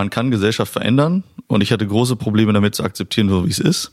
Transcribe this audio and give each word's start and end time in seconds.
man 0.00 0.08
kann 0.08 0.30
Gesellschaft 0.30 0.72
verändern 0.72 1.24
und 1.46 1.60
ich 1.60 1.72
hatte 1.72 1.86
große 1.86 2.16
Probleme 2.16 2.54
damit 2.54 2.74
zu 2.74 2.82
akzeptieren, 2.84 3.28
so 3.28 3.44
wie 3.44 3.50
es 3.50 3.58
ist. 3.58 3.92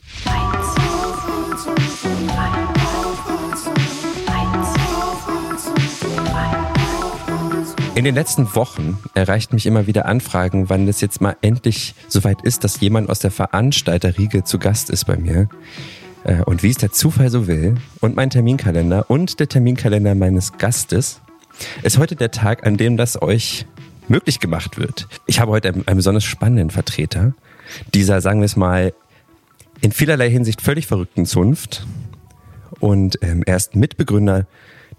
In 7.94 8.04
den 8.04 8.14
letzten 8.14 8.54
Wochen 8.54 8.96
erreicht 9.12 9.52
mich 9.52 9.66
immer 9.66 9.86
wieder 9.86 10.06
Anfragen, 10.06 10.70
wann 10.70 10.88
es 10.88 11.02
jetzt 11.02 11.20
mal 11.20 11.36
endlich 11.42 11.94
soweit 12.08 12.40
ist, 12.40 12.64
dass 12.64 12.80
jemand 12.80 13.10
aus 13.10 13.18
der 13.18 13.30
Veranstalterriege 13.30 14.44
zu 14.44 14.58
Gast 14.58 14.88
ist 14.88 15.04
bei 15.04 15.18
mir. 15.18 15.50
Äh, 16.24 16.42
und 16.44 16.62
wie 16.62 16.70
es 16.70 16.78
der 16.78 16.90
Zufall 16.90 17.28
so 17.28 17.46
will 17.46 17.74
und 18.00 18.16
mein 18.16 18.30
Terminkalender 18.30 19.10
und 19.10 19.40
der 19.40 19.48
Terminkalender 19.50 20.14
meines 20.14 20.56
Gastes 20.56 21.20
ist 21.82 21.98
heute 21.98 22.16
der 22.16 22.30
Tag, 22.30 22.66
an 22.66 22.78
dem 22.78 22.96
das 22.96 23.20
euch 23.20 23.66
möglich 24.10 24.40
gemacht 24.40 24.78
wird. 24.78 25.08
Ich 25.26 25.40
habe 25.40 25.52
heute 25.52 25.68
einen, 25.68 25.86
einen 25.86 25.96
besonders 25.96 26.24
spannenden 26.24 26.70
Vertreter 26.70 27.34
dieser, 27.94 28.20
sagen 28.20 28.40
wir 28.40 28.46
es 28.46 28.56
mal, 28.56 28.92
in 29.80 29.92
vielerlei 29.92 30.30
Hinsicht 30.30 30.60
völlig 30.60 30.86
verrückten 30.86 31.26
Zunft. 31.26 31.86
Und 32.80 33.18
ähm, 33.22 33.42
er 33.46 33.56
ist 33.56 33.76
Mitbegründer 33.76 34.46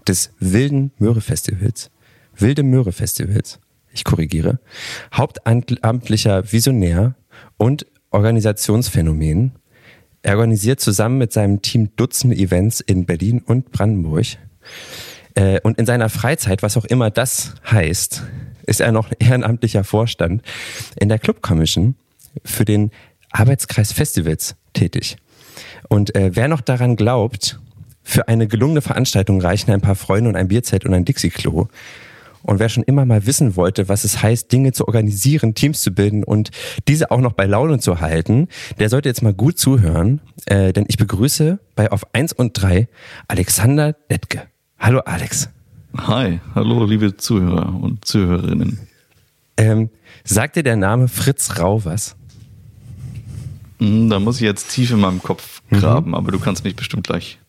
des 0.07 0.31
Wilden 0.39 0.91
Möhre 0.98 1.21
Festivals. 1.21 1.91
Wilde 2.35 2.63
Möhre 2.63 2.91
Festivals. 2.91 3.59
Ich 3.91 4.03
korrigiere. 4.03 4.59
Hauptamtlicher 5.13 6.51
Visionär 6.51 7.15
und 7.57 7.85
Organisationsphänomen. 8.12 9.53
Er 10.21 10.35
organisiert 10.35 10.79
zusammen 10.79 11.17
mit 11.17 11.31
seinem 11.31 11.62
Team 11.62 11.89
Dutzende 11.95 12.35
Events 12.35 12.81
in 12.81 13.05
Berlin 13.05 13.41
und 13.45 13.71
Brandenburg. 13.71 14.26
Äh, 15.35 15.59
und 15.62 15.77
in 15.79 15.85
seiner 15.85 16.09
Freizeit, 16.09 16.63
was 16.63 16.77
auch 16.77 16.85
immer 16.85 17.09
das 17.09 17.55
heißt, 17.70 18.23
ist 18.69 18.79
er 18.79 18.91
noch 18.91 19.09
ehrenamtlicher 19.19 19.83
Vorstand 19.83 20.41
in 20.99 21.09
der 21.09 21.19
Club 21.19 21.41
Commission 21.41 21.95
für 22.45 22.65
den 22.65 22.91
Arbeitskreis 23.31 23.91
Festivals 23.91 24.55
tätig. 24.73 25.17
Und 25.89 26.15
äh, 26.15 26.31
wer 26.34 26.48
noch 26.48 26.61
daran 26.61 26.95
glaubt, 26.95 27.59
für 28.03 28.27
eine 28.27 28.48
gelungene 28.48 28.81
Veranstaltung 28.81 29.41
reichen 29.41 29.71
ein 29.71 29.81
paar 29.81 29.95
Freunde 29.95 30.29
und 30.29 30.35
ein 30.35 30.48
Bierzelt 30.48 30.85
und 30.85 30.93
ein 30.93 31.05
Dixie-Klo. 31.05 31.67
Und 32.41 32.59
wer 32.59 32.70
schon 32.70 32.84
immer 32.84 33.05
mal 33.05 33.26
wissen 33.26 33.55
wollte, 33.55 33.89
was 33.89 34.05
es 34.05 34.23
heißt, 34.23 34.51
Dinge 34.51 34.71
zu 34.71 34.87
organisieren, 34.87 35.55
Teams 35.55 35.81
zu 35.81 35.91
bilden 35.91 36.23
und 36.23 36.51
diese 36.87 37.11
auch 37.11 37.20
noch 37.20 37.33
bei 37.33 37.45
Laune 37.45 37.79
zu 37.79 37.99
halten, 37.99 38.48
der 38.79 38.89
sollte 38.89 39.09
jetzt 39.09 39.21
mal 39.21 39.33
gut 39.33 39.59
zuhören, 39.59 40.21
äh, 40.45 40.71
denn 40.71 40.85
ich 40.87 40.98
begrüße 40.98 41.59
bei 41.76 41.91
auf 41.91 42.13
1 42.13 42.33
und 42.33 42.54
3 42.54 42.87
Alexander 43.27 43.93
Detke. 44.09 44.43
Hallo 44.79 44.99
Alex. 44.99 45.49
Hi, 45.98 46.40
hallo 46.54 46.85
liebe 46.85 47.18
Zuhörer 47.18 47.73
und 47.73 48.05
Zuhörerinnen. 48.05 48.79
Ähm, 49.57 49.90
sagt 50.23 50.55
dir 50.55 50.63
der 50.63 50.76
Name 50.76 51.07
Fritz 51.07 51.57
Rau 51.57 51.84
was? 51.84 52.15
Hm, 53.79 54.10
da 54.10 54.20
muss 54.20 54.35
ich 54.35 54.43
jetzt 54.43 54.70
tief 54.70 54.91
in 54.91 54.99
meinem 54.99 55.21
Kopf 55.21 55.62
graben, 55.71 56.10
mhm. 56.10 56.15
aber 56.15 56.32
du 56.32 56.40
kannst 56.40 56.63
mich 56.63 56.76
bestimmt 56.76 57.07
gleich. 57.07 57.40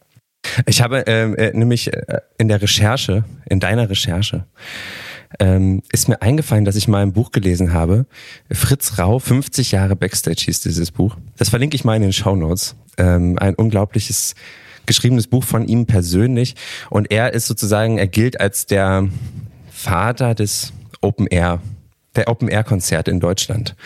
Ich 0.66 0.80
habe 0.80 1.04
ähm, 1.06 1.36
äh, 1.36 1.52
nämlich 1.52 1.92
äh, 1.92 2.20
in 2.38 2.48
der 2.48 2.62
Recherche, 2.62 3.24
in 3.48 3.60
deiner 3.60 3.90
Recherche, 3.90 4.46
ähm, 5.38 5.82
ist 5.92 6.08
mir 6.08 6.22
eingefallen, 6.22 6.64
dass 6.64 6.76
ich 6.76 6.88
mal 6.88 7.02
ein 7.02 7.12
Buch 7.12 7.32
gelesen 7.32 7.74
habe. 7.74 8.06
Fritz 8.50 8.98
Rau, 8.98 9.18
50 9.18 9.72
Jahre 9.72 9.96
Backstage 9.96 10.44
hieß 10.46 10.62
dieses 10.62 10.90
Buch. 10.90 11.16
Das 11.36 11.50
verlinke 11.50 11.76
ich 11.76 11.84
mal 11.84 11.94
in 11.94 12.02
den 12.02 12.12
Show 12.12 12.34
Notes. 12.34 12.74
Ähm, 12.96 13.38
ein 13.38 13.54
unglaubliches 13.54 14.34
geschriebenes 14.90 15.28
Buch 15.28 15.44
von 15.44 15.68
ihm 15.68 15.86
persönlich. 15.86 16.56
Und 16.90 17.12
er 17.12 17.32
ist 17.32 17.46
sozusagen, 17.46 17.96
er 17.96 18.08
gilt 18.08 18.40
als 18.40 18.66
der 18.66 19.08
Vater 19.70 20.34
des 20.34 20.72
Open 21.00 21.28
Air 21.28 21.60
der 22.16 22.26
Open 22.26 22.48
Air 22.48 22.64
Konzert 22.64 23.06
in 23.06 23.20
Deutschland. 23.20 23.76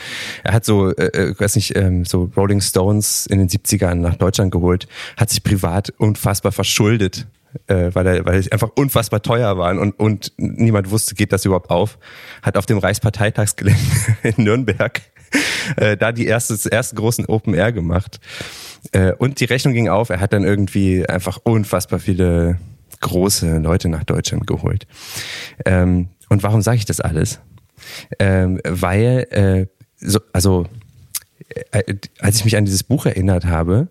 Er 0.45 0.55
hat 0.55 0.65
so, 0.65 0.97
äh, 0.97 1.09
äh 1.09 1.39
weiß 1.39 1.57
nicht, 1.57 1.77
ähm, 1.77 2.07
so 2.07 2.31
Rolling 2.35 2.63
Stones 2.63 3.27
in 3.27 3.39
den 3.39 3.51
70ern 3.51 3.97
nach 3.97 4.15
Deutschland 4.15 4.51
geholt, 4.51 4.89
hat 5.19 5.29
sich 5.29 5.43
privat 5.43 5.93
unfassbar 5.99 6.51
verschuldet, 6.51 7.27
äh, 7.67 7.91
weil 7.93 8.07
er, 8.07 8.25
weil 8.25 8.39
es 8.39 8.51
einfach 8.51 8.71
unfassbar 8.77 9.21
teuer 9.21 9.59
waren 9.59 9.79
und 9.79 10.01
und 10.01 10.33
niemand 10.39 10.91
wusste, 10.91 11.15
geht 11.15 11.35
das 11.35 11.45
überhaupt 11.45 11.69
auf. 11.69 11.99
Hat 12.41 12.57
auf 12.57 12.65
dem 12.65 12.79
Reichsparteitagsgelände 12.79 13.79
in 14.23 14.43
Nürnberg 14.43 15.03
äh, 15.77 15.97
da 15.97 16.13
die 16.13 16.27
erste, 16.27 16.71
ersten 16.71 16.97
großen 16.97 17.27
Open 17.27 17.55
Air 17.55 17.73
gemacht. 17.73 18.21
Äh, 18.93 19.13
und 19.13 19.41
die 19.41 19.45
Rechnung 19.45 19.75
ging 19.75 19.89
auf. 19.89 20.11
Er 20.11 20.21
hat 20.21 20.33
dann 20.33 20.45
irgendwie 20.45 21.09
einfach 21.09 21.39
unfassbar 21.43 21.99
viele 21.99 22.59
große 23.01 23.59
Leute 23.59 23.89
nach 23.89 24.05
Deutschland 24.05 24.47
geholt. 24.47 24.87
Ähm, 25.65 26.09
und 26.29 26.43
warum 26.43 26.63
sage 26.63 26.79
ich 26.79 26.85
das 26.85 27.01
alles? 27.01 27.41
Ähm, 28.19 28.61
weil, 28.65 29.27
äh, 29.31 29.67
so, 29.97 30.21
also, 30.33 30.67
äh, 31.71 31.95
als 32.19 32.37
ich 32.37 32.45
mich 32.45 32.57
an 32.57 32.65
dieses 32.65 32.83
Buch 32.83 33.07
erinnert 33.07 33.45
habe, 33.45 33.89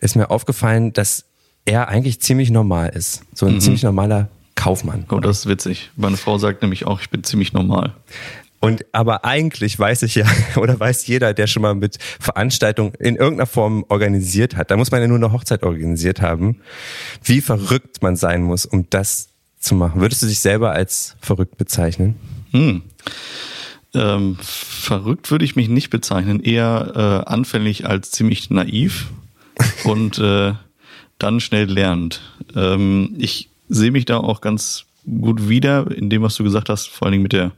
ist 0.00 0.16
mir 0.16 0.30
aufgefallen, 0.30 0.92
dass 0.92 1.26
er 1.64 1.88
eigentlich 1.88 2.20
ziemlich 2.20 2.50
normal 2.50 2.90
ist. 2.90 3.22
So 3.34 3.46
ein 3.46 3.54
mhm. 3.54 3.60
ziemlich 3.60 3.82
normaler 3.82 4.28
Kaufmann. 4.54 5.06
Oh, 5.10 5.20
das 5.20 5.40
ist 5.40 5.46
witzig. 5.46 5.90
Meine 5.96 6.16
Frau 6.16 6.38
sagt 6.38 6.62
nämlich 6.62 6.86
auch, 6.86 7.00
ich 7.00 7.10
bin 7.10 7.24
ziemlich 7.24 7.52
normal. 7.52 7.94
Und 8.64 8.86
aber 8.92 9.24
eigentlich 9.24 9.78
weiß 9.78 10.02
ich 10.02 10.14
ja, 10.14 10.26
oder 10.56 10.78
weiß 10.78 11.06
jeder, 11.06 11.34
der 11.34 11.46
schon 11.46 11.62
mal 11.62 11.74
mit 11.74 11.98
Veranstaltungen 12.20 12.94
in 12.98 13.16
irgendeiner 13.16 13.46
Form 13.46 13.84
organisiert 13.88 14.56
hat, 14.56 14.70
da 14.70 14.76
muss 14.76 14.90
man 14.90 15.00
ja 15.00 15.08
nur 15.08 15.18
eine 15.18 15.32
Hochzeit 15.32 15.62
organisiert 15.62 16.20
haben, 16.20 16.60
wie 17.22 17.40
verrückt 17.40 18.02
man 18.02 18.16
sein 18.16 18.42
muss, 18.42 18.66
um 18.66 18.88
das 18.90 19.28
zu 19.58 19.74
machen. 19.74 20.00
Würdest 20.00 20.22
du 20.22 20.26
dich 20.26 20.40
selber 20.40 20.72
als 20.72 21.16
verrückt 21.20 21.56
bezeichnen? 21.56 22.16
Hm. 22.52 22.82
Ähm, 23.94 24.36
verrückt 24.40 25.30
würde 25.30 25.44
ich 25.44 25.56
mich 25.56 25.68
nicht 25.68 25.90
bezeichnen, 25.90 26.40
eher 26.40 27.24
äh, 27.26 27.30
anfällig 27.30 27.86
als 27.86 28.10
ziemlich 28.10 28.50
naiv 28.50 29.10
und 29.84 30.18
äh, 30.18 30.54
dann 31.18 31.40
schnell 31.40 31.70
lernend. 31.70 32.20
Ähm, 32.56 33.14
ich 33.18 33.48
sehe 33.68 33.92
mich 33.92 34.04
da 34.04 34.16
auch 34.16 34.40
ganz 34.40 34.84
gut 35.04 35.48
wieder 35.48 35.90
in 35.90 36.10
dem, 36.10 36.22
was 36.22 36.34
du 36.34 36.44
gesagt 36.44 36.68
hast, 36.68 36.88
vor 36.88 37.06
allen 37.06 37.12
Dingen 37.12 37.22
mit 37.22 37.32
der 37.32 37.52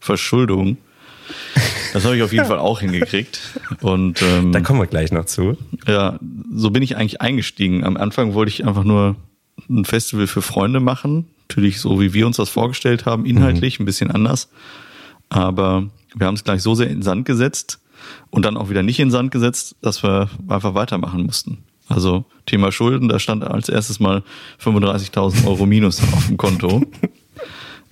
Verschuldung. 0.00 0.78
Das 1.92 2.04
habe 2.04 2.16
ich 2.16 2.22
auf 2.22 2.32
jeden 2.32 2.46
Fall 2.46 2.58
auch 2.58 2.80
hingekriegt. 2.80 3.40
Und 3.80 4.22
ähm, 4.22 4.52
da 4.52 4.60
kommen 4.60 4.80
wir 4.80 4.86
gleich 4.86 5.12
noch 5.12 5.26
zu. 5.26 5.56
Ja, 5.86 6.18
so 6.54 6.70
bin 6.70 6.82
ich 6.82 6.96
eigentlich 6.96 7.20
eingestiegen. 7.20 7.84
Am 7.84 7.96
Anfang 7.96 8.34
wollte 8.34 8.50
ich 8.50 8.66
einfach 8.66 8.84
nur 8.84 9.16
ein 9.68 9.84
Festival 9.84 10.26
für 10.26 10.42
Freunde 10.42 10.80
machen. 10.80 11.26
Natürlich 11.48 11.80
so, 11.80 12.00
wie 12.00 12.14
wir 12.14 12.26
uns 12.26 12.36
das 12.36 12.48
vorgestellt 12.48 13.06
haben, 13.06 13.26
inhaltlich 13.26 13.78
mhm. 13.78 13.84
ein 13.84 13.86
bisschen 13.86 14.10
anders. 14.10 14.48
Aber 15.28 15.88
wir 16.14 16.26
haben 16.26 16.34
es 16.34 16.44
gleich 16.44 16.62
so 16.62 16.74
sehr 16.74 16.88
in 16.88 17.02
Sand 17.02 17.24
gesetzt 17.24 17.80
und 18.30 18.44
dann 18.44 18.56
auch 18.56 18.70
wieder 18.70 18.82
nicht 18.82 18.98
in 19.00 19.10
Sand 19.10 19.30
gesetzt, 19.30 19.76
dass 19.82 20.02
wir 20.02 20.28
einfach 20.48 20.74
weitermachen 20.74 21.24
mussten. 21.24 21.58
Also 21.88 22.24
Thema 22.46 22.70
Schulden, 22.70 23.08
da 23.08 23.18
stand 23.18 23.44
als 23.44 23.68
erstes 23.68 23.98
mal 23.98 24.22
35.000 24.62 25.46
Euro 25.46 25.66
Minus 25.66 26.00
auf 26.00 26.28
dem 26.28 26.36
Konto. 26.36 26.82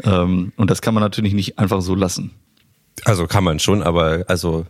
Ähm, 0.02 0.52
und 0.56 0.70
das 0.70 0.82
kann 0.82 0.94
man 0.94 1.02
natürlich 1.02 1.34
nicht 1.34 1.58
einfach 1.58 1.80
so 1.80 1.94
lassen. 1.94 2.32
Also 3.04 3.26
kann 3.26 3.44
man 3.44 3.58
schon, 3.58 3.82
aber 3.82 4.24
also 4.28 4.66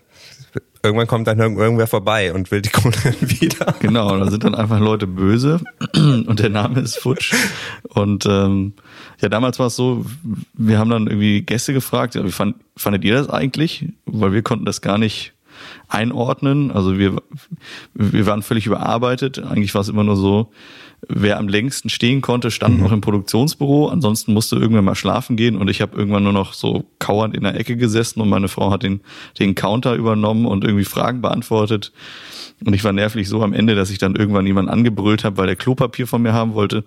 irgendwann 0.83 1.07
kommt 1.07 1.27
dann 1.27 1.39
irgendwer 1.39 1.87
vorbei 1.87 2.33
und 2.33 2.51
will 2.51 2.63
die 2.63 2.69
Kohle 2.73 2.95
wieder. 3.21 3.75
Genau, 3.81 4.19
da 4.19 4.31
sind 4.31 4.45
dann 4.45 4.55
einfach 4.55 4.81
Leute 4.81 5.07
böse 5.07 5.61
und 5.95 6.39
der 6.39 6.51
Name 6.51 6.81
ist 6.81 6.99
Futsch. 6.99 7.35
Und 7.89 8.27
ähm, 8.27 8.75
ja, 9.21 9.29
damals 9.29 9.59
war 9.59 9.67
es 9.67 9.77
so, 9.77 10.05
wir 10.55 10.79
haben 10.79 10.91
dann 10.91 11.07
irgendwie 11.07 11.43
Gäste 11.43 11.73
gefragt, 11.73 12.15
ja, 12.15 12.25
wie 12.25 12.33
fand, 12.33 12.57
fandet 12.77 13.05
ihr 13.05 13.15
das 13.15 13.29
eigentlich? 13.29 13.87
Weil 14.07 14.33
wir 14.33 14.43
konnten 14.43 14.65
das 14.65 14.81
gar 14.81 14.99
nicht 14.99 15.33
einordnen. 15.89 16.71
Also 16.71 16.99
wir, 16.99 17.21
wir 17.95 18.27
waren 18.27 18.43
völlig 18.43 18.67
überarbeitet. 18.67 19.39
Eigentlich 19.39 19.75
war 19.75 19.83
es 19.83 19.89
immer 19.89 20.05
nur 20.05 20.17
so, 20.17 20.51
wer 21.07 21.39
am 21.39 21.49
längsten 21.49 21.89
stehen 21.89 22.21
konnte, 22.21 22.51
stand 22.51 22.77
mhm. 22.77 22.83
noch 22.83 22.93
im 22.93 23.01
Produktionsbüro. 23.01 23.89
Ansonsten 23.89 24.33
musste 24.33 24.57
irgendwann 24.57 24.85
mal 24.85 24.95
schlafen 24.95 25.37
gehen 25.37 25.57
und 25.57 25.69
ich 25.69 25.81
habe 25.81 25.97
irgendwann 25.97 26.25
nur 26.25 26.33
noch 26.33 26.53
so 26.53 26.85
kauernd 26.99 27.37
in 27.37 27.45
der 27.45 27.59
Ecke 27.59 27.77
gesessen 27.77 28.21
und 28.21 28.29
meine 28.29 28.49
Frau 28.49 28.71
hat 28.71 28.83
den, 28.83 29.01
den 29.39 29.55
Counter 29.55 29.95
übernommen 29.95 30.47
und 30.47 30.65
irgendwie 30.65 30.85
Fragen 30.85 31.21
beantwortet. 31.21 31.93
Und 32.65 32.75
ich 32.75 32.83
war 32.83 32.93
nervlich 32.93 33.29
so 33.29 33.43
am 33.43 33.53
Ende, 33.53 33.75
dass 33.75 33.91
ich 33.91 33.99
dann 33.99 34.17
irgendwann 34.17 34.47
jemanden 34.47 34.71
angebrüllt 34.71 35.25
habe, 35.25 35.37
weil 35.37 35.47
der 35.47 35.57
Klopapier 35.57 36.07
von 36.07 36.23
mir 36.23 36.33
haben 36.33 36.55
wollte. 36.55 36.85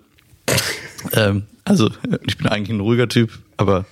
ähm, 1.14 1.44
also 1.64 1.90
ich 2.26 2.36
bin 2.36 2.48
eigentlich 2.48 2.76
ein 2.76 2.80
ruhiger 2.80 3.08
Typ, 3.08 3.30
aber 3.56 3.86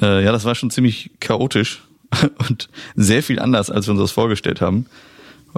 äh, 0.00 0.24
ja, 0.24 0.32
das 0.32 0.44
war 0.44 0.54
schon 0.54 0.70
ziemlich 0.70 1.10
chaotisch 1.20 1.82
und 2.48 2.68
sehr 2.94 3.22
viel 3.22 3.38
anders, 3.38 3.70
als 3.70 3.86
wir 3.86 3.92
uns 3.92 4.00
das 4.00 4.12
vorgestellt 4.12 4.60
haben 4.60 4.86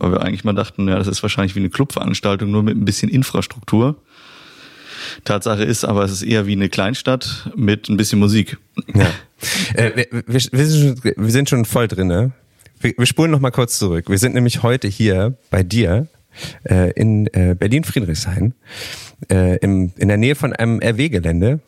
weil 0.01 0.13
wir 0.13 0.23
eigentlich 0.23 0.45
mal 0.45 0.53
dachten, 0.53 0.89
ja, 0.89 0.97
das 0.97 1.07
ist 1.07 1.23
wahrscheinlich 1.23 1.55
wie 1.55 1.61
eine 1.61 1.71
Clubveranstaltung, 1.71 2.51
nur 2.51 2.63
mit 2.63 2.77
ein 2.77 2.85
bisschen 2.85 3.09
Infrastruktur. 3.09 3.97
Tatsache 5.25 5.65
ist 5.65 5.85
aber, 5.85 6.05
es 6.05 6.13
ist 6.13 6.23
eher 6.23 6.47
wie 6.47 6.53
eine 6.53 6.69
Kleinstadt 6.69 7.51
mit 7.57 7.89
ein 7.89 7.97
bisschen 7.97 8.19
Musik. 8.19 8.59
Ja. 8.95 9.11
Äh, 9.75 10.07
wir, 10.11 10.41
wir, 10.51 10.67
sind 10.67 10.99
schon, 11.03 11.13
wir 11.17 11.31
sind 11.31 11.49
schon 11.49 11.65
voll 11.65 11.89
drin, 11.89 12.09
ne? 12.09 12.33
Wir, 12.81 12.95
wir 12.97 13.07
spulen 13.07 13.31
noch 13.31 13.41
mal 13.41 13.51
kurz 13.51 13.79
zurück. 13.79 14.11
Wir 14.11 14.19
sind 14.19 14.35
nämlich 14.35 14.63
heute 14.63 14.89
hier 14.89 15.37
bei 15.51 15.63
dir 15.63 16.09
äh, 16.65 16.93
in 16.93 17.27
äh, 17.29 17.55
Berlin-Friedrichshain, 17.59 18.55
äh, 19.31 19.57
in 19.59 19.93
der 19.97 20.17
Nähe 20.17 20.35
von 20.35 20.53
einem 20.53 20.81
RW-Gelände. 20.81 21.61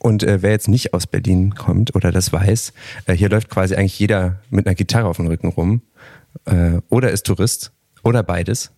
Und 0.00 0.22
äh, 0.22 0.42
wer 0.42 0.50
jetzt 0.50 0.68
nicht 0.68 0.94
aus 0.94 1.06
Berlin 1.06 1.54
kommt 1.54 1.94
oder 1.94 2.12
das 2.12 2.32
weiß, 2.32 2.72
äh, 3.06 3.14
hier 3.14 3.28
läuft 3.28 3.48
quasi 3.48 3.74
eigentlich 3.74 3.98
jeder 3.98 4.40
mit 4.50 4.66
einer 4.66 4.74
Gitarre 4.74 5.08
auf 5.08 5.16
dem 5.16 5.26
Rücken 5.26 5.48
rum 5.48 5.82
äh, 6.44 6.80
oder 6.88 7.10
ist 7.10 7.26
Tourist 7.26 7.72
oder 8.02 8.22
beides. 8.22 8.70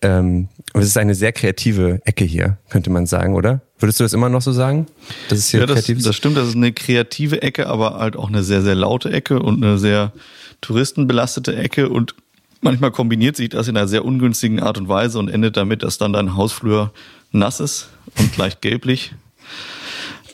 Ähm, 0.00 0.48
und 0.72 0.80
es 0.80 0.88
ist 0.88 0.96
eine 0.96 1.14
sehr 1.14 1.32
kreative 1.32 2.00
Ecke 2.04 2.24
hier, 2.24 2.58
könnte 2.70 2.90
man 2.90 3.06
sagen, 3.06 3.34
oder? 3.34 3.60
Würdest 3.78 4.00
du 4.00 4.04
das 4.04 4.12
immer 4.12 4.28
noch 4.28 4.42
so 4.42 4.52
sagen? 4.52 4.86
Dass 5.28 5.38
es 5.38 5.50
hier 5.50 5.60
ja, 5.60 5.66
das, 5.66 5.86
das 5.86 6.16
stimmt, 6.16 6.36
das 6.36 6.48
ist 6.48 6.56
eine 6.56 6.72
kreative 6.72 7.42
Ecke, 7.42 7.66
aber 7.66 7.98
halt 7.98 8.16
auch 8.16 8.28
eine 8.28 8.42
sehr, 8.42 8.62
sehr 8.62 8.74
laute 8.74 9.10
Ecke 9.10 9.40
und 9.40 9.62
eine 9.62 9.78
sehr 9.78 10.12
touristenbelastete 10.60 11.56
Ecke 11.56 11.88
und 11.88 12.14
manchmal 12.62 12.90
kombiniert 12.90 13.36
sich 13.36 13.50
das 13.50 13.68
in 13.68 13.76
einer 13.76 13.88
sehr 13.88 14.04
ungünstigen 14.04 14.60
Art 14.60 14.78
und 14.78 14.88
Weise 14.88 15.18
und 15.18 15.28
endet 15.28 15.56
damit, 15.56 15.82
dass 15.82 15.98
dann 15.98 16.12
dein 16.12 16.36
Hausflur 16.36 16.92
nass 17.32 17.60
ist 17.60 17.88
und 18.18 18.36
leicht 18.36 18.62
gelblich. 18.62 19.12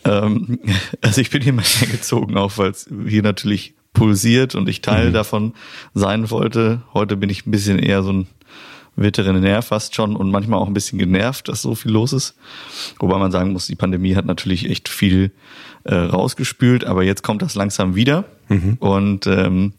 Ähm, 0.07 0.59
also 1.01 1.21
ich 1.21 1.31
bin 1.31 1.43
hier 1.43 1.53
mal 1.53 1.65
hergezogen, 1.65 2.37
auch 2.37 2.59
weil 2.59 2.71
es 2.71 2.89
hier 3.07 3.23
natürlich 3.23 3.75
pulsiert 3.93 4.55
und 4.55 4.69
ich 4.69 4.83
Teil 4.83 5.09
mhm. 5.09 5.13
davon 5.15 5.55
sein 5.95 6.31
wollte. 6.31 6.83
Heute 6.93 7.17
bin 7.17 7.31
ich 7.31 7.47
ein 7.47 7.51
bisschen 7.51 7.79
eher 7.79 8.03
so 8.03 8.13
ein 8.13 8.27
Veterinär 8.97 9.61
fast 9.61 9.95
schon 9.95 10.17
und 10.17 10.31
manchmal 10.31 10.59
auch 10.59 10.67
ein 10.67 10.75
bisschen 10.75 10.99
genervt, 10.99 11.49
dass 11.49 11.63
so 11.63 11.75
viel 11.75 11.93
los 11.93 12.13
ist. 12.13 12.35
Wobei 12.99 13.19
man 13.19 13.31
sagen 13.31 13.53
muss, 13.53 13.67
die 13.67 13.75
Pandemie 13.75 14.17
hat 14.17 14.25
natürlich 14.25 14.69
echt 14.69 14.89
viel 14.89 15.33
äh, 15.85 15.95
rausgespült, 15.95 16.85
aber 16.85 17.05
jetzt 17.05 17.23
kommt 17.23 17.43
das 17.43 17.55
langsam 17.55 17.95
wieder. 17.95 18.25
Mhm. 18.49 18.77
Und 18.81 19.27
ähm, 19.27 19.75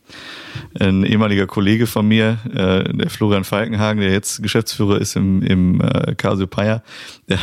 ein 0.79 1.03
ehemaliger 1.03 1.47
Kollege 1.47 1.87
von 1.87 2.07
mir, 2.07 2.37
äh, 2.53 2.93
der 2.93 3.09
Florian 3.09 3.43
Falkenhagen, 3.43 4.01
der 4.01 4.11
jetzt 4.11 4.43
Geschäftsführer 4.43 5.01
ist 5.01 5.15
im, 5.15 5.41
im 5.41 5.81
äh, 5.81 6.13
Casio 6.15 6.47
der, 6.47 7.39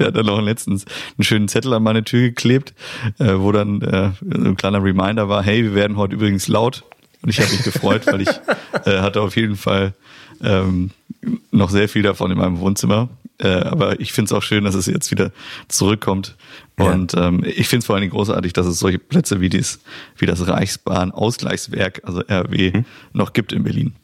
der 0.00 0.08
hat 0.08 0.16
dann 0.16 0.28
auch 0.28 0.40
letztens 0.40 0.86
einen 1.16 1.24
schönen 1.24 1.48
Zettel 1.48 1.74
an 1.74 1.82
meine 1.82 2.02
Tür 2.02 2.22
geklebt, 2.22 2.74
äh, 3.18 3.34
wo 3.36 3.52
dann 3.52 3.82
äh, 3.82 4.10
ein 4.34 4.56
kleiner 4.56 4.82
Reminder 4.82 5.28
war, 5.28 5.42
hey, 5.42 5.62
wir 5.62 5.74
werden 5.74 5.96
heute 5.96 6.14
übrigens 6.14 6.48
laut. 6.48 6.84
Und 7.22 7.28
ich 7.28 7.38
habe 7.38 7.50
mich 7.52 7.62
gefreut, 7.62 8.06
weil 8.06 8.22
ich 8.22 8.28
äh, 8.86 9.00
hatte 9.00 9.20
auf 9.20 9.36
jeden 9.36 9.56
Fall 9.56 9.92
ähm, 10.42 10.90
noch 11.50 11.70
sehr 11.70 11.88
viel 11.88 12.02
davon 12.02 12.30
in 12.30 12.38
meinem 12.38 12.58
Wohnzimmer. 12.58 13.10
Äh, 13.38 13.48
aber 13.48 14.00
ich 14.00 14.12
finde 14.12 14.26
es 14.26 14.32
auch 14.32 14.42
schön, 14.42 14.64
dass 14.64 14.74
es 14.74 14.86
jetzt 14.86 15.10
wieder 15.10 15.32
zurückkommt. 15.68 16.36
Und 16.76 17.12
ähm, 17.14 17.42
ich 17.44 17.68
finde 17.68 17.80
es 17.80 17.86
vor 17.86 17.94
allen 17.94 18.00
Dingen 18.00 18.12
großartig, 18.12 18.54
dass 18.54 18.66
es 18.66 18.78
solche 18.78 18.98
Plätze 18.98 19.42
wie, 19.42 19.50
dies, 19.50 19.80
wie 20.16 20.24
das 20.24 20.46
Reichsbahn-Ausgleichswerk, 20.48 22.00
also 22.04 22.20
RW, 22.20 22.72
hm? 22.72 22.84
noch 23.12 23.34
gibt 23.34 23.52
in 23.52 23.64
Berlin. 23.64 23.94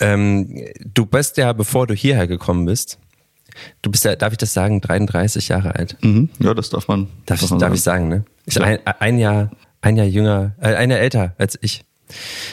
Ähm, 0.00 0.62
du 0.94 1.06
bist 1.06 1.38
ja, 1.38 1.52
bevor 1.54 1.86
du 1.86 1.94
hierher 1.94 2.26
gekommen 2.26 2.66
bist, 2.66 2.98
Du 3.82 3.90
bist 3.90 4.04
ja, 4.04 4.16
darf 4.16 4.32
ich 4.32 4.38
das 4.38 4.52
sagen, 4.52 4.80
33 4.80 5.48
Jahre 5.48 5.74
alt. 5.74 5.96
Mhm. 6.02 6.30
Ja, 6.38 6.54
das 6.54 6.70
darf 6.70 6.88
man. 6.88 7.08
Darf, 7.26 7.42
ich, 7.42 7.50
man 7.50 7.58
darf 7.58 7.74
ich 7.74 7.82
sagen, 7.82 8.08
ne? 8.08 8.24
Ist 8.46 8.58
ja. 8.58 8.64
ein, 8.64 8.78
ein, 8.86 9.18
Jahr, 9.18 9.50
ein 9.80 9.96
Jahr 9.96 10.06
jünger, 10.06 10.54
äh, 10.60 10.74
ein 10.74 10.90
Jahr 10.90 11.00
älter 11.00 11.34
als 11.38 11.58
ich. 11.60 11.84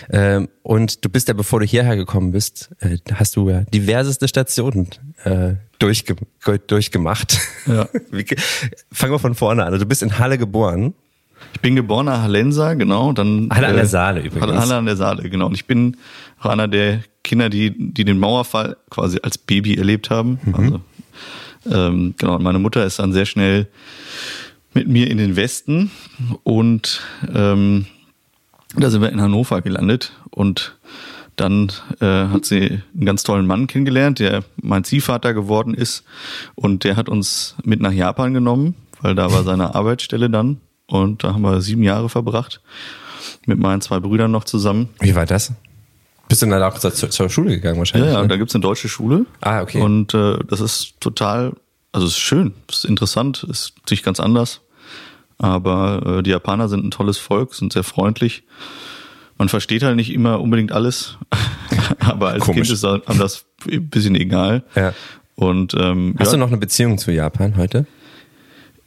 Ähm, 0.09 0.49
und 0.63 1.03
du 1.03 1.09
bist 1.09 1.27
ja, 1.27 1.33
bevor 1.33 1.59
du 1.59 1.65
hierher 1.65 1.95
gekommen 1.95 2.31
bist, 2.31 2.69
äh, 2.79 2.97
hast 3.13 3.35
du 3.35 3.49
ja 3.49 3.61
diverseste 3.61 4.27
Stationen 4.27 4.89
äh, 5.23 5.55
durchge 5.79 6.15
durchgemacht. 6.67 7.39
Ja. 7.65 7.88
Fangen 8.91 9.13
wir 9.13 9.19
von 9.19 9.35
vorne 9.35 9.63
an. 9.63 9.73
Also 9.73 9.83
du 9.83 9.89
bist 9.89 10.03
in 10.03 10.19
Halle 10.19 10.38
geboren. 10.38 10.94
Ich 11.53 11.61
bin 11.61 11.75
geborener 11.75 12.21
Hallenser, 12.21 12.75
genau. 12.75 13.13
Dann, 13.13 13.49
Halle 13.51 13.67
an 13.67 13.75
der 13.75 13.83
äh, 13.83 13.88
Saale 13.88 14.21
übrigens. 14.21 14.59
Halle 14.59 14.75
an 14.75 14.85
der 14.85 14.95
Saale, 14.95 15.29
genau. 15.29 15.47
Und 15.47 15.53
ich 15.53 15.65
bin 15.65 15.97
auch 16.39 16.47
einer 16.47 16.67
der 16.67 17.01
Kinder, 17.27 17.50
die, 17.50 17.74
die 17.77 18.06
den 18.06 18.18
Mauerfall 18.18 18.77
quasi 18.89 19.19
als 19.21 19.38
Baby 19.38 19.75
erlebt 19.75 20.09
haben. 20.09 20.39
Mhm. 20.44 20.56
Also, 20.56 20.81
ähm, 21.69 22.15
genau, 22.18 22.35
und 22.35 22.44
meine 22.44 22.59
Mutter 22.59 22.85
ist 22.85 23.00
dann 23.00 23.13
sehr 23.13 23.25
schnell 23.25 23.68
mit 24.74 24.88
mir 24.88 25.09
in 25.09 25.18
den 25.18 25.35
Westen 25.35 25.91
und 26.44 27.01
ähm, 27.33 27.85
da 28.75 28.89
sind 28.89 29.01
wir 29.01 29.12
in 29.12 29.21
Hannover 29.21 29.62
gelandet 29.62 30.13
und 30.29 30.77
dann 31.35 31.71
äh, 32.00 32.06
hat 32.06 32.45
sie 32.45 32.81
einen 32.94 33.06
ganz 33.06 33.24
tollen 33.24 33.45
Mann 33.45 33.68
kennengelernt, 33.68 34.19
der 34.19 34.44
mein 34.62 34.83
Ziehvater 34.83 35.33
geworden 35.33 35.73
ist 35.73 36.03
und 36.56 36.83
der 36.83 36.95
hat 36.95 37.09
uns 37.09 37.56
mit 37.63 37.81
nach 37.81 37.91
Japan 37.91 38.33
genommen, 38.33 38.75
weil 39.01 39.15
da 39.15 39.31
war 39.31 39.44
seine 39.44 39.75
Arbeitsstelle 39.75 40.30
dann 40.30 40.62
und 40.85 41.23
da 41.23 41.33
haben 41.33 41.41
wir 41.41 41.62
sieben 41.62 41.83
Jahre 41.83 42.09
verbracht 42.09 42.62
mit 43.45 43.59
meinen 43.59 43.81
zwei 43.81 44.00
Brüdern 44.00 44.31
noch 44.31 44.45
zusammen. 44.45 44.89
Wie 45.00 45.15
war 45.15 45.25
das? 45.25 45.53
Bist 46.27 46.41
du 46.41 46.45
dann 46.47 46.62
auch 46.63 46.77
zur, 46.77 46.91
zur 46.91 47.29
Schule 47.29 47.51
gegangen 47.51 47.79
wahrscheinlich? 47.79 48.09
Ja, 48.09 48.18
ja 48.18 48.21
ne? 48.21 48.27
da 48.27 48.38
gibt's 48.38 48.53
eine 48.56 48.62
deutsche 48.62 48.89
Schule. 48.89 49.25
Ah, 49.41 49.62
okay. 49.62 49.81
Und 49.81 50.13
äh, 50.13 50.38
das 50.47 50.59
ist 50.59 50.95
total, 51.00 51.53
also 51.91 52.06
es 52.06 52.13
ist 52.13 52.19
schön, 52.19 52.53
es 52.69 52.79
ist 52.79 52.85
interessant, 52.85 53.44
es 53.44 53.59
ist 53.59 53.74
natürlich 53.79 54.03
ganz 54.03 54.19
anders. 54.19 54.62
Aber 55.38 56.18
äh, 56.19 56.24
die 56.24 56.31
Japaner 56.31 56.68
sind 56.68 56.83
ein 56.83 56.91
tolles 56.91 57.18
Volk, 57.18 57.53
sind 57.53 57.74
sehr 57.74 57.83
freundlich. 57.83 58.44
Man 59.38 59.50
versteht 59.50 59.83
halt 59.83 59.95
nicht 59.95 60.12
immer 60.12 60.41
unbedingt 60.41 60.71
alles, 60.71 61.18
aber 62.00 62.30
als 62.30 62.44
Komisch. 62.44 62.68
Kind 62.68 62.71
ist 62.71 62.85
einem 62.85 63.19
das 63.19 63.45
ein 63.69 63.88
bisschen 63.88 64.15
egal. 64.15 64.63
Ja. 64.75 64.94
Und 65.35 65.75
ähm, 65.75 66.15
hast 66.18 66.27
ja, 66.27 66.33
du 66.33 66.39
noch 66.39 66.47
eine 66.47 66.57
Beziehung 66.57 66.97
zu 66.97 67.12
Japan 67.12 67.56
heute? 67.57 67.85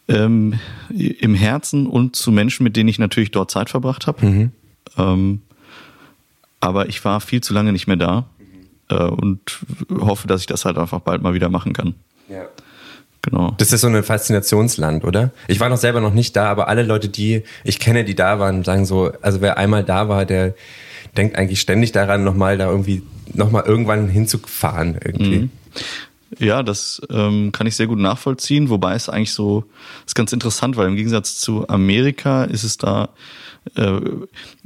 Ähm, 0.08 0.58
Im 0.90 1.34
Herzen 1.34 1.86
und 1.86 2.16
zu 2.16 2.32
Menschen, 2.32 2.64
mit 2.64 2.76
denen 2.76 2.88
ich 2.88 2.98
natürlich 2.98 3.31
dort 3.31 3.52
Zeit 3.52 3.70
verbracht 3.70 4.08
habe. 4.08 4.26
Mhm. 4.26 4.50
Ähm, 4.98 5.43
aber 6.60 6.88
ich 6.88 7.04
war 7.04 7.20
viel 7.20 7.42
zu 7.42 7.54
lange 7.54 7.72
nicht 7.72 7.86
mehr 7.86 7.96
da 7.96 8.26
äh, 8.88 9.02
und 9.02 9.40
hoffe, 9.90 10.28
dass 10.28 10.42
ich 10.42 10.46
das 10.46 10.64
halt 10.64 10.78
einfach 10.78 11.00
bald 11.00 11.22
mal 11.22 11.34
wieder 11.34 11.48
machen 11.48 11.72
kann. 11.72 11.94
Ja. 12.28 12.46
Genau. 13.22 13.54
Das 13.58 13.72
ist 13.72 13.82
so 13.82 13.86
ein 13.86 14.02
Faszinationsland, 14.02 15.04
oder? 15.04 15.30
Ich 15.46 15.60
war 15.60 15.68
noch 15.68 15.76
selber 15.76 16.00
noch 16.00 16.14
nicht 16.14 16.36
da, 16.36 16.50
aber 16.50 16.68
alle 16.68 16.82
Leute, 16.82 17.10
die 17.10 17.42
ich 17.64 17.78
kenne, 17.78 18.04
die 18.04 18.14
da 18.14 18.38
waren, 18.38 18.64
sagen 18.64 18.86
so, 18.86 19.12
also 19.20 19.42
wer 19.42 19.58
einmal 19.58 19.84
da 19.84 20.08
war, 20.08 20.24
der 20.24 20.54
denkt 21.16 21.36
eigentlich 21.36 21.60
ständig 21.60 21.92
daran, 21.92 22.24
nochmal 22.24 22.56
da 22.56 22.70
irgendwie, 22.70 23.02
nochmal 23.34 23.64
irgendwann 23.66 24.08
hinzufahren 24.08 24.98
irgendwie. 25.04 25.38
Mhm. 25.38 25.50
Ja, 26.38 26.62
das 26.62 27.02
ähm, 27.10 27.52
kann 27.52 27.66
ich 27.66 27.76
sehr 27.76 27.88
gut 27.88 27.98
nachvollziehen, 27.98 28.70
wobei 28.70 28.94
es 28.94 29.08
eigentlich 29.08 29.32
so, 29.32 29.64
ist 30.06 30.14
ganz 30.14 30.32
interessant, 30.32 30.76
weil 30.76 30.88
im 30.88 30.96
Gegensatz 30.96 31.38
zu 31.38 31.68
Amerika 31.68 32.44
ist 32.44 32.62
es 32.62 32.78
da 32.78 33.10
äh, 33.74 34.00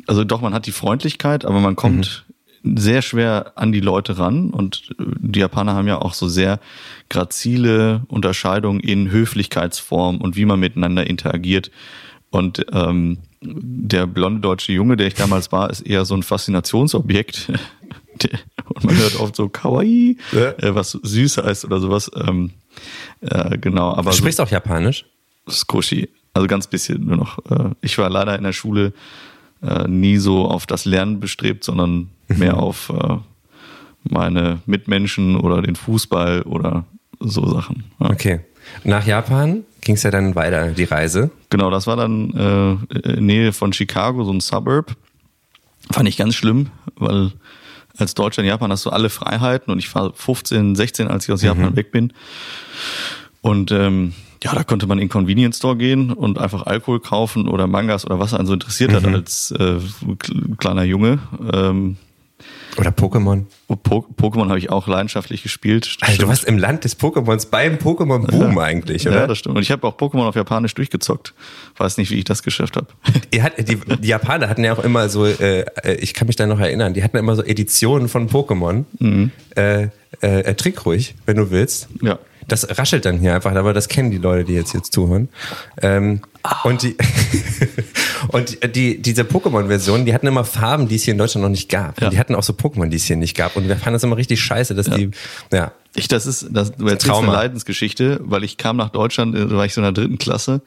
also 0.07 0.25
doch, 0.25 0.41
man 0.41 0.55
hat 0.55 0.67
die 0.67 0.73
Freundlichkeit, 0.73 1.45
aber 1.45 1.61
man 1.61 1.77
kommt 1.77 2.25
mhm. 2.63 2.77
sehr 2.77 3.03
schwer 3.03 3.53
an 3.57 3.73
die 3.73 3.81
Leute 3.81 4.19
ran 4.19 4.51
und 4.51 4.91
äh, 4.99 5.05
die 5.19 5.41
Japaner 5.41 5.75
haben 5.75 5.89
ja 5.89 6.01
auch 6.01 6.15
so 6.15 6.29
sehr 6.29 6.61
grazile 7.09 8.03
Unterscheidungen 8.09 8.81
in 8.81 9.11
Höflichkeitsform 9.11 10.19
und 10.19 10.37
wie 10.37 10.45
man 10.45 10.61
miteinander 10.61 11.07
interagiert. 11.07 11.71
Und 12.31 12.67
ähm, 12.73 13.19
der 13.41 14.07
blonde 14.07 14.41
deutsche 14.41 14.73
Junge, 14.73 14.97
der 14.97 15.07
ich 15.07 15.15
damals 15.15 15.53
war, 15.53 15.71
ist 15.71 15.83
eher 15.83 16.05
so 16.05 16.17
ein 16.17 16.23
Faszinationsobjekt. 16.23 17.49
und 18.75 18.85
man 18.85 18.97
hört 18.97 19.21
oft 19.21 19.37
so 19.37 19.49
Kawaii, 19.49 20.19
ja. 20.33 20.51
äh, 20.59 20.75
was 20.75 20.93
süß 21.01 21.39
heißt 21.39 21.65
oder 21.65 21.79
sowas. 21.81 22.11
Ähm, 22.17 22.51
äh, 23.21 23.57
genau, 23.59 23.93
aber. 23.95 24.11
Du 24.11 24.17
sprichst 24.17 24.39
so, 24.39 24.45
auch 24.45 24.51
Japanisch? 24.51 25.05
Skoshi. 25.49 26.09
Also 26.35 26.47
ganz 26.49 26.67
bisschen 26.67 27.07
nur 27.07 27.17
noch. 27.17 27.39
Äh, 27.51 27.71
ich 27.81 27.97
war 27.99 28.11
leider 28.11 28.37
in 28.37 28.45
der 28.45 28.53
Schule 28.53 28.93
äh, 29.63 29.89
nie 29.89 30.19
so 30.19 30.47
auf 30.47 30.67
das 30.67 30.85
Lernen 30.85 31.21
bestrebt, 31.21 31.65
sondern 31.65 32.11
mehr 32.29 32.59
auf 32.59 32.91
äh, 32.91 33.17
meine 34.03 34.61
Mitmenschen 34.67 35.37
oder 35.37 35.63
den 35.63 35.77
Fußball 35.77 36.43
oder 36.43 36.85
so 37.21 37.49
Sachen. 37.49 37.85
Ja. 38.01 38.11
Okay. 38.11 38.41
Nach 38.83 39.07
Japan 39.07 39.65
ging 39.83 39.95
es 39.95 40.03
ja 40.03 40.11
dann 40.11 40.35
weiter, 40.35 40.73
die 40.73 40.85
Reise. 40.85 41.31
Genau, 41.51 41.71
das 41.71 41.87
war 41.87 41.97
dann 41.97 42.31
äh, 42.93 43.11
in 43.11 43.27
Nähe 43.27 43.53
von 43.53 43.73
Chicago, 43.73 44.25
so 44.25 44.33
ein 44.33 44.41
Suburb. 44.41 44.97
Fand 45.91 46.09
ich 46.09 46.17
ganz 46.17 46.35
schlimm, 46.35 46.71
weil 46.97 47.33
als 47.97 48.15
Deutscher 48.15 48.43
in 48.43 48.49
Japan 48.49 48.73
hast 48.73 48.85
du 48.87 48.91
alle 48.91 49.11
Freiheiten 49.11 49.73
und 49.73 49.79
ich 49.79 49.95
war 49.95 50.13
15, 50.15 50.75
16, 50.75 51.09
als 51.09 51.25
ich 51.25 51.33
aus 51.33 51.43
Japan 51.43 51.71
mhm. 51.71 51.77
weg 51.77 51.93
bin. 51.93 52.13
Und 53.43 53.71
ähm, 53.71 54.15
ja, 54.45 54.55
da 54.55 54.63
konnte 54.63 54.87
man 54.87 54.99
in 54.99 55.09
Convenience 55.09 55.57
Store 55.57 55.75
gehen 55.75 56.13
und 56.13 56.39
einfach 56.39 56.67
Alkohol 56.67 57.01
kaufen 57.01 57.49
oder 57.49 57.67
Mangas 57.67 58.05
oder 58.05 58.19
was 58.19 58.35
einen 58.35 58.47
so 58.47 58.53
interessiert 58.53 58.91
mhm. 58.93 58.97
hat 58.97 59.07
als 59.07 59.51
äh, 59.53 59.79
kleiner 60.59 60.85
Junge. 60.85 61.19
Ähm, 61.51 61.97
oder 62.77 62.91
Pokémon. 62.91 63.45
Oh, 63.69 63.77
po 63.77 64.05
Pokémon 64.21 64.49
habe 64.49 64.59
ich 64.59 64.69
auch 64.69 64.87
leidenschaftlich 64.87 65.43
gespielt. 65.43 65.97
Also 66.01 66.19
du 66.19 66.29
warst 66.29 66.45
im 66.45 66.59
Land 66.59 66.85
des 66.85 66.99
Pokémons 66.99 67.49
beim 67.49 67.77
Pokémon-Boom 67.77 68.57
ja. 68.57 68.63
eigentlich, 68.63 69.07
oder? 69.07 69.21
Ja, 69.21 69.27
das 69.27 69.39
stimmt. 69.39 69.57
Und 69.57 69.63
ich 69.63 69.71
habe 69.71 69.87
auch 69.87 69.97
Pokémon 69.97 70.27
auf 70.27 70.35
Japanisch 70.35 70.75
durchgezockt. 70.75 71.33
Weiß 71.79 71.97
nicht, 71.97 72.11
wie 72.11 72.17
ich 72.17 72.25
das 72.25 72.43
geschafft 72.43 72.77
habe. 72.77 72.89
Die, 73.33 73.77
die 73.77 74.09
Japaner 74.09 74.49
hatten 74.49 74.65
ja 74.65 74.73
auch 74.73 74.83
immer 74.83 75.09
so, 75.09 75.25
äh, 75.25 75.61
äh, 75.61 75.95
ich 76.01 76.13
kann 76.15 76.27
mich 76.27 76.37
da 76.37 76.47
noch 76.47 76.59
erinnern, 76.59 76.95
die 76.95 77.03
hatten 77.03 77.17
immer 77.17 77.35
so 77.37 77.43
Editionen 77.43 78.09
von 78.09 78.29
Pokémon. 78.29 78.85
Mhm. 78.99 79.31
Äh, 79.57 79.89
äh, 80.21 80.55
trick 80.55 80.85
ruhig, 80.85 81.15
wenn 81.27 81.37
du 81.37 81.51
willst. 81.51 81.89
Ja. 82.03 82.19
Das 82.49 82.79
raschelt 82.79 83.05
dann 83.05 83.19
hier 83.19 83.35
einfach, 83.35 83.55
aber 83.55 83.73
das 83.73 83.89
kennen 83.89 84.11
die 84.11 84.19
Leute, 84.19 84.45
die 84.45 84.55
jetzt 84.55 84.75
jetzt 84.75 84.93
zuhören. 84.93 85.29
Ähm, 85.81 86.21
oh. 86.43 86.69
Und 86.69 86.83
die 86.83 86.97
und 88.29 88.75
die 88.75 89.01
diese 89.01 89.23
Pokémon-Version, 89.23 90.05
die 90.05 90.15
hatten 90.15 90.27
immer 90.27 90.45
Farben, 90.45 90.89
die 90.89 90.97
es 90.97 91.05
hier 91.05 91.13
in 91.13 91.19
Deutschland 91.19 91.43
noch 91.43 91.51
nicht 91.51 91.69
gab. 91.69 92.01
Ja. 92.01 92.11
Die 92.11 92.19
hatten 92.19 92.35
auch 92.35 92.43
so 92.43 92.53
Pokémon, 92.53 92.89
die 92.89 92.97
es 92.97 93.05
hier 93.05 93.17
nicht 93.17 93.37
gab. 93.37 93.57
Und 93.57 93.69
wir 93.69 93.77
fanden 93.77 93.95
das 93.95 94.03
immer 94.03 94.17
richtig 94.17 94.41
scheiße, 94.41 94.75
dass 94.75 94.87
ja. 94.87 94.97
die 94.97 95.11
ja. 95.53 95.73
Ich, 95.97 96.09
das 96.09 96.27
ist, 96.27 96.49
das, 96.51 96.73
du 96.73 96.87
erzählst 96.87 97.07
Trauma. 97.07 97.29
eine 97.29 97.37
Leidensgeschichte, 97.37 98.21
weil 98.23 98.43
ich 98.43 98.57
kam 98.57 98.77
nach 98.77 98.91
Deutschland, 98.91 99.37
da 99.37 99.49
war 99.51 99.65
ich 99.65 99.75
so 99.75 99.81
in 99.81 99.85
der 99.85 99.93
dritten 99.93 100.19
Klasse 100.19 100.61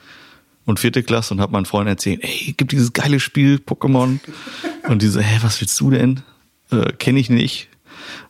und 0.65 0.79
vierte 0.79 1.03
Klasse 1.03 1.33
und 1.33 1.41
habe 1.41 1.51
meinen 1.51 1.65
Freunden 1.65 1.89
erzählt, 1.89 2.23
ey, 2.23 2.53
gibt 2.55 2.71
dieses 2.71 2.93
geile 2.93 3.19
Spiel 3.19 3.55
Pokémon. 3.55 4.19
Und 4.87 5.01
die 5.01 5.07
so, 5.07 5.19
hä, 5.19 5.39
was 5.41 5.59
willst 5.59 5.79
du 5.79 5.91
denn? 5.91 6.21
Äh, 6.71 6.93
Kenne 6.93 7.19
ich 7.19 7.29
nicht. 7.29 7.69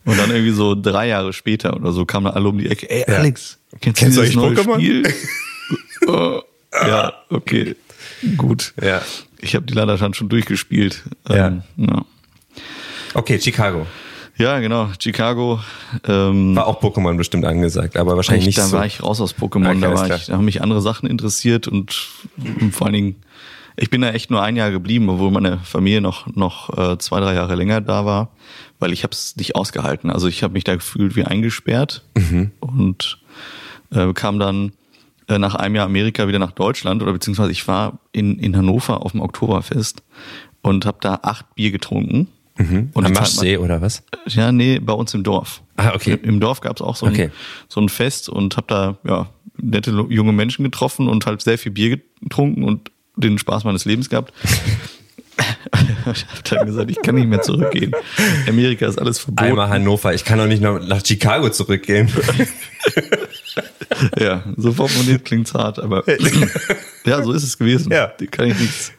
Und 0.05 0.17
dann 0.17 0.31
irgendwie 0.31 0.51
so 0.51 0.75
drei 0.75 1.07
Jahre 1.07 1.33
später 1.33 1.75
oder 1.75 1.91
so 1.91 2.05
kamen 2.05 2.27
alle 2.27 2.47
um 2.47 2.57
die 2.57 2.69
Ecke, 2.69 2.89
ey 2.89 3.03
Alex, 3.05 3.59
kennst, 3.81 3.99
Kennst 3.99 4.17
du 4.17 4.21
dieses 4.21 4.37
eigentlich 4.37 4.55
neue 4.55 4.55
Pokémon? 4.55 4.75
Spiel? 4.75 5.13
oh, 6.07 6.41
ja, 6.87 7.13
okay, 7.29 7.75
gut. 8.37 8.73
Ja. 8.81 9.01
Ich 9.39 9.55
habe 9.55 9.65
die 9.65 9.73
leider 9.73 9.97
schon 9.97 10.13
schon 10.13 10.29
durchgespielt. 10.29 11.03
Ja. 11.29 11.47
Ähm, 11.47 11.63
ja. 11.77 12.05
Okay, 13.13 13.39
Chicago. 13.39 13.85
ja, 14.37 14.59
genau. 14.59 14.89
Chicago. 14.99 15.59
Ähm, 16.07 16.55
War 16.55 16.67
auch 16.67 16.81
Pokémon 16.81 17.17
bestimmt 17.17 17.45
angesagt, 17.45 17.97
aber 17.97 18.15
wahrscheinlich 18.15 18.43
ich, 18.43 18.47
nicht 18.47 18.57
da 18.57 18.65
so. 18.67 18.77
war 18.77 18.85
ich 18.85 19.01
raus 19.03 19.21
aus 19.21 19.35
Pokémon. 19.35 19.69
Okay, 19.69 19.81
da, 19.81 19.93
war 19.93 20.09
ich, 20.09 20.25
da 20.25 20.33
haben 20.33 20.45
mich 20.45 20.61
andere 20.61 20.81
Sachen 20.81 21.09
interessiert 21.09 21.67
und, 21.67 21.95
und 22.59 22.73
vor 22.73 22.87
allen 22.87 22.93
Dingen, 22.93 23.15
ich 23.75 23.89
bin 23.89 24.01
da 24.01 24.09
echt 24.09 24.31
nur 24.31 24.41
ein 24.41 24.55
Jahr 24.55 24.71
geblieben, 24.71 25.07
obwohl 25.09 25.31
meine 25.31 25.59
Familie 25.59 26.01
noch 26.01 26.27
noch 26.35 26.75
äh, 26.77 26.97
zwei 26.97 27.19
drei 27.19 27.35
Jahre 27.35 27.55
länger 27.55 27.79
da 27.81 28.05
war, 28.05 28.29
weil 28.79 28.93
ich 28.93 29.03
habe 29.03 29.11
es 29.13 29.35
nicht 29.35 29.55
ausgehalten. 29.55 30.09
Also 30.09 30.27
ich 30.27 30.43
habe 30.43 30.53
mich 30.53 30.63
da 30.63 30.75
gefühlt 30.75 31.15
wie 31.15 31.23
eingesperrt 31.23 32.03
Mhm. 32.17 32.51
und 32.59 33.19
äh, 33.91 34.13
kam 34.13 34.39
dann 34.39 34.71
äh, 35.27 35.37
nach 35.39 35.55
einem 35.55 35.75
Jahr 35.75 35.85
Amerika 35.85 36.27
wieder 36.27 36.39
nach 36.39 36.51
Deutschland 36.51 37.01
oder 37.01 37.13
beziehungsweise 37.13 37.51
ich 37.51 37.67
war 37.67 37.99
in 38.11 38.39
in 38.39 38.55
Hannover 38.55 39.05
auf 39.05 39.11
dem 39.13 39.21
Oktoberfest 39.21 40.03
und 40.61 40.85
habe 40.85 40.97
da 41.01 41.19
acht 41.23 41.53
Bier 41.55 41.71
getrunken. 41.71 42.27
Mhm. 42.57 42.89
Und 42.93 43.05
Am 43.05 43.13
Maschsee 43.13 43.57
oder 43.57 43.81
was? 43.81 44.03
ja, 44.27 44.51
nee, 44.51 44.79
bei 44.79 44.93
uns 44.93 45.13
im 45.13 45.23
Dorf. 45.23 45.61
Ah, 45.75 45.91
okay. 45.93 46.13
Im, 46.23 46.29
im 46.35 46.39
Dorf 46.39 46.59
gab 46.61 46.75
es 46.77 46.81
auch 46.81 46.95
so 46.95 47.05
ein, 47.05 47.13
Okay. 47.13 47.29
so 47.69 47.79
ein 47.79 47.87
Fest 47.89 48.29
und 48.29 48.57
habe 48.57 48.67
da 48.67 48.97
ja 49.07 49.29
nette 49.59 49.91
junge 50.09 50.33
Menschen 50.33 50.63
getroffen 50.63 51.07
und 51.07 51.25
halt 51.25 51.41
sehr 51.41 51.57
viel 51.57 51.71
Bier 51.71 51.99
getrunken 52.21 52.63
und 52.63 52.91
den 53.15 53.37
Spaß 53.37 53.63
meines 53.63 53.85
Lebens 53.85 54.09
gehabt. 54.09 54.33
ich 56.13 56.25
habe 56.25 56.41
dann 56.49 56.65
gesagt, 56.65 56.91
ich 56.91 57.01
kann 57.01 57.15
nicht 57.15 57.27
mehr 57.27 57.41
zurückgehen. 57.41 57.93
Amerika 58.47 58.87
ist 58.87 58.99
alles 58.99 59.19
verboten. 59.19 59.49
Einmal 59.49 59.69
Hannover. 59.69 60.13
Ich 60.13 60.25
kann 60.25 60.39
doch 60.39 60.47
nicht 60.47 60.61
nach 60.61 61.05
Chicago 61.05 61.49
zurückgehen. 61.49 62.09
Ja, 64.19 64.43
so 64.57 64.71
formuliert 64.73 65.25
klingt's 65.25 65.53
hart, 65.53 65.79
aber 65.79 66.03
ja, 67.05 67.23
so 67.23 67.31
ist 67.31 67.43
es 67.43 67.57
gewesen. 67.57 67.91
Ja. 67.91 68.11
Kann 68.31 68.47
ich 68.47 68.59
nichts, 68.59 68.91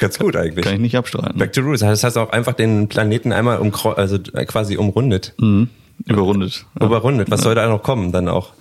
Ganz 0.00 0.18
gut 0.18 0.36
eigentlich. 0.36 0.64
kann 0.64 0.74
ich 0.74 0.80
nicht 0.80 0.96
abstreiten. 0.96 1.38
Back 1.38 1.52
to 1.52 1.60
Roots. 1.60 1.80
Das 1.80 2.04
heißt 2.04 2.16
auch 2.18 2.30
einfach 2.30 2.54
den 2.54 2.88
Planeten 2.88 3.32
einmal 3.32 3.58
um, 3.58 3.72
also 3.96 4.18
quasi 4.18 4.76
umrundet. 4.76 5.34
Mhm. 5.38 5.68
Überrundet. 6.06 6.64
Ja. 6.78 6.86
Überrundet. 6.86 7.30
Was 7.30 7.42
soll 7.42 7.54
da 7.54 7.66
noch 7.68 7.82
kommen 7.82 8.12
dann 8.12 8.28
auch? 8.28 8.52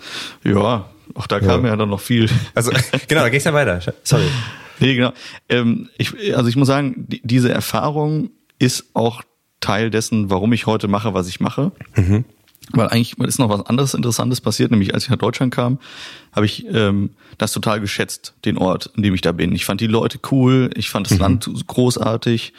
ja, 0.44 0.86
auch 1.14 1.28
da 1.28 1.40
kam 1.40 1.66
ja, 1.66 1.76
dann 1.76 1.90
noch 1.90 2.02
viel. 2.02 2.30
Also 2.54 2.72
genau, 3.08 3.22
da 3.22 3.30
ging's 3.30 3.46
ja 3.46 3.54
weiter. 3.54 3.80
Sorry. 4.04 4.26
Nee, 4.80 4.96
genau. 4.96 5.14
Ähm, 5.50 5.90
ich, 5.98 6.14
also 6.36 6.50
ich 6.50 6.56
muss 6.56 6.68
sagen, 6.68 7.06
die, 7.08 7.22
diese 7.24 7.52
Erfahrung 7.52 8.30
ist 8.60 8.92
auch 8.94 9.24
Teil 9.60 9.90
dessen, 9.90 10.30
warum 10.30 10.54
ich 10.54 10.66
heute 10.66 10.88
mache, 10.88 11.14
was 11.14 11.28
ich 11.28 11.40
mache. 11.40 11.72
Weil 12.72 12.90
eigentlich 12.90 13.18
ist 13.20 13.40
noch 13.40 13.50
was 13.50 13.66
anderes 13.66 13.94
Interessantes 13.94 14.42
passiert, 14.42 14.72
nämlich 14.72 14.94
als 14.94 15.06
ich 15.06 15.10
nach 15.10 15.18
Deutschland 15.18 15.54
kam, 15.54 15.80
habe 16.34 16.46
ich 16.46 16.66
ähm, 16.68 17.12
das 17.38 17.54
total 17.54 17.80
geschätzt, 17.80 18.34
den 18.44 18.58
Ort, 18.58 18.92
in 18.98 19.04
dem 19.04 19.14
ich 19.14 19.22
da 19.22 19.32
bin. 19.32 19.54
Ich 19.54 19.64
fand 19.66 19.80
die 19.80 19.88
Leute 19.88 20.20
cool, 20.32 20.70
ich 20.76 20.90
fand 20.90 21.10
das 21.10 21.18
Land 21.18 21.50
großartig 21.68 22.54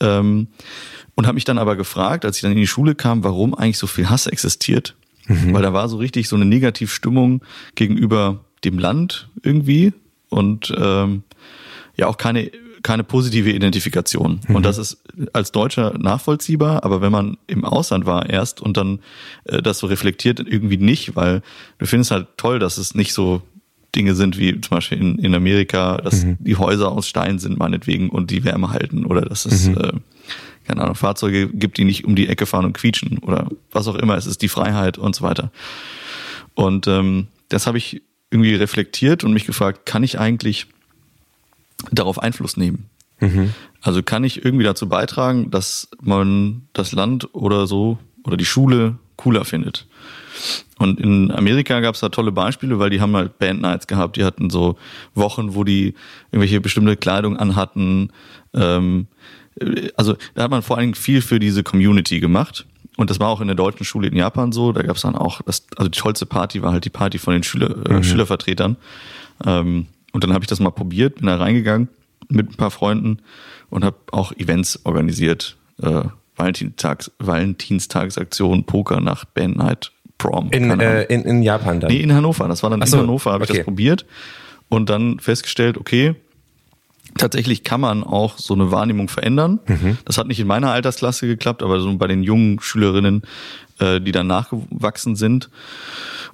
ähm, 0.00 0.48
und 1.14 1.26
habe 1.26 1.34
mich 1.34 1.44
dann 1.44 1.58
aber 1.58 1.76
gefragt, 1.76 2.24
als 2.24 2.36
ich 2.36 2.42
dann 2.42 2.52
in 2.52 2.58
die 2.58 2.66
Schule 2.66 2.94
kam, 2.94 3.24
warum 3.24 3.54
eigentlich 3.54 3.78
so 3.78 3.86
viel 3.86 4.08
Hass 4.08 4.26
existiert. 4.26 4.96
Weil 5.52 5.62
da 5.62 5.72
war 5.72 5.88
so 5.88 5.98
richtig 5.98 6.28
so 6.28 6.36
eine 6.36 6.46
Negativstimmung 6.46 7.44
gegenüber 7.74 8.44
dem 8.64 8.78
Land 8.78 9.28
irgendwie 9.42 9.92
und 10.32 10.72
ähm, 10.76 11.22
ja 11.96 12.06
auch 12.08 12.16
keine 12.16 12.50
keine 12.82 13.04
positive 13.04 13.50
Identifikation. 13.50 14.40
Und 14.48 14.66
das 14.66 14.76
ist 14.76 15.04
als 15.32 15.52
Deutscher 15.52 15.96
nachvollziehbar, 15.98 16.82
aber 16.84 17.00
wenn 17.00 17.12
man 17.12 17.36
im 17.46 17.64
Ausland 17.64 18.06
war 18.06 18.28
erst 18.28 18.60
und 18.60 18.76
dann 18.76 18.98
äh, 19.44 19.62
das 19.62 19.78
so 19.78 19.86
reflektiert, 19.86 20.40
irgendwie 20.40 20.78
nicht, 20.78 21.14
weil 21.14 21.42
du 21.78 21.86
findest 21.86 22.10
halt 22.10 22.26
toll, 22.36 22.58
dass 22.58 22.78
es 22.78 22.96
nicht 22.96 23.12
so 23.12 23.42
Dinge 23.94 24.14
sind 24.14 24.38
wie 24.38 24.60
zum 24.60 24.76
Beispiel 24.76 24.98
in, 24.98 25.18
in 25.18 25.34
Amerika, 25.34 25.98
dass 25.98 26.24
die 26.38 26.56
Häuser 26.56 26.90
aus 26.90 27.06
Stein 27.06 27.38
sind 27.38 27.58
meinetwegen 27.58 28.08
und 28.08 28.30
die 28.30 28.42
Wärme 28.42 28.70
halten 28.70 29.04
oder 29.04 29.20
dass 29.20 29.44
es 29.44 29.68
äh, 29.68 29.92
keine 30.64 30.82
Ahnung, 30.82 30.94
Fahrzeuge 30.94 31.48
gibt, 31.48 31.76
die 31.76 31.84
nicht 31.84 32.04
um 32.04 32.14
die 32.14 32.28
Ecke 32.28 32.46
fahren 32.46 32.64
und 32.64 32.72
quietschen 32.72 33.18
oder 33.18 33.48
was 33.70 33.88
auch 33.88 33.96
immer. 33.96 34.16
Es 34.16 34.26
ist 34.26 34.42
die 34.42 34.48
Freiheit 34.48 34.96
und 34.96 35.14
so 35.14 35.24
weiter. 35.24 35.50
Und 36.54 36.86
ähm, 36.86 37.28
das 37.48 37.66
habe 37.66 37.78
ich 37.78 38.02
irgendwie 38.32 38.54
reflektiert 38.54 39.24
und 39.24 39.32
mich 39.32 39.46
gefragt, 39.46 39.86
kann 39.86 40.02
ich 40.02 40.18
eigentlich 40.18 40.66
darauf 41.90 42.18
Einfluss 42.18 42.56
nehmen? 42.56 42.88
Also 43.80 44.02
kann 44.02 44.24
ich 44.24 44.44
irgendwie 44.44 44.64
dazu 44.64 44.88
beitragen, 44.88 45.50
dass 45.50 45.88
man 46.00 46.62
das 46.72 46.92
Land 46.92 47.34
oder 47.34 47.66
so 47.66 47.98
oder 48.24 48.36
die 48.36 48.44
Schule 48.44 48.96
cooler 49.16 49.44
findet? 49.44 49.86
Und 50.78 50.98
in 50.98 51.30
Amerika 51.30 51.80
gab 51.80 51.94
es 51.94 52.00
da 52.00 52.08
tolle 52.08 52.32
Beispiele, 52.32 52.78
weil 52.78 52.90
die 52.90 53.00
haben 53.00 53.14
halt 53.14 53.38
Bandnights 53.38 53.86
gehabt, 53.86 54.16
die 54.16 54.24
hatten 54.24 54.50
so 54.50 54.76
Wochen, 55.14 55.54
wo 55.54 55.62
die 55.62 55.94
irgendwelche 56.30 56.60
bestimmte 56.60 56.96
Kleidung 56.96 57.36
anhatten. 57.36 58.10
Ähm, 58.54 59.06
also 59.96 60.16
da 60.34 60.44
hat 60.44 60.50
man 60.50 60.62
vor 60.62 60.76
allen 60.76 60.86
Dingen 60.86 60.94
viel 60.94 61.22
für 61.22 61.38
diese 61.38 61.62
Community 61.62 62.18
gemacht. 62.18 62.66
Und 62.96 63.10
das 63.10 63.20
war 63.20 63.28
auch 63.28 63.40
in 63.40 63.46
der 63.46 63.56
deutschen 63.56 63.84
Schule 63.84 64.08
in 64.08 64.16
Japan 64.16 64.52
so. 64.52 64.72
Da 64.72 64.82
gab 64.82 64.96
es 64.96 65.02
dann 65.02 65.14
auch, 65.14 65.40
das, 65.42 65.66
also 65.76 65.88
die 65.88 65.98
tollste 65.98 66.26
Party 66.26 66.62
war 66.62 66.72
halt 66.72 66.84
die 66.84 66.90
Party 66.90 67.18
von 67.18 67.32
den 67.32 67.42
Schüler, 67.42 67.90
äh, 67.90 68.02
Schülervertretern. 68.02 68.76
Ähm, 69.46 69.86
und 70.12 70.24
dann 70.24 70.32
habe 70.34 70.44
ich 70.44 70.48
das 70.48 70.60
mal 70.60 70.70
probiert, 70.70 71.16
bin 71.16 71.26
da 71.26 71.36
reingegangen 71.36 71.88
mit 72.28 72.50
ein 72.50 72.56
paar 72.56 72.70
Freunden 72.70 73.18
und 73.70 73.84
habe 73.84 73.96
auch 74.10 74.32
Events 74.32 74.80
organisiert. 74.84 75.56
Äh, 75.82 76.04
Valentinstags, 76.36 77.10
Valentinstagsaktion, 77.18 78.64
Pokernacht, 78.64 79.32
Bandnight, 79.34 79.92
Prom. 80.18 80.50
In, 80.50 80.80
äh, 80.80 81.04
in, 81.04 81.22
in 81.22 81.42
Japan 81.42 81.80
dann. 81.80 81.90
Nee, 81.90 82.00
in 82.00 82.12
Hannover. 82.12 82.48
Das 82.48 82.62
war 82.62 82.70
dann 82.70 82.84
so, 82.86 82.96
in 82.96 83.02
Hannover, 83.02 83.32
habe 83.32 83.44
ich 83.44 83.50
okay. 83.50 83.58
das 83.58 83.64
probiert 83.64 84.06
und 84.68 84.88
dann 84.88 85.18
festgestellt, 85.18 85.76
okay, 85.76 86.14
tatsächlich 87.16 87.62
kann 87.64 87.80
man 87.80 88.02
auch 88.04 88.38
so 88.38 88.54
eine 88.54 88.70
Wahrnehmung 88.70 89.08
verändern. 89.08 89.60
Mhm. 89.66 89.98
Das 90.04 90.18
hat 90.18 90.26
nicht 90.26 90.40
in 90.40 90.46
meiner 90.46 90.70
Altersklasse 90.72 91.26
geklappt, 91.26 91.62
aber 91.62 91.80
so 91.80 91.94
bei 91.96 92.06
den 92.06 92.22
jungen 92.22 92.60
Schülerinnen, 92.60 93.22
äh, 93.78 94.00
die 94.00 94.12
dann 94.12 94.26
nachgewachsen 94.26 95.16
sind. 95.16 95.50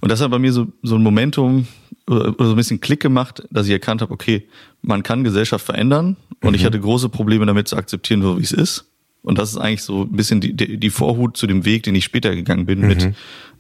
Und 0.01 0.11
das 0.13 0.21
hat 0.21 0.31
bei 0.31 0.39
mir 0.39 0.53
so, 0.53 0.69
so 0.83 0.95
ein 0.97 1.03
Momentum 1.03 1.67
oder 2.09 2.29
oder 2.31 2.45
so 2.47 2.51
ein 2.53 2.57
bisschen 2.57 2.81
Klick 2.81 3.01
gemacht, 3.01 3.43
dass 3.51 3.67
ich 3.67 3.73
erkannt 3.73 4.01
habe, 4.03 4.13
okay, 4.13 4.47
man 4.83 5.03
kann 5.03 5.25
Gesellschaft 5.25 5.65
verändern 5.65 6.17
und 6.43 6.51
Mhm. 6.51 6.55
ich 6.55 6.65
hatte 6.65 6.79
große 6.81 7.09
Probleme 7.09 7.45
damit 7.47 7.69
zu 7.69 7.77
akzeptieren, 7.77 8.23
so 8.23 8.39
wie 8.39 8.43
es 8.45 8.53
ist. 8.53 8.87
Und 9.23 9.37
das 9.39 9.51
ist 9.51 9.57
eigentlich 9.59 9.83
so 9.83 10.03
ein 10.03 10.13
bisschen 10.13 10.41
die, 10.41 10.55
die, 10.55 10.91
Vorhut 10.91 11.37
zu 11.37 11.47
dem 11.47 11.65
Weg, 11.65 11.83
den 11.83 11.95
ich 11.97 12.05
später 12.05 12.35
gegangen 12.35 12.65
bin 12.67 12.81
Mhm. 12.81 12.87
mit, 12.87 13.13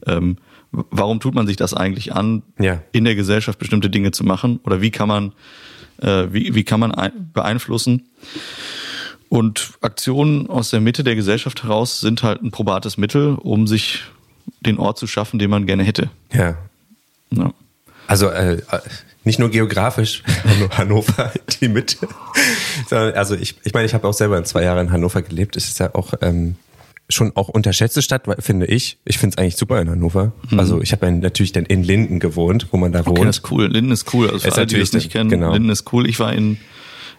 ähm, 0.06 0.36
warum 0.70 1.18
tut 1.20 1.34
man 1.34 1.46
sich 1.46 1.56
das 1.56 1.74
eigentlich 1.74 2.14
an, 2.14 2.42
Ja. 2.58 2.80
in 2.92 3.04
der 3.04 3.16
Gesellschaft 3.16 3.58
bestimmte 3.58 3.90
Dinge 3.90 4.12
zu 4.12 4.24
machen 4.24 4.60
oder 4.64 4.80
wie 4.80 4.90
kann 4.90 5.08
man, 5.08 5.28
äh, 5.28 5.30
wie, 6.00 6.54
wie 6.54 6.64
kann 6.64 6.80
man 6.80 6.92
ein, 6.92 7.30
beeinflussen? 7.32 8.08
Und 9.28 9.72
Aktionen 9.82 10.48
aus 10.48 10.70
der 10.70 10.80
Mitte 10.80 11.04
der 11.04 11.14
Gesellschaft 11.14 11.62
heraus 11.62 12.00
sind 12.00 12.22
halt 12.22 12.42
ein 12.42 12.50
probates 12.50 12.96
Mittel, 12.96 13.34
um 13.34 13.66
sich 13.66 14.02
den 14.60 14.78
Ort 14.78 14.98
zu 14.98 15.06
schaffen, 15.06 15.38
den 15.38 15.50
man 15.50 15.66
gerne 15.66 15.82
hätte. 15.84 16.08
Ja. 16.32 16.56
Ja. 17.30 17.52
Also 18.06 18.28
äh, 18.30 18.54
äh, 18.54 18.60
nicht 19.24 19.38
nur 19.38 19.50
geografisch 19.50 20.22
Hanno- 20.44 20.70
Hannover 20.78 21.32
die 21.60 21.68
Mitte, 21.68 22.08
sondern 22.88 23.12
also 23.14 23.34
ich, 23.34 23.56
ich 23.64 23.74
meine, 23.74 23.84
ich 23.84 23.92
habe 23.92 24.08
auch 24.08 24.14
selber 24.14 24.42
zwei 24.44 24.62
Jahre 24.62 24.80
in 24.80 24.90
Hannover 24.90 25.20
gelebt. 25.20 25.56
Es 25.56 25.68
ist 25.68 25.78
ja 25.78 25.94
auch 25.94 26.14
ähm, 26.22 26.56
schon 27.10 27.32
auch 27.36 27.48
unterschätzte 27.48 28.02
Stadt, 28.02 28.22
finde 28.40 28.66
ich. 28.66 28.98
Ich 29.04 29.18
finde 29.18 29.34
es 29.34 29.38
eigentlich 29.38 29.56
super 29.56 29.80
in 29.80 29.88
Hannover. 29.88 30.32
Also 30.56 30.82
ich 30.82 30.92
habe 30.92 31.06
ja 31.06 31.12
natürlich 31.12 31.52
dann 31.52 31.64
in 31.64 31.82
Linden 31.82 32.18
gewohnt, 32.20 32.66
wo 32.70 32.76
man 32.76 32.92
da 32.92 33.00
Mhm. 33.00 33.06
Okay, 33.08 33.18
wohnt. 33.20 33.28
das 33.28 33.38
ist 33.38 33.50
cool. 33.50 33.66
Linden 33.66 33.90
ist 33.92 34.12
cool. 34.14 34.26
Also 34.26 34.40
für 34.40 34.48
Ist 34.48 34.56
alle, 34.58 34.66
die 34.66 34.78
das 34.78 34.92
nicht 34.92 35.10
kennen, 35.10 35.30
genau. 35.30 35.52
Linden 35.52 35.70
ist 35.70 35.90
cool. 35.92 36.06
Ich 36.08 36.20
war 36.20 36.32
in, 36.34 36.58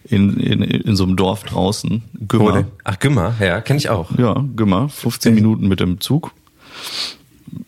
in, 0.04 0.38
in, 0.40 0.62
in 0.62 0.96
so 0.96 1.04
einem 1.06 1.16
Dorf 1.16 1.44
draußen, 1.44 2.04
Gümmer. 2.28 2.66
Ach, 2.84 3.00
Gümmer, 3.00 3.34
ja, 3.40 3.62
kenne 3.62 3.80
ich 3.80 3.90
auch. 3.90 4.18
Ja, 4.18 4.46
Gümmer. 4.56 4.90
15 4.90 5.34
Minuten 5.34 5.68
mit 5.68 5.80
dem 5.80 6.00
Zug. 6.00 6.32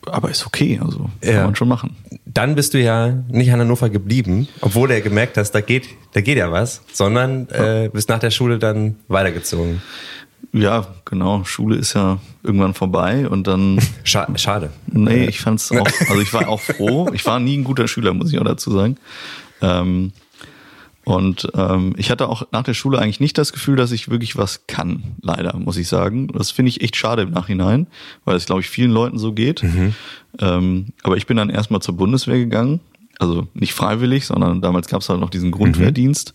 Aber 0.06 0.30
ist 0.30 0.46
okay, 0.46 0.80
also 0.84 1.10
kann 1.22 1.34
Ja. 1.34 1.44
man 1.46 1.56
schon 1.56 1.68
machen. 1.68 1.96
Dann 2.26 2.54
bist 2.56 2.74
du 2.76 2.80
ja 2.82 3.08
nicht 3.30 3.48
in 3.48 3.54
Hannover 3.60 3.90
geblieben, 3.90 4.48
obwohl 4.62 4.92
er 4.92 5.02
gemerkt 5.02 5.38
hast, 5.38 5.52
da 5.52 5.62
geht, 5.62 5.88
da 6.14 6.22
geht 6.22 6.38
ja 6.38 6.52
was, 6.52 6.82
sondern 6.94 7.50
äh, 7.50 7.90
bist 7.92 8.08
nach 8.10 8.20
der 8.20 8.30
Schule 8.32 8.60
dann 8.60 8.96
weitergezogen. 9.08 9.82
Ja, 10.54 10.88
genau. 11.06 11.44
Schule 11.46 11.78
ist 11.78 11.94
ja 11.94 12.20
irgendwann 12.44 12.74
vorbei 12.74 13.28
und 13.28 13.48
dann 13.48 13.80
Scha 14.04 14.28
schade. 14.36 14.72
Nee, 14.88 15.26
ich 15.26 15.40
fand's 15.40 15.72
auch, 15.72 15.88
also 16.10 16.20
ich 16.20 16.34
war 16.34 16.50
auch 16.50 16.60
froh. 16.60 17.10
Ich 17.14 17.26
war 17.26 17.40
nie 17.40 17.58
ein 17.58 17.64
guter 17.64 17.88
Schüler, 17.88 18.14
muss 18.14 18.32
ich 18.32 18.40
auch 18.40 18.44
dazu 18.44 18.72
sagen. 18.72 18.98
Ähm, 19.62 20.12
und 21.04 21.48
ähm, 21.56 21.96
ich 21.98 22.12
hatte 22.12 22.28
auch 22.28 22.44
nach 22.52 22.64
der 22.64 22.74
Schule 22.74 23.00
eigentlich 23.00 23.20
nicht 23.20 23.38
das 23.38 23.54
Gefühl, 23.54 23.76
dass 23.76 23.92
ich 23.92 24.10
wirklich 24.10 24.38
was 24.38 24.68
kann, 24.68 25.16
leider, 25.22 25.58
muss 25.58 25.78
ich 25.78 25.88
sagen. 25.88 26.28
Das 26.28 26.52
finde 26.52 26.70
ich 26.70 26.82
echt 26.82 26.96
schade 26.96 27.24
im 27.24 27.32
Nachhinein, 27.32 27.88
weil 28.24 28.36
es, 28.36 28.46
glaube 28.46 28.62
ich, 28.62 28.70
vielen 28.70 28.92
Leuten 28.92 29.18
so 29.18 29.34
geht. 29.34 29.64
Ähm, 30.40 30.88
aber 31.02 31.18
ich 31.18 31.26
bin 31.26 31.38
dann 31.38 31.50
erstmal 31.50 31.82
zur 31.82 31.98
Bundeswehr 31.98 32.38
gegangen 32.38 32.82
also 33.22 33.48
nicht 33.54 33.74
freiwillig, 33.74 34.26
sondern 34.26 34.62
damals 34.62 34.88
gab 34.88 35.02
es 35.02 35.10
halt 35.10 35.20
noch 35.20 35.30
diesen 35.30 35.52
Grundwehrdienst. 35.52 36.34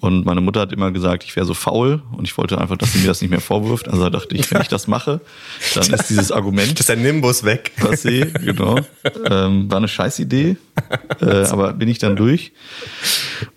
Und 0.00 0.24
meine 0.24 0.40
Mutter 0.40 0.60
hat 0.60 0.72
immer 0.72 0.90
gesagt, 0.92 1.24
ich 1.24 1.36
wäre 1.36 1.44
so 1.44 1.52
faul 1.52 2.02
und 2.12 2.24
ich 2.24 2.36
wollte 2.38 2.58
einfach, 2.58 2.78
dass 2.78 2.94
sie 2.94 3.00
mir 3.00 3.08
das 3.08 3.20
nicht 3.20 3.30
mehr 3.30 3.40
vorwirft. 3.40 3.86
Also 3.86 4.02
da 4.04 4.10
dachte 4.10 4.34
ich, 4.34 4.50
wenn 4.50 4.62
ich 4.62 4.68
das 4.68 4.88
mache, 4.88 5.20
dann 5.74 5.92
ist 5.92 6.08
dieses 6.08 6.32
Argument. 6.32 6.80
Ist 6.80 6.90
ein 6.90 7.02
Nimbus 7.02 7.44
weg. 7.44 7.72
Passé, 7.78 8.26
genau. 8.42 8.78
Ähm, 9.30 9.70
war 9.70 9.76
eine 9.76 9.88
Scheißidee, 9.88 10.56
äh, 11.20 11.26
aber 11.26 11.74
bin 11.74 11.88
ich 11.88 11.98
dann 11.98 12.16
durch. 12.16 12.52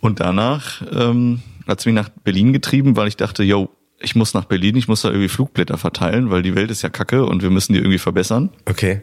Und 0.02 0.20
danach 0.20 0.82
ähm, 0.92 1.42
hat 1.66 1.80
es 1.80 1.86
mich 1.86 1.96
nach 1.96 2.10
Berlin 2.10 2.52
getrieben, 2.52 2.98
weil 2.98 3.08
ich 3.08 3.16
dachte, 3.16 3.44
yo, 3.44 3.70
ich 4.00 4.16
muss 4.16 4.34
nach 4.34 4.46
Berlin, 4.46 4.76
ich 4.76 4.90
muss 4.90 5.02
da 5.02 5.10
irgendwie 5.10 5.30
Flugblätter 5.30 5.78
verteilen, 5.78 6.30
weil 6.30 6.42
die 6.42 6.56
Welt 6.56 6.72
ist 6.72 6.82
ja 6.82 6.90
kacke 6.90 7.26
und 7.26 7.42
wir 7.42 7.52
müssen 7.52 7.72
die 7.72 7.80
irgendwie 7.80 8.00
verbessern. 8.00 8.50
Okay. 8.66 9.02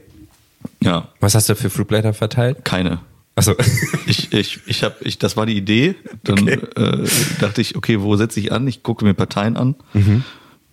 Ja, 0.82 1.08
Was 1.20 1.34
hast 1.34 1.48
du 1.48 1.56
für 1.56 1.70
Flugblätter 1.70 2.12
verteilt? 2.12 2.64
keine. 2.64 3.00
Achso. 3.40 3.54
Ich, 4.06 4.32
ich, 4.32 4.58
ich 4.66 4.82
habe, 4.82 4.96
ich, 5.02 5.18
das 5.18 5.36
war 5.36 5.46
die 5.46 5.56
Idee. 5.56 5.94
Dann 6.24 6.40
Okay. 6.42 6.58
äh, 6.76 7.08
dachte 7.40 7.60
ich, 7.60 7.76
okay, 7.76 8.00
wo 8.00 8.16
setze 8.16 8.40
ich 8.40 8.50
an? 8.50 8.66
Ich 8.66 8.82
gucke 8.82 9.04
mir 9.04 9.14
Parteien 9.14 9.56
an. 9.56 9.76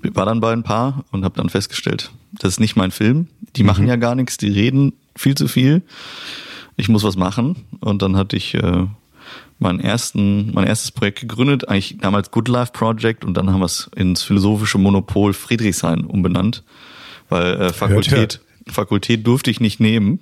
War 0.02 0.26
dann 0.26 0.40
bei 0.40 0.52
ein 0.54 0.64
paar 0.64 1.06
und 1.12 1.24
habe 1.24 1.36
dann 1.38 1.50
festgestellt, 1.50 2.12
das 2.34 2.54
ist 2.54 2.60
nicht 2.60 2.76
mein 2.76 2.92
Film. 2.92 3.28
Die 3.56 3.64
machen 3.64 3.88
ja 3.88 3.96
gar 3.96 4.16
nichts, 4.16 4.38
die 4.38 4.50
reden 4.50 4.94
viel 5.16 5.36
zu 5.36 5.48
viel. 5.48 5.82
Ich 6.78 6.90
muss 6.90 7.04
was 7.04 7.16
machen. 7.16 7.56
Und 7.80 8.02
dann 8.02 8.16
hatte 8.18 8.36
ich 8.38 8.54
äh, 8.56 8.86
meinen 9.60 9.80
ersten, 9.80 10.52
mein 10.54 10.66
erstes 10.68 10.92
Projekt 10.92 11.20
gegründet, 11.22 11.68
eigentlich 11.70 11.98
damals 12.00 12.32
Good 12.32 12.48
Life 12.48 12.72
Project 12.74 13.24
und 13.26 13.36
dann 13.36 13.52
haben 13.52 13.60
wir 13.62 13.66
es 13.66 13.90
ins 13.96 14.24
philosophische 14.24 14.78
Monopol 14.80 15.34
Friedrichshain 15.34 16.06
umbenannt, 16.06 16.64
weil 17.30 17.54
äh, 17.62 17.74
Fakultät, 17.74 18.40
Fakultät 18.70 19.26
durfte 19.26 19.52
ich 19.52 19.60
nicht 19.60 19.80
nehmen. 19.80 20.20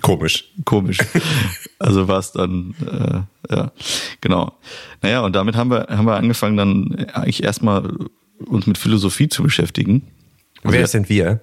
Komisch. 0.00 0.50
Komisch. 0.64 0.98
Also 1.78 2.08
war 2.08 2.18
es 2.18 2.32
dann, 2.32 2.74
äh, 2.80 3.54
ja, 3.54 3.72
genau. 4.20 4.52
Naja, 5.02 5.20
und 5.20 5.34
damit 5.34 5.56
haben 5.56 5.70
wir, 5.70 5.86
haben 5.90 6.06
wir 6.06 6.16
angefangen, 6.16 6.56
dann 6.56 7.06
eigentlich 7.12 7.42
erstmal 7.42 7.90
uns 8.46 8.66
mit 8.66 8.78
Philosophie 8.78 9.28
zu 9.28 9.42
beschäftigen. 9.42 10.02
Also 10.64 10.78
Wer 10.78 10.86
sind 10.86 11.08
wir? 11.08 11.40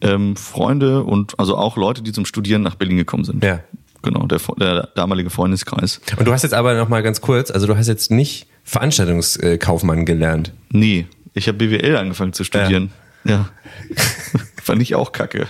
ähm, 0.00 0.36
Freunde 0.36 1.02
und 1.02 1.38
also 1.38 1.56
auch 1.56 1.76
Leute, 1.76 2.02
die 2.02 2.12
zum 2.12 2.26
Studieren 2.26 2.62
nach 2.62 2.74
Berlin 2.74 2.98
gekommen 2.98 3.24
sind. 3.24 3.42
Ja. 3.42 3.60
Genau, 4.02 4.26
der, 4.26 4.38
der 4.60 4.88
damalige 4.94 5.30
Freundeskreis. 5.30 6.00
Und 6.16 6.26
du 6.26 6.32
hast 6.32 6.42
jetzt 6.42 6.54
aber 6.54 6.74
noch 6.74 6.88
mal 6.88 7.02
ganz 7.02 7.20
kurz, 7.20 7.50
also 7.50 7.66
du 7.66 7.76
hast 7.76 7.88
jetzt 7.88 8.10
nicht 8.10 8.46
Veranstaltungskaufmann 8.62 10.04
gelernt. 10.04 10.52
Nee, 10.70 11.06
ich 11.34 11.48
habe 11.48 11.58
BWL 11.58 11.96
angefangen 11.96 12.32
zu 12.32 12.44
studieren. 12.44 12.84
Ja. 12.84 13.07
Fand 14.62 14.82
ich 14.82 14.94
auch 14.94 15.12
kacke. 15.12 15.46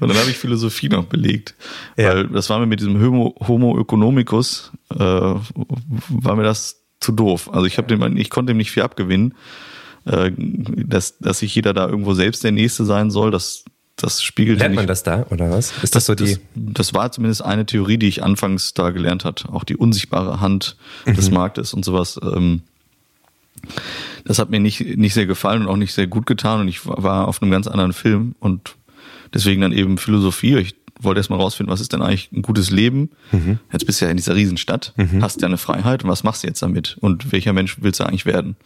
Und 0.00 0.08
dann 0.08 0.16
habe 0.18 0.30
ich 0.30 0.36
Philosophie 0.38 0.88
noch 0.88 1.04
belegt. 1.04 1.54
Ja. 1.96 2.14
Weil 2.14 2.28
das 2.28 2.50
war 2.50 2.58
mir 2.58 2.66
mit 2.66 2.80
diesem 2.80 3.00
Homo, 3.00 3.34
Homo 3.46 3.80
economicus, 3.80 4.72
äh, 4.90 4.98
war 4.98 6.36
mir 6.36 6.42
das 6.42 6.82
zu 7.00 7.12
doof. 7.12 7.50
Also 7.52 7.66
ich 7.66 7.78
habe 7.78 7.88
dem, 7.88 8.16
ich 8.16 8.30
konnte 8.30 8.52
dem 8.52 8.58
nicht 8.58 8.70
viel 8.70 8.82
abgewinnen. 8.82 9.34
Äh, 10.04 10.32
dass, 10.36 11.18
dass 11.18 11.40
sich 11.40 11.54
jeder 11.54 11.74
da 11.74 11.86
irgendwo 11.86 12.14
selbst 12.14 12.42
der 12.44 12.52
Nächste 12.52 12.84
sein 12.84 13.10
soll, 13.10 13.30
das, 13.30 13.64
das 13.96 14.22
spiegelt 14.22 14.60
Lernt 14.60 14.72
nicht. 14.72 14.78
man 14.78 14.86
das 14.86 15.02
da 15.02 15.26
oder 15.30 15.50
was? 15.50 15.72
Ist 15.82 15.94
das 15.94 16.06
so 16.06 16.14
die? 16.14 16.24
Das, 16.24 16.40
das 16.54 16.94
war 16.94 17.12
zumindest 17.12 17.44
eine 17.44 17.66
Theorie, 17.66 17.98
die 17.98 18.08
ich 18.08 18.22
anfangs 18.22 18.74
da 18.74 18.90
gelernt 18.90 19.24
hat. 19.24 19.46
Auch 19.50 19.64
die 19.64 19.76
unsichtbare 19.76 20.40
Hand 20.40 20.76
des 21.06 21.30
Marktes 21.30 21.74
und 21.74 21.84
sowas. 21.84 22.18
Ähm, 22.22 22.62
das 24.28 24.38
hat 24.38 24.50
mir 24.50 24.60
nicht, 24.60 24.98
nicht 24.98 25.14
sehr 25.14 25.26
gefallen 25.26 25.62
und 25.62 25.68
auch 25.68 25.76
nicht 25.76 25.94
sehr 25.94 26.06
gut 26.06 26.26
getan. 26.26 26.60
Und 26.60 26.68
ich 26.68 26.86
war 26.86 27.26
auf 27.26 27.40
einem 27.42 27.50
ganz 27.50 27.66
anderen 27.66 27.94
Film 27.94 28.34
und 28.38 28.76
deswegen 29.32 29.62
dann 29.62 29.72
eben 29.72 29.96
Philosophie. 29.96 30.56
Ich 30.58 30.76
wollte 31.00 31.18
erst 31.18 31.30
mal 31.30 31.36
rausfinden, 31.36 31.72
was 31.72 31.80
ist 31.80 31.94
denn 31.94 32.02
eigentlich 32.02 32.30
ein 32.32 32.42
gutes 32.42 32.70
Leben? 32.70 33.10
Jetzt 33.72 33.86
bist 33.86 34.00
du 34.00 34.04
ja 34.04 34.10
in 34.10 34.18
dieser 34.18 34.36
Riesenstadt, 34.36 34.92
hast 35.22 35.40
ja 35.40 35.48
eine 35.48 35.56
Freiheit 35.56 36.04
und 36.04 36.10
was 36.10 36.24
machst 36.24 36.42
du 36.42 36.46
jetzt 36.46 36.60
damit? 36.60 36.98
Und 37.00 37.32
welcher 37.32 37.54
Mensch 37.54 37.78
willst 37.80 38.00
du 38.00 38.04
eigentlich 38.04 38.26
werden? 38.26 38.56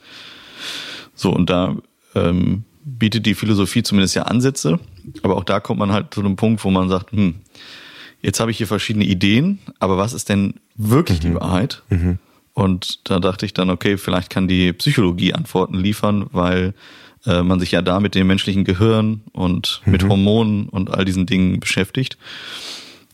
So, 1.14 1.32
und 1.32 1.48
da 1.48 1.76
ähm, 2.16 2.64
bietet 2.84 3.24
die 3.26 3.34
Philosophie 3.34 3.84
zumindest 3.84 4.16
ja 4.16 4.22
Ansätze, 4.22 4.80
aber 5.22 5.36
auch 5.36 5.44
da 5.44 5.60
kommt 5.60 5.78
man 5.78 5.92
halt 5.92 6.12
zu 6.12 6.20
einem 6.20 6.34
Punkt, 6.34 6.64
wo 6.64 6.70
man 6.70 6.88
sagt, 6.88 7.12
hm, 7.12 7.36
jetzt 8.20 8.40
habe 8.40 8.50
ich 8.50 8.56
hier 8.56 8.66
verschiedene 8.66 9.04
Ideen, 9.04 9.60
aber 9.78 9.96
was 9.96 10.12
ist 10.12 10.28
denn 10.28 10.54
wirklich 10.74 11.20
die 11.20 11.34
Wahrheit? 11.34 11.82
Und 12.54 13.00
da 13.04 13.18
dachte 13.18 13.46
ich 13.46 13.54
dann, 13.54 13.70
okay, 13.70 13.96
vielleicht 13.96 14.30
kann 14.30 14.48
die 14.48 14.72
Psychologie 14.72 15.32
Antworten 15.32 15.74
liefern, 15.74 16.26
weil 16.32 16.74
äh, 17.24 17.42
man 17.42 17.60
sich 17.60 17.72
ja 17.72 17.82
da 17.82 18.00
mit 18.00 18.14
dem 18.14 18.26
menschlichen 18.26 18.64
Gehirn 18.64 19.22
und 19.32 19.80
mit 19.86 20.02
Hormonen 20.08 20.68
und 20.68 20.90
all 20.90 21.04
diesen 21.04 21.26
Dingen 21.26 21.60
beschäftigt. 21.60 22.18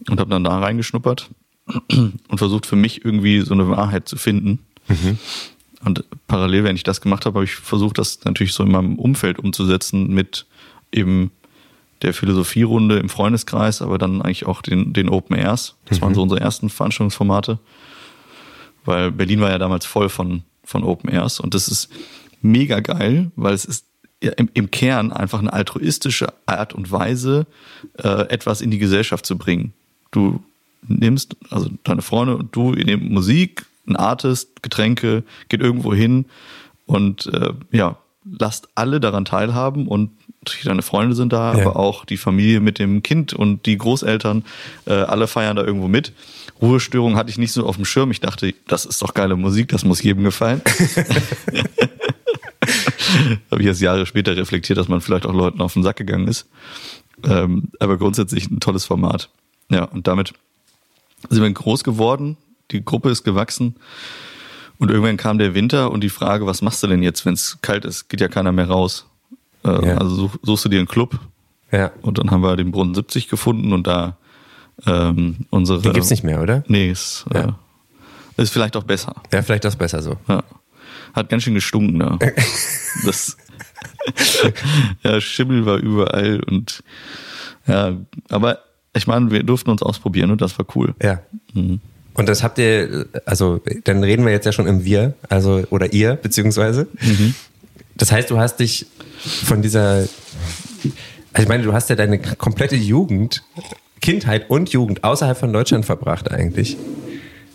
Und 0.09 0.20
habe 0.20 0.31
dann 0.31 0.44
da 0.44 0.59
reingeschnuppert 0.59 1.29
und 1.88 2.38
versucht 2.38 2.66
für 2.66 2.77
mich 2.77 3.05
irgendwie 3.05 3.40
so 3.40 3.55
eine 3.55 3.68
Wahrheit 3.68 4.09
zu 4.09 4.16
finden. 4.16 4.61
Und 5.85 6.05
parallel, 6.27 6.64
wenn 6.64 6.77
ich 6.77 6.83
das 6.83 7.01
gemacht 7.01 7.27
habe, 7.27 7.37
habe 7.37 7.44
ich 7.44 7.55
versucht, 7.55 7.98
das 7.98 8.24
natürlich 8.24 8.53
so 8.53 8.64
in 8.64 8.70
meinem 8.70 8.98
Umfeld 8.98 9.38
umzusetzen 9.38 10.12
mit 10.12 10.46
eben 10.92 11.31
der 12.03 12.14
Philosophierunde 12.14 12.98
im 12.98 13.09
Freundeskreis, 13.09 13.83
aber 13.83 13.98
dann 13.98 14.22
eigentlich 14.22 14.46
auch 14.46 14.62
den, 14.62 14.92
den 14.92 15.09
Open 15.09 15.37
Airs. 15.37 15.77
Das 15.87 16.01
waren 16.01 16.14
so 16.14 16.22
unsere 16.22 16.40
ersten 16.40 16.70
Veranstaltungsformate. 16.70 17.59
Weil 18.88 19.12
Berlin 19.12 19.42
war 19.42 19.51
ja 19.51 19.59
damals 19.59 19.85
voll 19.85 20.09
von, 20.09 20.44
von 20.64 20.83
Open 20.83 21.11
Airs 21.11 21.40
und 21.40 21.53
das 21.53 21.68
ist 21.68 21.90
mega 22.40 22.81
geil, 22.81 23.31
weil 23.37 23.53
es 23.53 23.66
ist 23.66 23.85
im, 24.20 24.48
im 24.55 24.70
Kern 24.70 25.12
einfach 25.12 25.40
eine 25.40 25.53
altruistische 25.53 26.33
Art 26.46 26.72
und 26.72 26.90
Weise, 26.90 27.46
äh, 27.98 28.29
etwas 28.31 28.62
in 28.62 28.70
die 28.70 28.79
Gesellschaft 28.79 29.27
zu 29.27 29.37
bringen. 29.37 29.74
Du 30.11 30.42
nimmst, 30.88 31.37
also 31.51 31.68
deine 31.85 32.01
Freunde 32.01 32.38
und 32.38 32.57
du, 32.57 32.72
ihr 32.72 32.87
nehmt 32.87 33.11
Musik, 33.11 33.66
ein 33.87 33.94
Artist, 33.94 34.62
Getränke, 34.62 35.22
geht 35.51 35.61
irgendwo 35.61 35.92
hin 35.92 36.24
und 36.87 37.27
äh, 37.27 37.53
ja, 37.70 37.98
lasst 38.38 38.68
alle 38.74 39.00
daran 39.00 39.24
teilhaben 39.24 39.86
und 39.88 40.10
natürlich 40.44 40.64
deine 40.64 40.82
Freunde 40.82 41.14
sind 41.16 41.32
da, 41.32 41.54
Ja. 41.54 41.66
aber 41.66 41.76
auch 41.76 42.04
die 42.04 42.16
Familie 42.16 42.60
mit 42.60 42.78
dem 42.78 43.02
Kind 43.02 43.32
und 43.32 43.66
die 43.66 43.76
Großeltern, 43.78 44.44
äh, 44.86 44.92
alle 44.92 45.26
feiern 45.26 45.56
da 45.56 45.64
irgendwo 45.64 45.88
mit. 45.88 46.12
Ruhestörung 46.60 47.16
hatte 47.16 47.30
ich 47.30 47.38
nicht 47.38 47.52
so 47.52 47.66
auf 47.66 47.76
dem 47.76 47.84
Schirm. 47.84 48.10
Ich 48.10 48.20
dachte, 48.20 48.52
das 48.66 48.84
ist 48.84 49.00
doch 49.02 49.14
geile 49.14 49.36
Musik, 49.36 49.68
das 49.68 49.84
muss 49.84 50.02
jedem 50.02 50.24
gefallen. 50.24 50.60
Habe 53.50 53.60
ich 53.62 53.66
erst 53.66 53.80
Jahre 53.80 54.06
später 54.06 54.36
reflektiert, 54.36 54.78
dass 54.78 54.88
man 54.88 55.00
vielleicht 55.00 55.26
auch 55.26 55.32
Leuten 55.32 55.60
auf 55.60 55.72
den 55.74 55.82
Sack 55.82 55.96
gegangen 55.96 56.28
ist. 56.28 56.46
Ähm, 57.24 57.68
aber 57.80 57.96
grundsätzlich 57.96 58.50
ein 58.50 58.60
tolles 58.60 58.84
Format. 58.84 59.30
Ja, 59.70 59.84
und 59.84 60.06
damit 60.06 60.32
sind 61.30 61.42
wir 61.42 61.50
groß 61.50 61.84
geworden. 61.84 62.36
Die 62.70 62.84
Gruppe 62.84 63.10
ist 63.10 63.24
gewachsen. 63.24 63.76
Und 64.78 64.90
irgendwann 64.90 65.16
kam 65.16 65.38
der 65.38 65.54
Winter 65.54 65.90
und 65.90 66.02
die 66.02 66.08
Frage, 66.08 66.46
was 66.46 66.62
machst 66.62 66.82
du 66.82 66.86
denn 66.86 67.02
jetzt, 67.02 67.26
wenn 67.26 67.34
es 67.34 67.58
kalt 67.62 67.84
ist? 67.84 68.08
Geht 68.08 68.20
ja 68.20 68.28
keiner 68.28 68.52
mehr 68.52 68.68
raus. 68.68 69.06
Äh, 69.64 69.86
Ja. 69.88 69.96
Also 69.98 70.14
such, 70.14 70.36
suchst 70.42 70.64
du 70.64 70.68
dir 70.68 70.78
einen 70.78 70.88
Club. 70.88 71.18
Ja. 71.72 71.90
Und 72.02 72.18
dann 72.18 72.30
haben 72.30 72.42
wir 72.42 72.56
den 72.56 72.70
Brunnen 72.70 72.94
70 72.94 73.28
gefunden 73.28 73.72
und 73.72 73.86
da 73.86 74.16
ähm, 74.86 75.46
unsere. 75.50 75.80
Den 75.82 75.92
gibt's 75.92 76.10
nicht 76.10 76.22
mehr, 76.24 76.40
oder? 76.40 76.62
Nee, 76.68 76.90
ist, 76.90 77.24
Ja. 77.34 77.56
äh, 78.36 78.42
ist 78.42 78.52
vielleicht 78.52 78.76
auch 78.76 78.84
besser. 78.84 79.14
Ja, 79.32 79.42
vielleicht 79.42 79.64
das 79.64 79.74
besser 79.76 80.00
so. 80.00 80.16
Ja. 80.28 80.44
Hat 81.12 81.28
ganz 81.28 81.42
schön 81.42 81.54
gestunken 81.54 81.98
da. 81.98 82.16
das, 83.04 83.36
ja, 85.02 85.20
Schimmel 85.20 85.66
war 85.66 85.78
überall 85.78 86.40
und 86.44 86.82
ja, 87.66 87.96
aber 88.30 88.60
ich 88.94 89.06
meine, 89.06 89.30
wir 89.30 89.42
durften 89.42 89.70
uns 89.70 89.82
ausprobieren 89.82 90.30
und 90.30 90.40
das 90.40 90.58
war 90.58 90.66
cool. 90.74 90.94
Ja. 91.02 91.20
Mhm. 91.52 91.80
Und 92.18 92.28
das 92.28 92.42
habt 92.42 92.59
ihr, 92.59 93.07
also 93.26 93.62
dann 93.85 94.02
reden 94.02 94.24
wir 94.24 94.33
jetzt 94.33 94.44
ja 94.44 94.50
schon 94.50 94.66
im 94.66 94.85
Wir, 94.85 95.14
also 95.28 95.62
oder 95.70 95.92
ihr 95.92 96.16
beziehungsweise. 96.16 96.88
Mhm. 97.00 97.33
Das 97.96 98.11
heißt, 98.11 98.28
du 98.28 98.38
hast 98.38 98.57
dich 98.57 98.87
von 99.44 99.62
dieser, 99.62 99.98
also 100.00 101.42
ich 101.42 101.46
meine, 101.46 101.62
du 101.62 101.72
hast 101.72 101.90
ja 101.90 101.94
deine 101.94 102.18
komplette 102.18 102.74
Jugend, 102.74 103.44
Kindheit 104.00 104.50
und 104.50 104.70
Jugend 104.70 105.04
außerhalb 105.04 105.38
von 105.38 105.52
Deutschland 105.52 105.87
verbracht 105.87 106.28
eigentlich. 106.28 106.76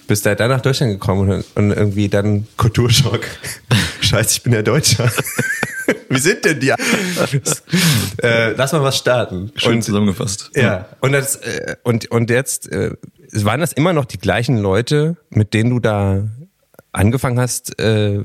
Bist 0.08 0.26
da 0.26 0.34
dann 0.34 0.50
nach 0.50 0.62
Deutschland 0.62 0.94
gekommen 0.94 1.30
und, 1.30 1.46
und 1.56 1.72
irgendwie 1.72 2.08
dann 2.08 2.48
Kulturschock. 2.56 3.26
Scheiße, 4.00 4.38
ich 4.38 4.44
bin 4.44 4.54
ja 4.54 4.62
Deutscher. 4.62 5.12
Wie 6.10 6.20
sind 6.20 6.46
denn 6.46 6.62
die? 6.62 6.70
äh, 8.24 8.52
lass 8.56 8.72
mal 8.72 8.82
was 8.82 8.98
starten. 8.98 9.52
Schön 9.58 9.74
Und- 9.74 9.82
zusammengefasst. 9.84 10.52
ja, 10.56 10.88
und, 11.02 11.12
das, 11.12 11.36
äh, 11.38 11.76
und, 11.84 12.10
und 12.12 12.30
jetzt, 12.30 12.72
äh, 12.72 12.92
waren 13.34 13.60
das 13.60 13.74
immer 13.74 13.94
noch 13.94 14.06
die 14.06 14.18
gleichen 14.18 14.58
Leute, 14.58 15.18
mit 15.30 15.54
denen 15.54 15.70
du 15.72 15.80
da 15.80 16.28
angefangen 16.92 17.40
hast, 17.40 17.80
äh, 17.80 18.24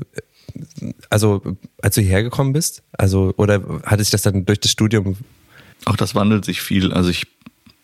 also 1.09 1.41
als 1.81 1.95
du 1.95 2.01
hierher 2.01 2.23
gekommen 2.23 2.53
bist? 2.53 2.83
Also, 2.97 3.33
oder 3.37 3.61
hatte 3.83 4.03
sich 4.03 4.11
das 4.11 4.21
dann 4.23 4.45
durch 4.45 4.59
das 4.59 4.71
Studium? 4.71 5.15
Auch 5.85 5.95
das 5.95 6.15
wandelt 6.15 6.45
sich 6.45 6.61
viel. 6.61 6.91
Also 6.93 7.09
ich, 7.09 7.27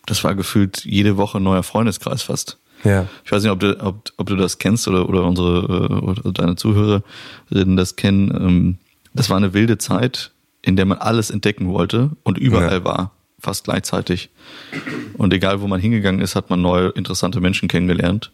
das 0.06 0.22
war 0.24 0.34
gefühlt 0.34 0.84
jede 0.84 1.16
Woche 1.16 1.38
ein 1.38 1.42
neuer 1.44 1.62
Freundeskreis 1.62 2.22
fast. 2.22 2.58
Ja. 2.84 3.06
Ich 3.24 3.32
weiß 3.32 3.42
nicht, 3.42 3.50
ob 3.52 3.60
du, 3.60 3.80
ob, 3.80 4.12
ob 4.16 4.26
du 4.26 4.36
das 4.36 4.58
kennst 4.58 4.86
oder, 4.86 5.08
oder 5.08 5.24
unsere 5.24 5.88
äh, 5.90 5.94
oder 5.94 6.32
deine 6.32 6.56
Zuhörerinnen 6.56 7.76
das 7.76 7.96
kennen. 7.96 8.30
Ähm, 8.30 8.78
Das 9.14 9.30
war 9.30 9.38
eine 9.38 9.54
wilde 9.54 9.78
Zeit, 9.78 10.32
in 10.62 10.76
der 10.76 10.84
man 10.84 10.98
alles 10.98 11.30
entdecken 11.30 11.68
wollte 11.68 12.10
und 12.22 12.36
überall 12.36 12.78
Ja. 12.80 12.84
war. 12.84 13.12
Fast 13.38 13.64
gleichzeitig. 13.64 14.30
Und 15.16 15.32
egal, 15.32 15.60
wo 15.60 15.66
man 15.66 15.80
hingegangen 15.80 16.20
ist, 16.20 16.36
hat 16.36 16.50
man 16.50 16.62
neue, 16.62 16.88
interessante 16.90 17.40
Menschen 17.40 17.68
kennengelernt. 17.68 18.32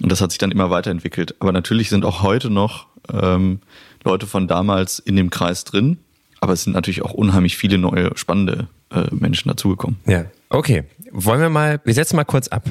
Und 0.00 0.10
das 0.12 0.20
hat 0.20 0.30
sich 0.30 0.38
dann 0.38 0.50
immer 0.50 0.70
weiterentwickelt. 0.70 1.34
Aber 1.40 1.52
natürlich 1.52 1.88
sind 1.88 2.04
auch 2.04 2.22
heute 2.22 2.50
noch 2.50 2.86
ähm, 3.12 3.60
Leute 4.04 4.26
von 4.26 4.48
damals 4.48 4.98
in 4.98 5.16
dem 5.16 5.30
Kreis 5.30 5.64
drin. 5.64 5.98
Aber 6.40 6.52
es 6.52 6.64
sind 6.64 6.72
natürlich 6.72 7.02
auch 7.02 7.12
unheimlich 7.12 7.56
viele 7.56 7.78
neue, 7.78 8.16
spannende 8.16 8.68
äh, 8.90 9.06
Menschen 9.14 9.48
dazugekommen. 9.48 9.98
Ja. 10.06 10.24
Okay. 10.48 10.84
Wollen 11.12 11.40
wir 11.40 11.50
mal, 11.50 11.80
wir 11.84 11.94
setzen 11.94 12.16
mal 12.16 12.24
kurz 12.24 12.48
ab. 12.48 12.64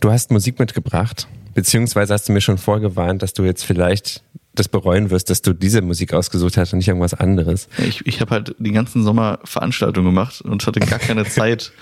Du 0.00 0.12
hast 0.12 0.30
Musik 0.30 0.58
mitgebracht, 0.58 1.26
beziehungsweise 1.58 2.14
hast 2.14 2.28
du 2.28 2.32
mir 2.32 2.40
schon 2.40 2.56
vorgewarnt, 2.56 3.20
dass 3.20 3.32
du 3.32 3.42
jetzt 3.42 3.64
vielleicht 3.64 4.22
das 4.54 4.68
bereuen 4.68 5.10
wirst, 5.10 5.28
dass 5.28 5.42
du 5.42 5.52
diese 5.52 5.82
Musik 5.82 6.14
ausgesucht 6.14 6.56
hast 6.56 6.72
und 6.72 6.78
nicht 6.78 6.86
irgendwas 6.86 7.14
anderes. 7.14 7.68
Ich, 7.78 8.06
ich 8.06 8.20
habe 8.20 8.30
halt 8.30 8.54
die 8.60 8.70
ganzen 8.70 9.02
Sommer 9.02 9.40
Veranstaltungen 9.42 10.06
gemacht 10.06 10.40
und 10.40 10.64
hatte 10.64 10.78
gar 10.78 11.00
keine 11.00 11.24
Zeit. 11.28 11.72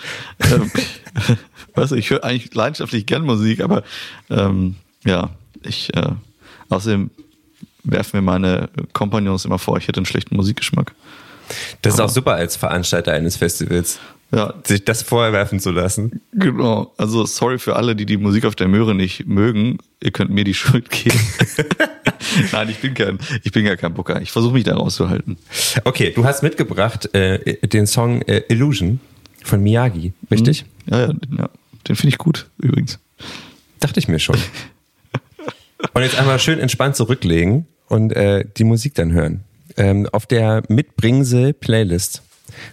ähm, 0.50 0.70
weißt 1.74 1.92
du, 1.92 1.96
ich 1.96 2.08
höre 2.08 2.24
eigentlich 2.24 2.54
leidenschaftlich 2.54 3.04
gern 3.04 3.22
Musik, 3.22 3.60
aber 3.60 3.82
ähm, 4.30 4.76
ja, 5.04 5.28
ich 5.62 5.94
äh, 5.94 6.08
außerdem 6.70 7.10
werfen 7.84 8.16
mir 8.16 8.22
meine 8.22 8.70
Kompagnons 8.94 9.44
immer 9.44 9.58
vor, 9.58 9.76
ich 9.76 9.88
hätte 9.88 9.98
einen 9.98 10.06
schlechten 10.06 10.36
Musikgeschmack. 10.36 10.94
Das 11.82 11.92
ist 11.92 12.00
auch 12.00 12.08
super 12.08 12.32
als 12.32 12.56
Veranstalter 12.56 13.12
eines 13.12 13.36
Festivals. 13.36 14.00
Ja. 14.32 14.54
Sich 14.64 14.84
das 14.84 15.02
vorwerfen 15.02 15.60
zu 15.60 15.70
lassen. 15.70 16.20
Genau. 16.32 16.92
Also 16.96 17.24
sorry 17.26 17.58
für 17.58 17.76
alle, 17.76 17.94
die 17.94 18.06
die 18.06 18.16
Musik 18.16 18.44
auf 18.44 18.56
der 18.56 18.68
Möhre 18.68 18.94
nicht 18.94 19.26
mögen. 19.26 19.78
Ihr 20.02 20.10
könnt 20.10 20.30
mir 20.30 20.44
die 20.44 20.54
Schuld 20.54 20.90
geben. 20.90 21.18
Nein, 22.52 22.68
ich 22.68 22.78
bin 22.78 22.94
kein, 22.94 23.18
ich 23.44 23.52
bin 23.52 23.64
gar 23.64 23.76
kein 23.76 23.94
Booker. 23.94 24.20
Ich 24.20 24.32
versuche 24.32 24.54
mich 24.54 24.64
da 24.64 24.74
rauszuhalten. 24.74 25.36
Okay, 25.84 26.12
du 26.14 26.24
hast 26.24 26.42
mitgebracht 26.42 27.14
äh, 27.14 27.56
den 27.66 27.86
Song 27.86 28.22
äh, 28.22 28.42
Illusion 28.48 29.00
von 29.44 29.62
Miyagi, 29.62 30.12
richtig? 30.30 30.64
Mhm. 30.86 30.92
Ja, 30.92 31.00
ja, 31.00 31.14
ja. 31.38 31.50
Den 31.86 31.96
finde 31.96 32.08
ich 32.08 32.18
gut, 32.18 32.48
übrigens. 32.58 32.98
Dachte 33.78 34.00
ich 34.00 34.08
mir 34.08 34.18
schon. 34.18 34.36
und 35.94 36.02
jetzt 36.02 36.18
einmal 36.18 36.40
schön 36.40 36.58
entspannt 36.58 36.96
zurücklegen 36.96 37.66
und 37.88 38.12
äh, 38.12 38.44
die 38.56 38.64
Musik 38.64 38.94
dann 38.94 39.12
hören. 39.12 39.44
Ähm, 39.76 40.08
auf 40.10 40.26
der 40.26 40.62
Mitbringsel-Playlist 40.68 42.22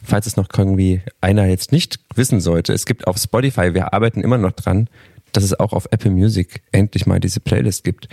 falls 0.03 0.27
es 0.27 0.37
noch 0.37 0.47
irgendwie 0.55 1.01
einer 1.21 1.45
jetzt 1.45 1.71
nicht 1.71 1.99
wissen 2.15 2.39
sollte, 2.41 2.73
es 2.73 2.85
gibt 2.85 3.07
auf 3.07 3.17
Spotify, 3.17 3.73
wir 3.73 3.93
arbeiten 3.93 4.21
immer 4.21 4.37
noch 4.37 4.51
dran, 4.51 4.87
dass 5.31 5.43
es 5.43 5.59
auch 5.59 5.73
auf 5.73 5.87
Apple 5.91 6.11
Music 6.11 6.61
endlich 6.71 7.05
mal 7.05 7.19
diese 7.19 7.39
Playlist 7.39 7.83
gibt. 7.83 8.07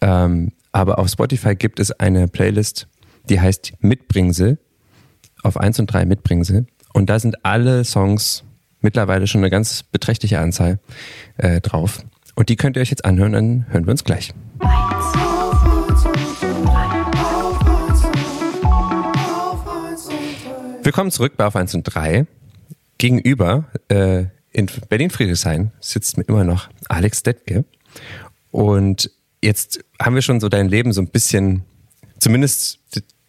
Ähm, 0.00 0.52
aber 0.72 0.98
auf 0.98 1.08
Spotify 1.08 1.54
gibt 1.54 1.80
es 1.80 1.92
eine 1.92 2.28
Playlist, 2.28 2.88
die 3.28 3.40
heißt 3.40 3.74
Mitbringsel, 3.80 4.58
auf 5.42 5.56
1 5.56 5.80
und 5.80 5.86
3 5.86 6.06
Mitbringsel. 6.06 6.66
Und 6.92 7.10
da 7.10 7.18
sind 7.18 7.44
alle 7.44 7.84
Songs 7.84 8.44
mittlerweile 8.80 9.26
schon 9.26 9.40
eine 9.42 9.50
ganz 9.50 9.82
beträchtliche 9.82 10.38
Anzahl 10.38 10.78
äh, 11.36 11.60
drauf. 11.60 12.04
Und 12.34 12.48
die 12.48 12.56
könnt 12.56 12.76
ihr 12.76 12.82
euch 12.82 12.90
jetzt 12.90 13.04
anhören, 13.04 13.32
dann 13.32 13.66
hören 13.70 13.86
wir 13.86 13.90
uns 13.90 14.04
gleich. 14.04 14.32
Willkommen 20.86 21.10
zurück 21.10 21.32
bei 21.36 21.44
Auf 21.44 21.56
1 21.56 21.74
und 21.74 21.82
3. 21.82 22.28
Gegenüber 22.96 23.64
äh, 23.88 24.26
in 24.52 24.70
Berlin-Friedrichshain 24.88 25.72
sitzt 25.80 26.16
mir 26.16 26.22
immer 26.28 26.44
noch 26.44 26.68
Alex 26.88 27.24
Detke. 27.24 27.64
Und 28.52 29.10
jetzt 29.42 29.84
haben 30.00 30.14
wir 30.14 30.22
schon 30.22 30.38
so 30.38 30.48
dein 30.48 30.68
Leben 30.68 30.92
so 30.92 31.00
ein 31.00 31.08
bisschen, 31.08 31.64
zumindest 32.20 32.78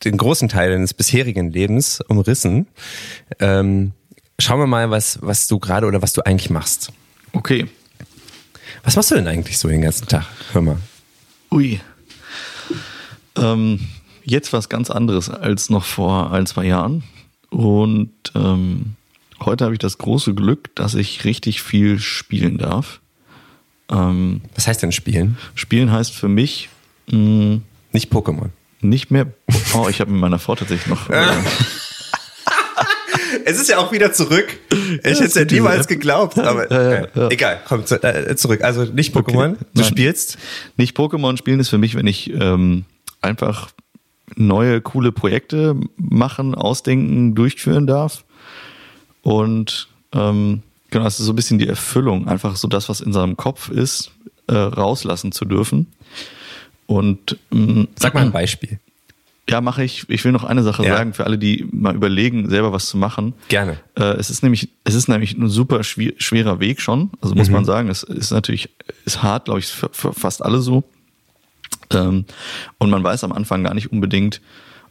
den 0.05 0.17
großen 0.17 0.49
Teil 0.49 0.69
deines 0.69 0.93
bisherigen 0.93 1.51
Lebens 1.51 1.99
umrissen. 2.01 2.67
Ähm, 3.39 3.93
schauen 4.37 4.59
wir 4.59 4.67
mal, 4.67 4.91
was, 4.91 5.17
was 5.23 5.47
du 5.47 5.57
gerade 5.57 5.87
oder 5.87 6.03
was 6.03 6.13
du 6.13 6.23
eigentlich 6.27 6.51
machst. 6.51 6.91
Okay. 7.33 7.65
Was 8.83 8.95
machst 8.95 9.09
du 9.09 9.15
denn 9.15 9.27
eigentlich 9.27 9.57
so 9.57 9.67
den 9.67 9.81
ganzen 9.81 10.07
Tag? 10.07 10.27
Hör 10.51 10.61
mal. 10.61 10.77
Ui. 11.49 11.81
Ähm, 13.35 13.79
jetzt 14.23 14.53
was 14.53 14.69
ganz 14.69 14.91
anderes 14.91 15.31
als 15.31 15.71
noch 15.71 15.85
vor 15.85 16.31
ein, 16.31 16.45
zwei 16.45 16.65
Jahren. 16.65 17.03
Und 17.49 18.11
ähm, 18.35 18.95
heute 19.39 19.65
habe 19.65 19.75
ich 19.75 19.79
das 19.79 19.97
große 19.97 20.33
Glück, 20.33 20.75
dass 20.75 20.95
ich 20.95 21.25
richtig 21.25 21.61
viel 21.61 21.99
spielen 21.99 22.57
darf. 22.57 22.99
Ähm, 23.89 24.41
Was 24.55 24.67
heißt 24.67 24.83
denn 24.83 24.91
spielen? 24.91 25.37
Spielen 25.55 25.91
heißt 25.91 26.13
für 26.13 26.27
mich 26.27 26.69
mh, 27.07 27.17
mm, 27.17 27.61
nicht 27.93 28.11
Pokémon. 28.11 28.49
Nicht 28.81 29.11
mehr. 29.11 29.27
Oh, 29.73 29.87
ich 29.89 30.01
habe 30.01 30.11
mit 30.11 30.21
meiner 30.21 30.39
Frau 30.39 30.55
tatsächlich 30.55 30.87
noch. 30.87 31.09
Äh, 31.09 31.25
es 33.45 33.59
ist 33.59 33.69
ja 33.69 33.79
auch 33.79 33.91
wieder 33.91 34.13
zurück. 34.13 34.45
Ich 34.69 35.03
hätte 35.03 35.23
es 35.23 35.33
ja 35.33 35.45
niemals 35.45 35.87
geglaubt, 35.87 36.37
aber 36.37 36.69
äh, 36.69 37.07
ja. 37.15 37.29
egal, 37.29 37.59
komm 37.67 37.83
äh, 37.89 38.35
zurück. 38.35 38.61
Also 38.61 38.85
nicht 38.85 39.15
Pokémon, 39.15 39.53
okay. 39.53 39.65
du 39.73 39.81
Nein. 39.81 39.89
spielst? 39.89 40.37
Nicht 40.75 40.95
Pokémon 40.95 41.37
spielen 41.37 41.59
ist 41.59 41.69
für 41.69 41.77
mich, 41.77 41.95
wenn 41.95 42.07
ich 42.07 42.31
ähm, 42.33 42.85
einfach 43.21 43.69
neue, 44.35 44.81
coole 44.81 45.11
Projekte 45.11 45.75
machen, 45.97 46.55
ausdenken, 46.55 47.35
durchführen 47.35 47.87
darf. 47.87 48.25
Und 49.21 49.87
ähm, 50.13 50.63
genau, 50.89 51.05
es 51.05 51.19
ist 51.19 51.25
so 51.25 51.33
ein 51.33 51.35
bisschen 51.35 51.59
die 51.59 51.67
Erfüllung, 51.67 52.27
einfach 52.27 52.55
so 52.55 52.67
das, 52.67 52.89
was 52.89 53.01
in 53.01 53.13
seinem 53.13 53.37
Kopf 53.37 53.69
ist, 53.69 54.11
äh, 54.47 54.55
rauslassen 54.55 55.31
zu 55.31 55.45
dürfen. 55.45 55.87
Und 56.85 57.37
ähm, 57.51 57.87
sag 57.95 58.13
mal 58.13 58.21
ein 58.21 58.31
Beispiel. 58.31 58.79
Ja, 59.49 59.61
mache 59.61 59.83
ich. 59.83 60.09
Ich 60.09 60.25
will 60.25 60.33
noch 60.33 60.43
eine 60.43 60.61
Sache 60.61 60.83
ja. 60.83 60.97
sagen 60.97 61.13
für 61.13 61.25
alle, 61.25 61.37
die 61.37 61.65
mal 61.71 61.95
überlegen, 61.95 62.49
selber 62.49 62.73
was 62.73 62.87
zu 62.87 62.97
machen. 62.97 63.33
Gerne. 63.47 63.77
Äh, 63.95 64.17
es 64.17 64.29
ist 64.29 64.43
nämlich, 64.43 64.69
es 64.83 64.93
ist 64.93 65.07
nämlich 65.07 65.37
ein 65.37 65.47
super 65.47 65.83
schwerer 65.83 66.59
Weg 66.59 66.81
schon. 66.81 67.11
Also 67.21 67.33
muss 67.33 67.47
mhm. 67.47 67.53
man 67.53 67.65
sagen, 67.65 67.87
es 67.87 68.03
ist 68.03 68.31
natürlich, 68.31 68.69
ist 69.05 69.23
hart, 69.23 69.45
glaube 69.45 69.61
ich, 69.61 69.67
für, 69.67 69.89
für 69.93 70.11
fast 70.11 70.43
alle 70.43 70.59
so. 70.59 70.83
Ähm, 71.91 72.25
und 72.77 72.89
man 72.89 73.03
weiß 73.03 73.23
am 73.23 73.31
Anfang 73.31 73.63
gar 73.63 73.73
nicht 73.73 73.91
unbedingt, 73.91 74.41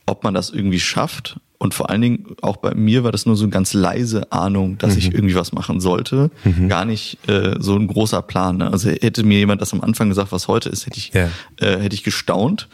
ob 0.06 0.24
man 0.24 0.34
das 0.34 0.50
irgendwie 0.50 0.80
schafft. 0.80 1.40
Und 1.58 1.74
vor 1.74 1.90
allen 1.90 2.02
Dingen, 2.02 2.36
auch 2.42 2.58
bei 2.58 2.74
mir 2.74 3.02
war 3.02 3.12
das 3.12 3.26
nur 3.26 3.34
so 3.34 3.44
eine 3.44 3.50
ganz 3.50 3.72
leise 3.72 4.30
Ahnung, 4.30 4.78
dass 4.78 4.92
mhm. 4.92 4.98
ich 4.98 5.14
irgendwie 5.14 5.34
was 5.34 5.52
machen 5.52 5.80
sollte. 5.80 6.30
Mhm. 6.44 6.68
Gar 6.68 6.84
nicht 6.84 7.18
äh, 7.28 7.56
so 7.58 7.76
ein 7.76 7.86
großer 7.86 8.22
Plan. 8.22 8.58
Ne? 8.58 8.70
Also 8.70 8.90
hätte 8.90 9.24
mir 9.24 9.38
jemand 9.38 9.62
das 9.62 9.72
am 9.72 9.80
Anfang 9.80 10.08
gesagt, 10.08 10.32
was 10.32 10.48
heute 10.48 10.68
ist, 10.68 10.86
hätte 10.86 10.98
ich, 10.98 11.12
ja. 11.14 11.28
äh, 11.58 11.80
hätte 11.80 11.94
ich 11.94 12.04
gestaunt. 12.04 12.68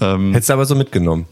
Ähm, 0.00 0.32
Hättest 0.32 0.50
du 0.50 0.54
aber 0.54 0.66
so 0.66 0.74
mitgenommen? 0.74 1.26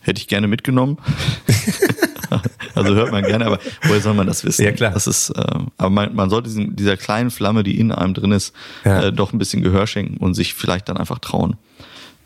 Hätte 0.00 0.20
ich 0.20 0.28
gerne 0.28 0.48
mitgenommen. 0.48 0.98
also 2.74 2.94
hört 2.94 3.12
man 3.12 3.24
gerne, 3.24 3.46
aber 3.46 3.58
woher 3.82 4.00
soll 4.00 4.14
man 4.14 4.26
das 4.26 4.44
wissen? 4.44 4.64
Ja, 4.64 4.72
klar. 4.72 4.92
Das 4.92 5.06
ist, 5.06 5.30
äh, 5.30 5.42
aber 5.76 5.90
man, 5.90 6.14
man 6.14 6.30
sollte 6.30 6.48
diesen, 6.48 6.76
dieser 6.76 6.96
kleinen 6.96 7.30
Flamme, 7.30 7.62
die 7.62 7.78
in 7.78 7.92
einem 7.92 8.14
drin 8.14 8.32
ist, 8.32 8.54
ja. 8.84 9.04
äh, 9.04 9.12
doch 9.12 9.32
ein 9.32 9.38
bisschen 9.38 9.62
Gehör 9.62 9.86
schenken 9.86 10.18
und 10.18 10.34
sich 10.34 10.54
vielleicht 10.54 10.88
dann 10.88 10.96
einfach 10.96 11.18
trauen. 11.18 11.56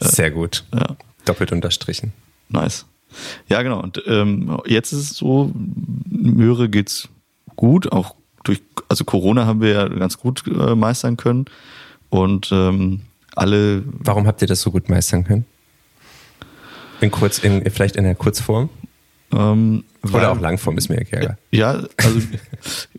Äh, 0.00 0.08
Sehr 0.08 0.30
gut. 0.30 0.64
Ja. 0.74 0.96
Doppelt 1.24 1.52
unterstrichen. 1.52 2.12
Nice. 2.48 2.86
Ja, 3.48 3.62
genau. 3.62 3.80
Und 3.80 4.02
ähm, 4.06 4.58
jetzt 4.66 4.92
ist 4.92 4.98
es 4.98 5.16
so, 5.16 5.52
Möhre 6.08 6.68
geht's 6.68 7.08
gut, 7.56 7.92
auch 7.92 8.14
durch, 8.44 8.62
also 8.88 9.04
Corona 9.04 9.46
haben 9.46 9.60
wir 9.60 9.70
ja 9.70 9.88
ganz 9.88 10.18
gut 10.18 10.44
äh, 10.46 10.74
meistern 10.74 11.16
können. 11.16 11.46
Und 12.10 12.50
ähm, 12.52 13.02
alle. 13.34 13.82
Warum 13.86 14.26
habt 14.26 14.42
ihr 14.42 14.48
das 14.48 14.60
so 14.60 14.70
gut 14.70 14.88
meistern 14.88 15.24
können? 15.24 15.46
In 17.00 17.10
kurz, 17.10 17.38
in, 17.38 17.68
vielleicht 17.70 17.96
in 17.96 18.04
der 18.04 18.14
Kurzform? 18.14 18.68
Ähm, 19.32 19.84
Oder 20.12 20.32
auch 20.32 20.40
Langform 20.40 20.78
ist 20.78 20.88
mir 20.88 21.00
egal. 21.00 21.38
Ja, 21.50 21.82
also 21.96 22.20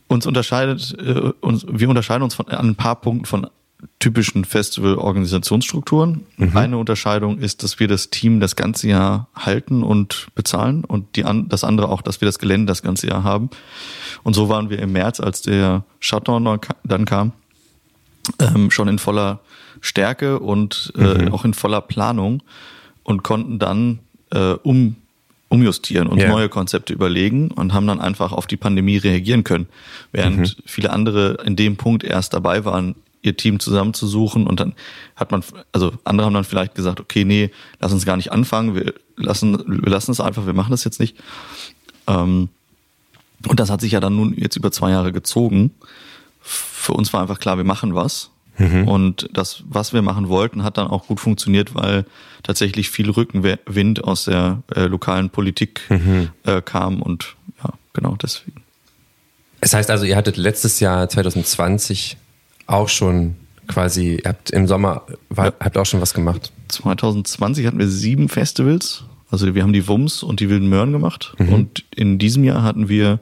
uns 0.07 0.25
unterscheidet, 0.25 0.95
äh, 0.99 1.31
uns, 1.41 1.65
wir 1.69 1.89
unterscheiden 1.89 2.23
uns 2.23 2.35
von, 2.35 2.47
an 2.47 2.69
ein 2.69 2.75
paar 2.75 2.95
Punkten 2.99 3.25
von 3.25 3.47
typischen 3.99 4.45
Festival-Organisationsstrukturen. 4.45 6.25
Mhm. 6.37 6.57
Eine 6.57 6.77
Unterscheidung 6.77 7.39
ist, 7.39 7.63
dass 7.63 7.79
wir 7.79 7.87
das 7.87 8.09
Team 8.09 8.39
das 8.39 8.55
ganze 8.55 8.87
Jahr 8.87 9.27
halten 9.35 9.83
und 9.83 10.27
bezahlen 10.35 10.83
und 10.85 11.15
die 11.15 11.25
an, 11.25 11.49
das 11.49 11.63
andere 11.63 11.89
auch, 11.89 12.01
dass 12.01 12.21
wir 12.21 12.25
das 12.25 12.39
Gelände 12.39 12.67
das 12.67 12.81
ganze 12.81 13.07
Jahr 13.07 13.23
haben. 13.23 13.49
Und 14.23 14.33
so 14.33 14.49
waren 14.49 14.69
wir 14.69 14.79
im 14.79 14.91
März, 14.91 15.19
als 15.19 15.41
der 15.41 15.83
Shutdown 15.99 16.59
dann 16.83 17.05
kam, 17.05 17.33
ähm, 18.39 18.71
schon 18.71 18.87
in 18.87 18.99
voller 18.99 19.39
Stärke 19.81 20.39
und 20.39 20.93
äh, 20.97 21.25
mhm. 21.25 21.33
auch 21.33 21.43
in 21.45 21.53
voller 21.53 21.81
Planung 21.81 22.41
und 23.03 23.23
konnten 23.23 23.59
dann 23.59 23.99
äh, 24.31 24.53
um 24.63 24.95
umjustieren 25.53 26.07
und 26.07 26.17
yeah. 26.17 26.29
neue 26.29 26.49
Konzepte 26.49 26.93
überlegen 26.93 27.51
und 27.51 27.73
haben 27.73 27.85
dann 27.85 28.01
einfach 28.01 28.31
auf 28.31 28.47
die 28.47 28.57
Pandemie 28.57 28.97
reagieren 28.97 29.43
können. 29.43 29.67
Während 30.11 30.39
mhm. 30.39 30.63
viele 30.65 30.91
andere 30.91 31.37
in 31.45 31.55
dem 31.55 31.77
Punkt 31.77 32.03
erst 32.03 32.33
dabei 32.33 32.65
waren, 32.65 32.95
ihr 33.21 33.37
Team 33.37 33.59
zusammenzusuchen 33.59 34.47
und 34.47 34.59
dann 34.59 34.73
hat 35.15 35.31
man, 35.31 35.43
also 35.71 35.93
andere 36.05 36.25
haben 36.25 36.33
dann 36.33 36.43
vielleicht 36.43 36.73
gesagt, 36.73 36.99
okay, 36.99 37.23
nee, 37.23 37.51
lass 37.79 37.93
uns 37.93 38.03
gar 38.03 38.17
nicht 38.17 38.31
anfangen, 38.31 38.73
wir 38.73 38.95
lassen, 39.15 39.63
wir 39.67 39.91
lassen 39.91 40.11
es 40.11 40.19
einfach, 40.19 40.47
wir 40.47 40.53
machen 40.53 40.71
das 40.71 40.83
jetzt 40.85 40.99
nicht. 40.99 41.15
Ähm, 42.07 42.49
und 43.47 43.59
das 43.59 43.69
hat 43.69 43.79
sich 43.79 43.91
ja 43.91 43.99
dann 43.99 44.15
nun 44.15 44.33
jetzt 44.35 44.55
über 44.55 44.71
zwei 44.71 44.89
Jahre 44.89 45.11
gezogen. 45.11 45.69
Für 46.41 46.93
uns 46.93 47.13
war 47.13 47.21
einfach 47.21 47.39
klar, 47.39 47.57
wir 47.57 47.63
machen 47.63 47.93
was 47.93 48.32
Mhm. 48.57 48.87
Und 48.87 49.29
das, 49.33 49.63
was 49.67 49.93
wir 49.93 50.01
machen 50.01 50.29
wollten, 50.29 50.63
hat 50.63 50.77
dann 50.77 50.87
auch 50.87 51.07
gut 51.07 51.19
funktioniert, 51.19 51.73
weil 51.75 52.05
tatsächlich 52.43 52.89
viel 52.89 53.09
Rückenwind 53.09 54.03
aus 54.03 54.25
der 54.25 54.61
äh, 54.75 54.85
lokalen 54.85 55.29
Politik 55.29 55.81
mhm. 55.89 56.29
äh, 56.43 56.61
kam 56.61 57.01
und 57.01 57.35
ja, 57.63 57.71
genau 57.93 58.15
deswegen. 58.21 58.61
Es 59.61 59.73
heißt 59.73 59.89
also, 59.89 60.05
ihr 60.05 60.15
hattet 60.15 60.37
letztes 60.37 60.79
Jahr 60.79 61.07
2020 61.07 62.17
auch 62.67 62.89
schon 62.89 63.35
quasi, 63.67 64.15
ihr 64.23 64.29
habt 64.29 64.51
im 64.51 64.67
Sommer, 64.67 65.03
war, 65.29 65.47
ja. 65.47 65.53
habt 65.59 65.77
auch 65.77 65.85
schon 65.85 66.01
was 66.01 66.13
gemacht. 66.13 66.51
2020 66.67 67.65
hatten 67.65 67.79
wir 67.79 67.87
sieben 67.87 68.29
Festivals. 68.29 69.05
Also 69.29 69.55
wir 69.55 69.63
haben 69.63 69.73
die 69.73 69.87
Wums 69.87 70.21
und 70.21 70.41
die 70.41 70.49
Wilden 70.49 70.67
Möhren 70.67 70.91
gemacht. 70.91 71.33
Mhm. 71.39 71.53
Und 71.53 71.85
in 71.95 72.19
diesem 72.19 72.43
Jahr 72.43 72.61
hatten 72.61 72.89
wir 72.89 73.19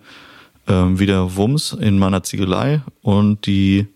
ähm, 0.67 0.99
wieder 0.99 1.35
Wums 1.35 1.73
in 1.73 1.99
meiner 1.99 2.23
Ziegelei 2.23 2.81
und 3.01 3.45
die, 3.45 3.87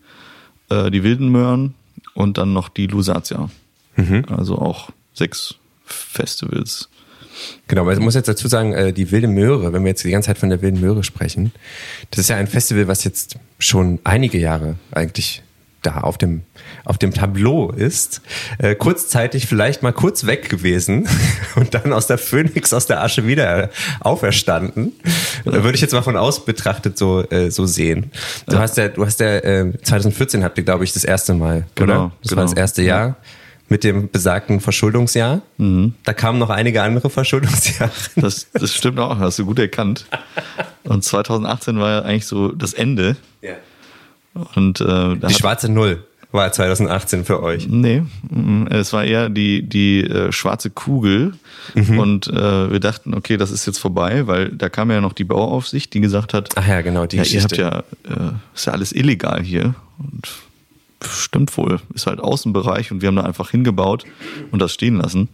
äh, 0.70 0.92
die 0.92 1.04
Wilden 1.04 1.30
Möhren 1.30 1.74
und 2.14 2.38
dann 2.38 2.54
noch 2.54 2.70
die 2.70 2.88
Lusatia. 2.88 3.50
Mhm. 3.96 4.26
Also 4.30 4.58
auch 4.58 4.90
sechs 5.14 5.56
Festivals. 5.86 6.90
Genau, 7.68 7.82
aber 7.82 7.94
ich 7.94 8.00
muss 8.00 8.16
jetzt 8.16 8.28
dazu 8.28 8.48
sagen, 8.48 8.74
äh, 8.74 8.94
die 8.94 9.12
Wilde 9.12 9.28
Möhre, 9.28 9.74
wenn 9.74 9.84
wir 9.84 9.90
jetzt 9.90 10.04
die 10.04 10.12
ganze 10.12 10.28
Zeit 10.28 10.38
von 10.38 10.50
der 10.50 10.62
Wilden 10.62 10.80
Möhre 10.80 11.04
sprechen, 11.04 11.52
das 12.12 12.20
ist 12.20 12.30
ja 12.30 12.38
ein 12.38 12.48
Festival, 12.48 12.88
was 12.88 13.04
jetzt 13.04 13.38
schon 13.60 14.00
einige 14.04 14.38
Jahre 14.38 14.76
eigentlich 14.92 15.44
da 15.86 16.02
auf 16.02 16.18
dem, 16.18 16.44
auf 16.84 16.98
dem 16.98 17.14
Tableau 17.14 17.72
ist, 17.72 18.22
äh, 18.58 18.76
kurzzeitig 18.76 19.48
vielleicht 19.48 19.84
mal 19.84 19.94
kurz 19.94 20.26
weg 20.26 20.50
gewesen 20.50 21.08
und 21.56 21.74
dann 21.74 21.94
aus 21.94 22.08
der 22.08 22.18
Phönix, 22.18 22.74
aus 22.74 22.88
der 22.88 23.04
Asche 23.04 23.28
wieder 23.28 23.70
auferstanden. 24.00 24.94
Da 25.44 25.64
würde 25.64 25.76
ich 25.76 25.82
jetzt 25.82 25.94
mal 25.94 26.02
von 26.02 26.18
aus 26.18 26.46
betrachtet 26.46 26.98
so, 26.98 27.24
äh, 27.30 27.52
so 27.52 27.66
sehen. 27.66 28.12
Du 28.48 28.56
ja. 28.56 28.62
hast 28.62 28.78
ja, 28.78 28.90
du 28.90 29.06
hast 29.06 29.20
ja, 29.20 29.38
äh, 29.38 29.72
2014 29.84 30.44
habt 30.44 30.58
ihr, 30.58 30.64
glaube 30.64 30.84
ich, 30.84 30.94
das 30.94 31.04
erste 31.04 31.34
Mal, 31.34 31.66
genau, 31.76 31.94
oder? 31.94 32.12
Das 32.22 32.30
genau. 32.30 32.42
war 32.42 32.46
das 32.46 32.54
erste 32.54 32.82
Jahr. 32.82 33.08
Ja 33.08 33.16
mit 33.68 33.84
dem 33.84 34.10
besagten 34.12 34.60
Verschuldungsjahr. 34.60 35.42
Mhm. 35.58 35.94
Da 36.04 36.14
kamen 36.14 36.38
noch 36.38 36.50
einige 36.50 36.84
andere 36.84 37.10
Verschuldungsjahre. 37.10 37.92
Das, 38.16 38.48
das 38.54 38.74
stimmt 38.74 39.00
auch, 39.00 39.18
hast 39.20 39.40
du 39.40 39.46
gut 39.46 39.60
erkannt. 39.60 40.06
Und 40.84 41.04
2018 41.04 41.80
war 41.80 41.90
ja 41.90 42.02
eigentlich 42.04 42.28
so 42.28 42.52
das 42.52 42.74
Ende. 42.74 43.18
Ja. 43.42 43.56
Und, 44.56 44.82
äh, 44.82 45.16
die 45.16 45.34
schwarze 45.34 45.70
Null 45.70 46.04
war 46.36 46.52
2018 46.52 47.26
für 47.26 47.42
euch. 47.42 47.68
Nee, 47.68 48.04
mm, 48.30 48.68
es 48.70 48.94
war 48.94 49.04
eher 49.04 49.30
die, 49.30 49.64
die 49.64 50.02
äh, 50.02 50.32
schwarze 50.32 50.70
Kugel. 50.70 51.34
Mhm. 51.74 52.00
Und 52.00 52.28
äh, 52.28 52.72
wir 52.72 52.80
dachten, 52.80 53.14
okay, 53.16 53.38
das 53.38 53.52
ist 53.52 53.66
jetzt 53.66 53.80
vorbei, 53.80 54.28
weil 54.28 54.50
da 54.50 54.70
kam 54.70 54.92
ja 54.92 55.02
noch 55.02 55.14
die 55.14 55.24
Bauaufsicht, 55.24 55.94
die 55.94 56.02
gesagt 56.02 56.34
hat, 56.34 56.50
ach 56.56 56.68
ja, 56.68 56.82
genau, 56.82 57.06
die 57.06 57.18
ja, 57.18 57.24
ihr 57.24 57.42
habt 57.42 57.58
ja, 57.58 57.80
äh, 58.04 58.34
ist 58.54 58.66
ja 58.66 58.74
alles 58.74 58.92
illegal 58.92 59.42
hier. 59.42 59.74
Und 59.98 60.30
stimmt 61.10 61.56
wohl, 61.58 61.80
ist 61.94 62.08
halt 62.08 62.20
Außenbereich 62.20 62.92
und 62.92 63.02
wir 63.02 63.08
haben 63.08 63.16
da 63.16 63.24
einfach 63.24 63.52
hingebaut 63.52 64.04
und 64.52 64.62
das 64.62 64.74
stehen 64.74 64.98
lassen. 64.98 65.30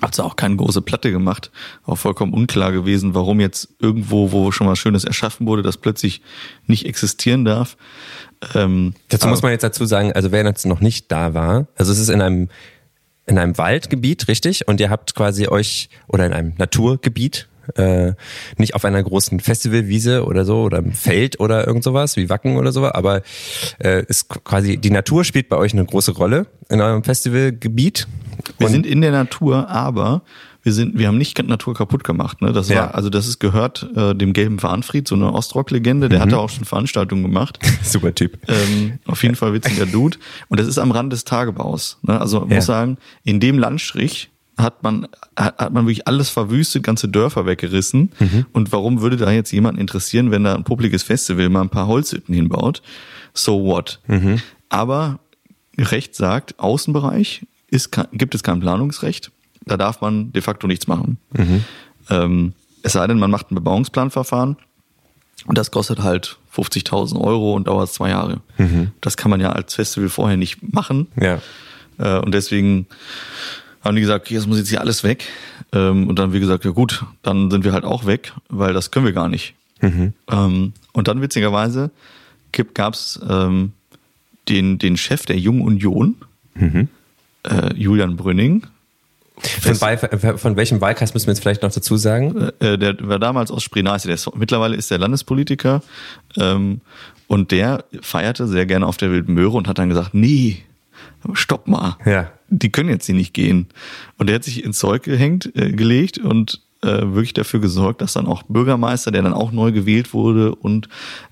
Hat 0.00 0.18
auch 0.20 0.36
keine 0.36 0.56
große 0.56 0.80
Platte 0.80 1.12
gemacht. 1.12 1.50
Auch 1.84 1.96
vollkommen 1.96 2.32
unklar 2.32 2.72
gewesen, 2.72 3.14
warum 3.14 3.40
jetzt 3.40 3.68
irgendwo, 3.78 4.32
wo 4.32 4.50
schon 4.50 4.66
was 4.66 4.78
Schönes 4.78 5.04
erschaffen 5.04 5.46
wurde, 5.46 5.62
das 5.62 5.76
plötzlich 5.76 6.22
nicht 6.66 6.86
existieren 6.86 7.44
darf. 7.44 7.76
Ähm, 8.54 8.94
dazu 9.08 9.28
muss 9.28 9.42
man 9.42 9.52
jetzt 9.52 9.62
dazu 9.62 9.84
sagen, 9.84 10.12
also 10.12 10.32
wer 10.32 10.44
jetzt 10.44 10.64
noch 10.64 10.80
nicht 10.80 11.12
da 11.12 11.34
war, 11.34 11.66
also 11.76 11.92
es 11.92 11.98
ist 11.98 12.08
in 12.08 12.22
einem 12.22 12.48
in 13.24 13.38
einem 13.38 13.56
Waldgebiet, 13.56 14.26
richtig? 14.26 14.66
Und 14.66 14.80
ihr 14.80 14.90
habt 14.90 15.14
quasi 15.14 15.46
euch, 15.46 15.88
oder 16.08 16.26
in 16.26 16.32
einem 16.32 16.54
Naturgebiet, 16.58 17.48
äh, 17.76 18.12
nicht 18.56 18.74
auf 18.74 18.84
einer 18.84 19.02
großen 19.02 19.40
Festivalwiese 19.40 20.24
oder 20.24 20.44
so 20.44 20.62
oder 20.62 20.78
im 20.78 20.92
Feld 20.92 21.40
oder 21.40 21.66
irgend 21.66 21.84
sowas 21.84 22.16
wie 22.16 22.28
Wacken 22.28 22.56
oder 22.56 22.72
so, 22.72 22.84
aber 22.86 23.22
äh, 23.78 24.04
ist 24.06 24.28
quasi 24.28 24.76
die 24.76 24.90
Natur 24.90 25.24
spielt 25.24 25.48
bei 25.48 25.56
euch 25.56 25.72
eine 25.72 25.84
große 25.84 26.12
Rolle 26.12 26.46
in 26.68 26.80
eurem 26.80 27.04
Festivalgebiet 27.04 28.06
wir 28.58 28.68
sind 28.68 28.86
in 28.86 29.00
der 29.00 29.12
Natur, 29.12 29.68
aber 29.68 30.22
wir 30.62 30.72
sind, 30.72 30.96
wir 30.96 31.08
haben 31.08 31.18
nicht 31.18 31.40
Natur 31.42 31.74
kaputt 31.74 32.04
gemacht. 32.04 32.40
Ne? 32.40 32.52
Das 32.52 32.68
ja. 32.68 32.76
war, 32.76 32.94
also 32.94 33.10
das 33.10 33.26
ist 33.26 33.40
gehört 33.40 33.88
äh, 33.96 34.14
dem 34.14 34.32
gelben 34.32 34.62
Warnfried, 34.62 35.08
so 35.08 35.16
eine 35.16 35.32
Ostrock-Legende. 35.32 36.08
Der 36.08 36.20
mhm. 36.20 36.22
hatte 36.22 36.38
auch 36.38 36.50
schon 36.50 36.64
Veranstaltungen 36.64 37.24
gemacht. 37.24 37.58
Super 37.82 38.14
Typ. 38.14 38.38
Ähm, 38.48 38.98
auf 39.06 39.22
jeden 39.22 39.34
Fall 39.34 39.52
witziger 39.52 39.86
Dude. 39.92 40.18
Und 40.48 40.60
das 40.60 40.68
ist 40.68 40.78
am 40.78 40.92
Rand 40.92 41.12
des 41.12 41.24
Tagebaus. 41.24 41.98
Ne? 42.02 42.20
Also 42.20 42.46
ja. 42.48 42.56
muss 42.56 42.66
sagen, 42.66 42.98
in 43.24 43.40
dem 43.40 43.58
Landstrich 43.58 44.30
hat 44.58 44.82
man 44.82 45.08
hat, 45.36 45.58
hat 45.58 45.72
man 45.72 45.86
wirklich 45.86 46.06
alles 46.06 46.28
verwüstet, 46.28 46.82
ganze 46.82 47.08
Dörfer 47.08 47.46
weggerissen. 47.46 48.12
Mhm. 48.18 48.46
Und 48.52 48.72
warum 48.72 49.00
würde 49.00 49.16
da 49.16 49.30
jetzt 49.30 49.52
jemand 49.52 49.78
interessieren, 49.78 50.30
wenn 50.30 50.44
da 50.44 50.54
ein 50.54 50.64
publikes 50.64 51.02
Festival 51.02 51.48
mal 51.48 51.62
ein 51.62 51.70
paar 51.70 51.86
Holzhütten 51.86 52.34
hinbaut? 52.34 52.82
So 53.34 53.64
what? 53.64 54.00
Mhm. 54.06 54.40
Aber 54.68 55.20
Recht 55.78 56.14
sagt, 56.14 56.58
Außenbereich 56.58 57.46
ist, 57.68 57.90
gibt 58.12 58.34
es 58.34 58.42
kein 58.42 58.60
Planungsrecht. 58.60 59.30
Da 59.64 59.76
darf 59.76 60.00
man 60.00 60.32
de 60.32 60.42
facto 60.42 60.66
nichts 60.66 60.86
machen. 60.86 61.18
Mhm. 61.32 61.64
Ähm, 62.10 62.52
es 62.82 62.92
sei 62.92 63.06
denn, 63.06 63.18
man 63.18 63.30
macht 63.30 63.50
ein 63.50 63.54
Bebauungsplanverfahren 63.54 64.56
und 65.46 65.58
das 65.58 65.70
kostet 65.70 66.02
halt 66.02 66.38
50.000 66.54 67.18
Euro 67.20 67.54
und 67.54 67.68
dauert 67.68 67.90
zwei 67.90 68.10
Jahre. 68.10 68.40
Mhm. 68.58 68.90
Das 69.00 69.16
kann 69.16 69.30
man 69.30 69.40
ja 69.40 69.52
als 69.52 69.74
Festival 69.74 70.08
vorher 70.08 70.36
nicht 70.36 70.72
machen. 70.74 71.08
Ja. 71.18 71.40
Äh, 71.98 72.18
und 72.18 72.32
deswegen 72.32 72.86
haben 73.82 73.94
die 73.96 74.02
gesagt, 74.02 74.26
okay, 74.26 74.34
das 74.34 74.46
muss 74.46 74.58
jetzt 74.58 74.68
hier 74.68 74.80
alles 74.80 75.04
weg. 75.04 75.24
Ähm, 75.72 76.08
und 76.08 76.18
dann 76.18 76.26
haben 76.26 76.32
wir 76.32 76.40
gesagt, 76.40 76.64
ja 76.64 76.70
gut, 76.70 77.04
dann 77.22 77.50
sind 77.50 77.64
wir 77.64 77.72
halt 77.72 77.84
auch 77.84 78.06
weg, 78.06 78.32
weil 78.48 78.72
das 78.72 78.90
können 78.90 79.06
wir 79.06 79.12
gar 79.12 79.28
nicht. 79.28 79.54
Mhm. 79.80 80.12
Ähm, 80.30 80.72
und 80.92 81.08
dann 81.08 81.20
witzigerweise 81.20 81.90
gab 82.74 82.94
es 82.94 83.20
ähm, 83.28 83.72
den, 84.48 84.78
den 84.78 84.96
Chef 84.96 85.26
der 85.26 85.38
Jungen 85.38 85.62
Union, 85.62 86.16
mhm 86.54 86.88
äh, 87.44 87.74
Julian 87.74 88.16
Brünning. 88.16 88.66
Von, 89.60 89.74
von, 90.38 90.56
welchem 90.56 90.80
Wahlkreis 90.80 91.14
müssen 91.14 91.26
wir 91.26 91.32
jetzt 91.32 91.42
vielleicht 91.42 91.62
noch 91.62 91.72
dazu 91.72 91.96
sagen? 91.96 92.50
Äh, 92.60 92.78
der 92.78 92.96
war 93.00 93.18
damals 93.18 93.50
aus 93.50 93.64
Sprinace. 93.64 94.04
Der 94.04 94.14
ist, 94.14 94.30
mittlerweile 94.36 94.76
ist 94.76 94.90
der 94.90 94.98
Landespolitiker 94.98 95.82
ähm, 96.36 96.80
und 97.26 97.50
der 97.50 97.84
feierte 98.02 98.46
sehr 98.46 98.66
gerne 98.66 98.86
auf 98.86 98.98
der 98.98 99.10
Wilden 99.10 99.34
Möhre 99.34 99.56
und 99.56 99.66
hat 99.66 99.78
dann 99.78 99.88
gesagt, 99.88 100.14
nee, 100.14 100.58
stopp 101.32 101.66
mal. 101.66 101.96
Ja. 102.04 102.30
Die 102.54 102.70
können 102.70 102.90
jetzt 102.90 103.06
hier 103.06 103.14
nicht 103.14 103.32
gehen. 103.32 103.68
Und 104.18 104.28
der 104.28 104.36
hat 104.36 104.44
sich 104.44 104.64
ins 104.64 104.78
Zeug 104.78 105.02
gehängt, 105.04 105.50
äh, 105.54 105.72
gelegt 105.72 106.18
und 106.18 106.60
äh, 106.82 107.00
wirklich 107.02 107.32
dafür 107.32 107.60
gesorgt, 107.60 108.00
dass 108.02 108.12
dann 108.12 108.26
auch 108.26 108.42
Bürgermeister, 108.42 109.10
der 109.10 109.22
dann 109.22 109.32
auch 109.32 109.52
neu 109.52 109.72
gewählt 109.72 110.12
wurde 110.12 110.54
und 110.54 110.88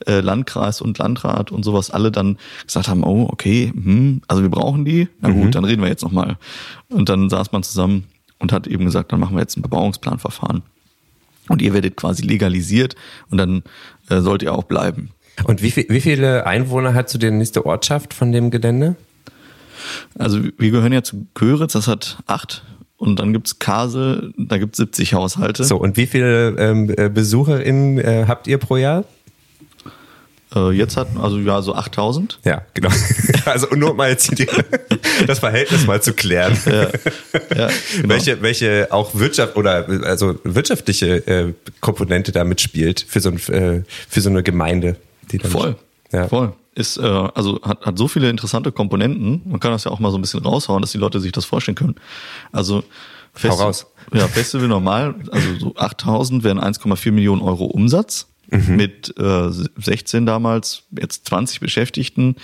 äh, 0.07 0.21
Landkreis 0.21 0.81
und 0.81 0.97
Landrat 0.99 1.51
und 1.53 1.65
sowas 1.65 1.91
alle 1.91 2.11
dann 2.11 2.39
gesagt 2.65 2.89
haben, 2.89 3.05
oh, 3.05 3.29
okay, 3.31 3.73
hm, 3.75 4.23
also 4.29 4.43
wir 4.43 4.51
brauchen 4.51 4.85
die, 4.85 5.09
na 5.21 5.31
gut, 5.31 5.47
mhm. 5.47 5.51
dann 5.51 5.65
reden 5.65 5.83
wir 5.83 5.89
jetzt 5.89 6.03
nochmal. 6.03 6.39
Und 6.89 7.09
dann 7.09 7.29
saß 7.29 7.53
man 7.53 7.63
zusammen 7.63 8.05
und 8.39 8.53
hat 8.53 8.67
eben 8.67 8.85
gesagt, 8.85 9.13
dann 9.13 9.21
machen 9.21 9.37
wir 9.37 9.41
jetzt 9.41 9.57
ein 9.57 9.63
Bebauungsplanverfahren. 9.63 10.63
Und 11.49 11.63
ihr 11.63 11.75
werdet 11.75 11.97
quasi 11.97 12.23
legalisiert 12.23 12.95
und 13.31 13.39
dann 13.39 13.63
äh, 14.09 14.21
sollt 14.21 14.43
ihr 14.43 14.55
auch 14.55 14.65
bleiben. 14.65 15.11
Und 15.45 15.63
wie, 15.63 15.71
viel, 15.71 15.87
wie 15.89 16.01
viele 16.01 16.47
Einwohner 16.47 16.95
hat 16.95 17.09
so 17.09 17.19
die 17.19 17.31
nächste 17.31 17.67
Ortschaft 17.67 18.15
von 18.15 18.31
dem 18.31 18.51
Gelände? 18.51 18.95
Also 20.19 20.41
wir 20.43 20.71
gehören 20.71 20.93
ja 20.93 21.03
zu 21.03 21.27
Köritz, 21.35 21.73
das 21.73 21.87
hat 21.87 22.19
acht 22.27 22.65
und 23.01 23.19
dann 23.19 23.33
gibt's 23.33 23.59
Kasel, 23.59 24.33
da 24.37 24.59
gibt's 24.59 24.77
70 24.77 25.15
Haushalte. 25.15 25.65
So, 25.65 25.79
und 25.79 25.97
wie 25.97 26.07
viele 26.07 26.51
ähm, 26.59 26.93
äh, 26.97 27.09
BesucherInnen 27.09 27.99
äh, 27.99 28.27
habt 28.29 28.47
ihr 28.47 28.59
pro 28.59 28.77
Jahr? 28.77 29.05
Äh, 30.55 30.73
jetzt 30.73 30.99
hat, 30.99 31.09
also 31.19 31.39
ja, 31.39 31.63
so 31.63 31.75
8000. 31.75 32.41
Ja, 32.45 32.63
genau. 32.75 32.91
Also 33.47 33.69
nur 33.75 33.95
mal 33.95 34.11
jetzt 34.11 34.39
die, 34.39 34.47
das 35.27 35.39
Verhältnis 35.39 35.87
mal 35.87 36.03
zu 36.03 36.13
klären. 36.13 36.57
Ja, 36.67 36.83
ja, 36.83 36.89
genau. 37.97 38.09
welche, 38.09 38.43
welche 38.43 38.89
auch 38.91 39.15
Wirtschaft 39.15 39.57
oder 39.57 39.89
also 40.05 40.39
wirtschaftliche 40.45 41.27
äh, 41.27 41.55
Komponente 41.81 42.33
da 42.33 42.45
mitspielt 42.45 43.05
für 43.09 43.21
so, 43.21 43.31
ein, 43.31 43.37
äh, 43.49 43.83
für 44.09 44.21
so 44.21 44.29
eine 44.29 44.43
Gemeinde. 44.43 44.97
Die 45.33 45.39
Voll. 45.39 45.75
Ja. 46.13 46.29
Voll 46.29 46.53
ist, 46.81 46.97
äh, 46.97 47.03
also 47.03 47.61
hat, 47.63 47.85
hat 47.85 47.99
so 47.99 48.09
viele 48.09 48.31
interessante 48.31 48.73
Komponenten. 48.73 49.43
Man 49.45 49.61
kann 49.61 49.71
das 49.71 49.85
ja 49.85 49.91
auch 49.91 50.01
mal 50.01 50.11
so 50.11 50.19
ein 50.19 50.23
bisschen 50.23 50.41
raushauen, 50.41 50.81
dass 50.81 50.93
die 50.93 50.99
Leute 50.99 51.21
sich 51.21 51.33
das 51.33 51.45
vorstellen 51.45 51.77
können. 51.77 51.97
Also 52.51 52.83
Festi 53.35 53.63
raus. 53.63 53.87
Ja, 54.13 54.27
Festival 54.27 54.67
normal, 54.67 55.15
also 55.31 55.59
so 55.59 55.77
8000 55.77 56.43
wären 56.43 56.59
1,4 56.59 57.13
Millionen 57.13 57.43
Euro 57.43 57.67
Umsatz. 57.67 58.27
Mhm. 58.53 58.75
mit 58.77 59.15
äh, 59.17 59.49
16 59.49 60.27
damals, 60.27 60.83
jetzt 60.91 61.27
20 61.27 61.61
Beschäftigten 61.61 62.35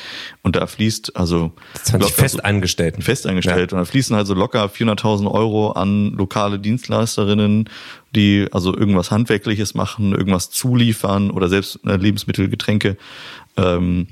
und 0.43 0.55
da 0.55 0.69
fließt 0.69 1.17
also 1.17 1.51
20 1.83 2.13
Festangestellten. 2.13 3.03
Festangestellte 3.03 3.75
ja. 3.75 3.79
und 3.81 3.85
da 3.85 3.91
fließen 3.91 4.15
halt 4.15 4.29
so 4.29 4.35
locker 4.35 4.67
400.000 4.67 5.29
Euro 5.29 5.73
an 5.73 6.13
lokale 6.13 6.61
Dienstleisterinnen, 6.61 7.69
die 8.15 8.47
also 8.53 8.73
irgendwas 8.77 9.11
Handwerkliches 9.11 9.75
machen, 9.75 10.13
irgendwas 10.13 10.51
zuliefern 10.51 11.33
oder 11.33 11.49
selbst 11.49 11.81
äh, 11.85 11.97
Lebensmittel, 11.97 12.49
Getränke 12.49 12.97
ähm, 13.57 14.07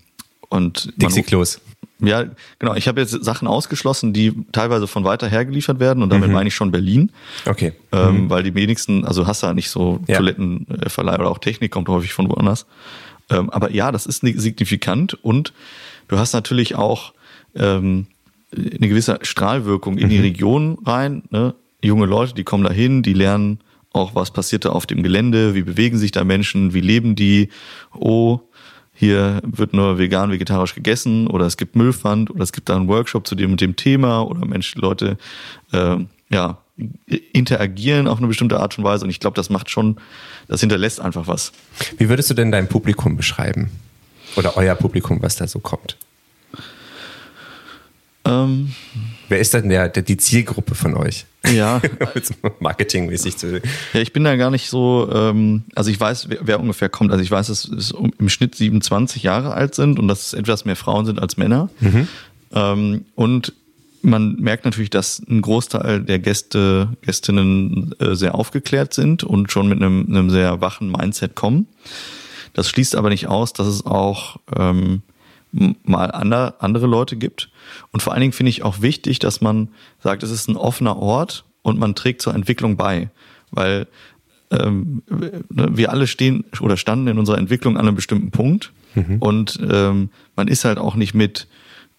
und 0.54 0.92
Dixie 0.96 1.22
Klos. 1.22 1.60
Ja, 2.00 2.24
genau. 2.58 2.74
Ich 2.74 2.88
habe 2.88 3.00
jetzt 3.00 3.24
Sachen 3.24 3.46
ausgeschlossen, 3.48 4.12
die 4.12 4.32
teilweise 4.52 4.86
von 4.86 5.04
weiter 5.04 5.28
her 5.28 5.44
geliefert 5.44 5.80
werden 5.80 6.02
und 6.02 6.10
damit 6.10 6.28
mhm. 6.28 6.34
meine 6.34 6.48
ich 6.48 6.54
schon 6.54 6.70
Berlin. 6.70 7.10
Okay. 7.46 7.72
Ähm, 7.92 8.24
mhm. 8.24 8.30
Weil 8.30 8.42
die 8.42 8.54
wenigsten, 8.54 9.04
also 9.04 9.26
hast 9.26 9.42
du 9.42 9.46
ja 9.48 9.54
nicht 9.54 9.70
so 9.70 10.00
ja. 10.06 10.16
Toilettenverleih 10.16 11.14
oder 11.14 11.30
auch 11.30 11.38
Technik 11.38 11.70
kommt 11.70 11.88
häufig 11.88 12.12
von 12.12 12.28
woanders. 12.28 12.66
Ähm, 13.30 13.50
aber 13.50 13.70
ja, 13.70 13.90
das 13.92 14.06
ist 14.06 14.20
signifikant 14.20 15.14
und 15.14 15.52
du 16.08 16.18
hast 16.18 16.32
natürlich 16.32 16.74
auch 16.74 17.14
ähm, 17.54 18.06
eine 18.52 18.88
gewisse 18.88 19.18
Strahlwirkung 19.22 19.98
in 19.98 20.06
mhm. 20.06 20.10
die 20.10 20.20
Region 20.20 20.78
rein. 20.84 21.22
Ne? 21.30 21.54
Junge 21.82 22.06
Leute, 22.06 22.34
die 22.34 22.44
kommen 22.44 22.64
dahin, 22.64 23.02
die 23.02 23.14
lernen 23.14 23.60
auch 23.94 24.14
was 24.14 24.32
passiert 24.32 24.64
da 24.64 24.70
auf 24.70 24.86
dem 24.86 25.02
Gelände, 25.02 25.54
wie 25.54 25.62
bewegen 25.62 25.96
sich 25.96 26.10
da 26.10 26.24
Menschen, 26.24 26.74
wie 26.74 26.80
leben 26.80 27.14
die, 27.14 27.48
oh, 27.94 28.40
hier 28.94 29.40
wird 29.44 29.74
nur 29.74 29.98
vegan, 29.98 30.30
vegetarisch 30.30 30.74
gegessen 30.74 31.26
oder 31.26 31.46
es 31.46 31.56
gibt 31.56 31.74
Müllpfand 31.74 32.30
oder 32.30 32.42
es 32.42 32.52
gibt 32.52 32.68
da 32.68 32.76
einen 32.76 32.88
Workshop 32.88 33.26
zu 33.26 33.34
dem 33.34 33.52
und 33.52 33.60
dem 33.60 33.74
Thema 33.76 34.22
oder 34.22 34.46
Menschen, 34.46 34.80
Leute, 34.80 35.18
äh, 35.72 35.96
ja, 36.30 36.58
interagieren 37.32 38.08
auf 38.08 38.18
eine 38.18 38.26
bestimmte 38.26 38.58
Art 38.58 38.78
und 38.78 38.84
Weise 38.84 39.04
und 39.04 39.10
ich 39.10 39.20
glaube, 39.20 39.36
das 39.36 39.50
macht 39.50 39.70
schon, 39.70 39.96
das 40.48 40.60
hinterlässt 40.60 41.00
einfach 41.00 41.26
was. 41.26 41.52
Wie 41.98 42.08
würdest 42.08 42.30
du 42.30 42.34
denn 42.34 42.50
dein 42.50 42.68
Publikum 42.68 43.16
beschreiben? 43.16 43.70
Oder 44.36 44.56
euer 44.56 44.74
Publikum, 44.74 45.22
was 45.22 45.36
da 45.36 45.46
so 45.46 45.60
kommt? 45.60 45.96
Ähm, 48.24 48.72
Wer 49.28 49.38
ist 49.38 49.54
denn 49.54 49.68
der, 49.68 49.88
der, 49.88 50.02
die 50.02 50.16
Zielgruppe 50.16 50.74
von 50.74 50.94
euch? 50.94 51.26
Ja. 51.52 51.80
Marketingmäßig 52.60 53.36
zu. 53.36 53.60
Ja, 53.92 54.00
ich 54.00 54.12
bin 54.12 54.24
da 54.24 54.36
gar 54.36 54.50
nicht 54.50 54.68
so, 54.68 55.08
ähm, 55.12 55.64
also 55.74 55.90
ich 55.90 55.98
weiß, 55.98 56.28
wer, 56.28 56.38
wer 56.42 56.60
ungefähr 56.60 56.88
kommt. 56.88 57.10
Also 57.10 57.22
ich 57.22 57.30
weiß, 57.30 57.48
dass 57.48 57.64
es 57.64 57.94
im 58.18 58.28
Schnitt 58.28 58.54
27 58.54 59.22
Jahre 59.22 59.54
alt 59.54 59.74
sind 59.74 59.98
und 59.98 60.08
dass 60.08 60.26
es 60.26 60.32
etwas 60.34 60.64
mehr 60.64 60.76
Frauen 60.76 61.06
sind 61.06 61.20
als 61.20 61.36
Männer. 61.36 61.70
Mhm. 61.80 62.08
Ähm, 62.52 63.04
und 63.14 63.52
man 64.02 64.36
merkt 64.36 64.64
natürlich, 64.64 64.90
dass 64.90 65.22
ein 65.28 65.40
Großteil 65.40 66.02
der 66.02 66.18
Gäste, 66.18 66.90
Gästinnen 67.02 67.94
äh, 67.98 68.14
sehr 68.14 68.34
aufgeklärt 68.34 68.92
sind 68.94 69.24
und 69.24 69.50
schon 69.50 69.68
mit 69.68 69.80
einem, 69.80 70.06
einem 70.08 70.30
sehr 70.30 70.60
wachen 70.60 70.90
Mindset 70.90 71.34
kommen. 71.34 71.66
Das 72.52 72.68
schließt 72.68 72.94
aber 72.94 73.08
nicht 73.08 73.26
aus, 73.26 73.52
dass 73.52 73.66
es 73.66 73.84
auch 73.84 74.36
ähm, 74.56 75.02
mal 75.84 76.10
andere, 76.10 76.54
andere 76.60 76.86
Leute 76.86 77.16
gibt. 77.16 77.50
Und 77.92 78.02
vor 78.02 78.12
allen 78.12 78.20
Dingen 78.20 78.32
finde 78.32 78.50
ich 78.50 78.62
auch 78.62 78.82
wichtig, 78.82 79.18
dass 79.18 79.40
man 79.40 79.68
sagt, 80.00 80.22
es 80.22 80.30
ist 80.30 80.48
ein 80.48 80.56
offener 80.56 80.96
Ort 80.96 81.44
und 81.62 81.78
man 81.78 81.94
trägt 81.94 82.22
zur 82.22 82.34
Entwicklung 82.34 82.76
bei. 82.76 83.10
Weil 83.50 83.86
ähm, 84.50 85.02
wir 85.48 85.90
alle 85.90 86.06
stehen 86.06 86.44
oder 86.60 86.76
standen 86.76 87.08
in 87.08 87.18
unserer 87.18 87.38
Entwicklung 87.38 87.76
an 87.76 87.86
einem 87.86 87.96
bestimmten 87.96 88.30
Punkt. 88.30 88.72
Mhm. 88.94 89.18
Und 89.18 89.58
ähm, 89.68 90.10
man 90.36 90.48
ist 90.48 90.64
halt 90.64 90.78
auch 90.78 90.94
nicht 90.94 91.14
mit 91.14 91.46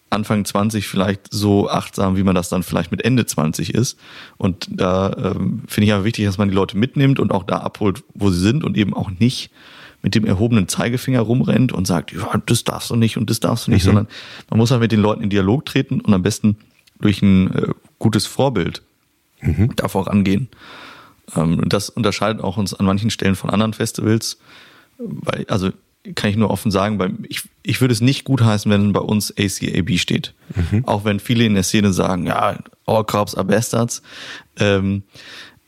Anfang 0.09 0.45
20 0.45 0.87
vielleicht 0.87 1.31
so 1.31 1.69
achtsam, 1.69 2.15
wie 2.15 2.23
man 2.23 2.35
das 2.35 2.49
dann 2.49 2.63
vielleicht 2.63 2.91
mit 2.91 3.03
Ende 3.03 3.25
20 3.25 3.73
ist. 3.73 3.97
Und 4.37 4.67
da 4.69 5.11
ähm, 5.17 5.63
finde 5.67 5.87
ich 5.87 5.93
aber 5.93 6.03
wichtig, 6.03 6.25
dass 6.25 6.37
man 6.37 6.49
die 6.49 6.55
Leute 6.55 6.77
mitnimmt 6.77 7.19
und 7.19 7.31
auch 7.31 7.43
da 7.43 7.57
abholt, 7.57 8.03
wo 8.13 8.29
sie 8.29 8.39
sind 8.39 8.63
und 8.63 8.77
eben 8.77 8.93
auch 8.93 9.11
nicht 9.19 9.51
mit 10.05 10.13
dem 10.13 10.23
erhobenen 10.23 10.67
Zeigefinger 10.67 11.21
rumrennt 11.21 11.71
und 11.71 11.87
sagt, 11.87 12.13
ja, 12.13 12.39
das 12.45 12.63
darfst 12.63 12.91
du 12.91 12.95
nicht 12.95 13.17
und 13.17 13.31
das 13.31 13.39
darfst 13.39 13.65
du 13.65 13.71
nicht, 13.71 13.85
mhm. 13.85 13.87
sondern 13.87 14.07
man 14.51 14.59
muss 14.59 14.69
halt 14.69 14.81
mit 14.81 14.91
den 14.91 14.99
Leuten 14.99 15.23
in 15.23 15.31
Dialog 15.31 15.65
treten 15.65 15.99
und 15.99 16.13
am 16.13 16.21
besten 16.21 16.57
durch 16.99 17.23
ein 17.23 17.51
äh, 17.55 17.67
gutes 17.97 18.27
Vorbild 18.27 18.83
mhm. 19.41 19.75
davor 19.75 20.11
angehen. 20.11 20.47
Ähm, 21.35 21.63
das 21.67 21.89
unterscheidet 21.89 22.43
auch 22.43 22.57
uns 22.57 22.75
an 22.75 22.85
manchen 22.85 23.09
Stellen 23.09 23.35
von 23.35 23.49
anderen 23.49 23.73
Festivals, 23.73 24.37
weil, 24.99 25.47
also 25.49 25.71
kann 26.13 26.29
ich 26.29 26.35
nur 26.35 26.51
offen 26.51 26.69
sagen, 26.69 26.99
bei, 26.99 27.09
ich, 27.27 27.41
ich 27.63 27.81
würde 27.81 27.91
es 27.91 27.99
nicht 27.99 28.25
gut 28.25 28.43
heißen, 28.43 28.71
wenn 28.71 28.93
bei 28.93 28.99
uns 28.99 29.33
ACAB 29.35 29.97
steht. 29.97 30.35
Mhm. 30.55 30.85
Auch 30.85 31.03
wenn 31.03 31.19
viele 31.19 31.45
in 31.45 31.55
der 31.55 31.63
Szene 31.63 31.93
sagen, 31.93 32.27
ja, 32.27 32.59
all 32.85 33.03
cops 33.05 33.33
are 33.33 33.45
bastards. 33.45 34.03
Ähm, 34.59 35.01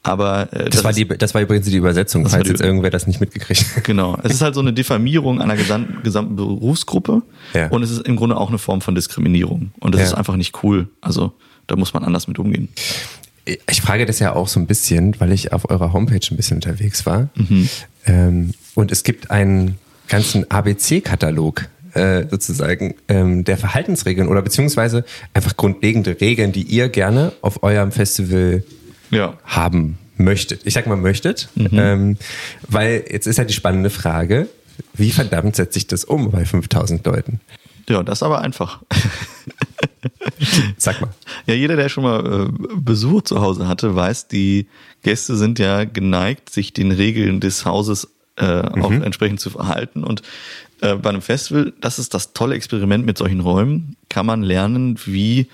aber 0.08 0.54
äh, 0.54 0.66
das, 0.66 0.76
das, 0.76 0.84
war 0.84 0.94
die, 0.94 1.08
das 1.08 1.34
war 1.34 1.42
übrigens 1.42 1.68
die 1.68 1.76
Übersetzung, 1.76 2.28
falls 2.28 2.44
die, 2.44 2.50
jetzt 2.50 2.62
irgendwer 2.62 2.90
das 2.90 3.08
nicht 3.08 3.20
mitgekriegt 3.20 3.76
hat. 3.76 3.84
Genau. 3.88 4.18
Es 4.24 4.34
ist 4.34 4.42
halt 4.42 4.56
so 4.56 4.62
eine 4.62 4.74
Diffamierung 4.74 5.42
einer 5.42 5.56
gesamten, 5.56 6.04
gesamten 6.04 6.36
Berufsgruppe 6.36 7.22
ja. 7.54 7.68
und 7.68 7.84
es 7.84 7.92
ist 7.92 8.08
im 8.08 8.16
Grunde 8.16 8.38
auch 8.38 8.50
eine 8.50 8.58
Form 8.58 8.82
von 8.82 8.96
Diskriminierung. 8.96 9.72
Und 9.80 9.94
das 9.94 10.02
ja. 10.02 10.08
ist 10.08 10.14
einfach 10.14 10.36
nicht 10.36 10.64
cool. 10.64 10.90
Also 11.02 11.34
da 11.68 11.76
muss 11.76 11.94
man 11.94 12.04
anders 12.04 12.28
mit 12.28 12.40
umgehen. 12.40 12.70
Ich 13.70 13.82
frage 13.82 14.06
das 14.06 14.20
ja 14.20 14.34
auch 14.34 14.48
so 14.48 14.60
ein 14.60 14.68
bisschen, 14.68 15.20
weil 15.20 15.32
ich 15.32 15.54
auf 15.54 15.70
eurer 15.70 15.94
Homepage 15.94 16.20
ein 16.30 16.36
bisschen 16.36 16.58
unterwegs 16.58 17.06
war. 17.06 17.30
Mhm. 17.36 17.70
Ähm, 18.06 18.54
und 18.76 18.92
es 18.92 19.04
gibt 19.04 19.32
einen 19.32 19.78
ganzen 20.08 20.50
ABC-Katalog 20.50 21.70
äh, 21.94 22.26
sozusagen 22.30 22.96
ähm, 23.08 23.44
der 23.44 23.58
Verhaltensregeln 23.58 24.28
oder 24.28 24.42
beziehungsweise 24.42 25.06
einfach 25.34 25.58
grundlegende 25.58 26.20
Regeln, 26.20 26.52
die 26.52 26.64
ihr 26.64 26.90
gerne 26.90 27.34
auf 27.42 27.64
eurem 27.64 27.92
Festival 27.92 28.64
ja. 29.12 29.38
haben 29.46 29.98
möchtet. 30.18 30.62
Ich 30.66 30.74
sag 30.74 30.88
mal 30.88 30.98
möchtet, 30.98 31.50
mhm. 31.56 31.70
ähm, 31.74 32.18
weil 32.68 33.06
jetzt 33.10 33.28
ist 33.28 33.38
ja 33.38 33.44
die 33.44 33.54
spannende 33.54 33.90
Frage, 33.90 34.48
wie 34.94 35.12
verdammt 35.12 35.56
setze 35.56 35.80
ich 35.80 35.88
das 35.88 36.04
um 36.04 36.32
bei 36.32 36.46
5000 36.46 37.06
Leuten? 37.06 37.40
Ja, 37.90 38.04
das 38.04 38.20
ist 38.20 38.24
aber 38.24 38.42
einfach. 38.42 38.82
Sag 40.78 41.02
mal. 41.02 41.10
Ja, 41.46 41.54
jeder, 41.54 41.76
der 41.76 41.90
schon 41.90 42.04
mal 42.04 42.48
äh, 42.48 42.76
Besuch 42.76 43.24
zu 43.24 43.42
Hause 43.42 43.68
hatte, 43.68 43.96
weiß, 43.96 44.28
die 44.28 44.68
Gäste 45.04 45.36
sind 45.38 45.58
ja 45.58 45.86
geneigt, 45.86 46.50
sich 46.50 46.74
den 46.74 46.92
Regeln 46.92 47.40
des 47.40 47.66
Hauses 47.66 48.10
äh, 48.38 48.58
mhm. 48.76 48.84
auch 48.84 48.92
entsprechend 48.92 49.40
zu 49.40 49.50
verhalten. 49.50 50.04
Und 50.04 50.22
äh, 50.82 50.96
bei 50.96 51.10
einem 51.10 51.22
Festival, 51.22 51.74
das 51.80 51.98
ist 51.98 52.14
das 52.14 52.34
tolle 52.34 52.56
Experiment 52.56 53.06
mit 53.06 53.18
solchen 53.18 53.40
Räumen, 53.40 53.96
kann 54.10 54.26
man 54.26 54.44
lernen, 54.44 55.00
wie 55.06 55.48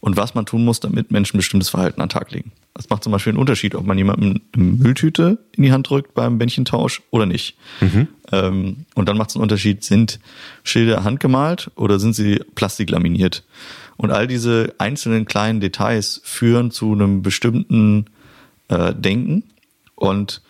und 0.00 0.16
was 0.16 0.34
man 0.34 0.46
tun 0.46 0.64
muss, 0.64 0.80
damit 0.80 1.10
Menschen 1.10 1.36
bestimmtes 1.36 1.70
Verhalten 1.70 2.00
an 2.00 2.08
den 2.08 2.12
Tag 2.12 2.30
legen. 2.30 2.52
Das 2.74 2.88
macht 2.88 3.02
zum 3.02 3.12
Beispiel 3.12 3.32
einen 3.32 3.40
Unterschied, 3.40 3.74
ob 3.74 3.84
man 3.84 3.98
jemandem 3.98 4.40
eine 4.54 4.64
Mülltüte 4.64 5.38
in 5.56 5.64
die 5.64 5.72
Hand 5.72 5.90
drückt 5.90 6.14
beim 6.14 6.38
Bändchentausch 6.38 7.02
oder 7.10 7.26
nicht. 7.26 7.56
Mhm. 7.80 8.06
Ähm, 8.30 8.76
und 8.94 9.08
dann 9.08 9.16
macht 9.16 9.30
es 9.30 9.36
einen 9.36 9.42
Unterschied, 9.42 9.82
sind 9.82 10.20
Schilder 10.62 11.02
handgemalt 11.02 11.70
oder 11.74 11.98
sind 11.98 12.14
sie 12.14 12.40
plastiklaminiert? 12.54 13.44
Und 13.96 14.12
all 14.12 14.28
diese 14.28 14.74
einzelnen 14.78 15.24
kleinen 15.24 15.60
Details 15.60 16.20
führen 16.22 16.70
zu 16.70 16.92
einem 16.92 17.22
bestimmten 17.22 18.06
äh, 18.68 18.94
Denken 18.94 19.42
und 19.96 20.40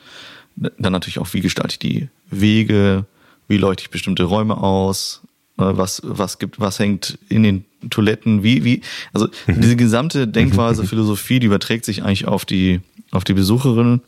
dann 0.57 0.93
natürlich 0.93 1.19
auch, 1.19 1.33
wie 1.33 1.41
gestalte 1.41 1.73
ich 1.73 1.79
die 1.79 2.09
Wege, 2.31 3.07
wie 3.47 3.57
leuchte 3.57 3.85
ich 3.85 3.91
bestimmte 3.91 4.25
Räume 4.25 4.59
aus, 4.59 5.23
was, 5.59 6.01
was 6.05 6.38
gibt, 6.38 6.61
was 6.61 6.79
hängt 6.79 7.18
in 7.29 7.42
den 7.42 7.64
Toiletten, 7.90 8.42
wie, 8.42 8.64
wie, 8.64 8.83
also 9.12 9.29
mhm. 9.47 9.61
diese 9.61 9.77
gesamte 9.77 10.27
Denkweise, 10.27 10.85
Philosophie, 10.85 11.40
die 11.40 11.47
überträgt 11.47 11.85
sich 11.85 12.03
eigentlich 12.03 12.27
auf 12.27 12.44
die, 12.44 12.81
auf 13.11 13.25
die 13.25 13.35
Besucherinnen 13.35 14.01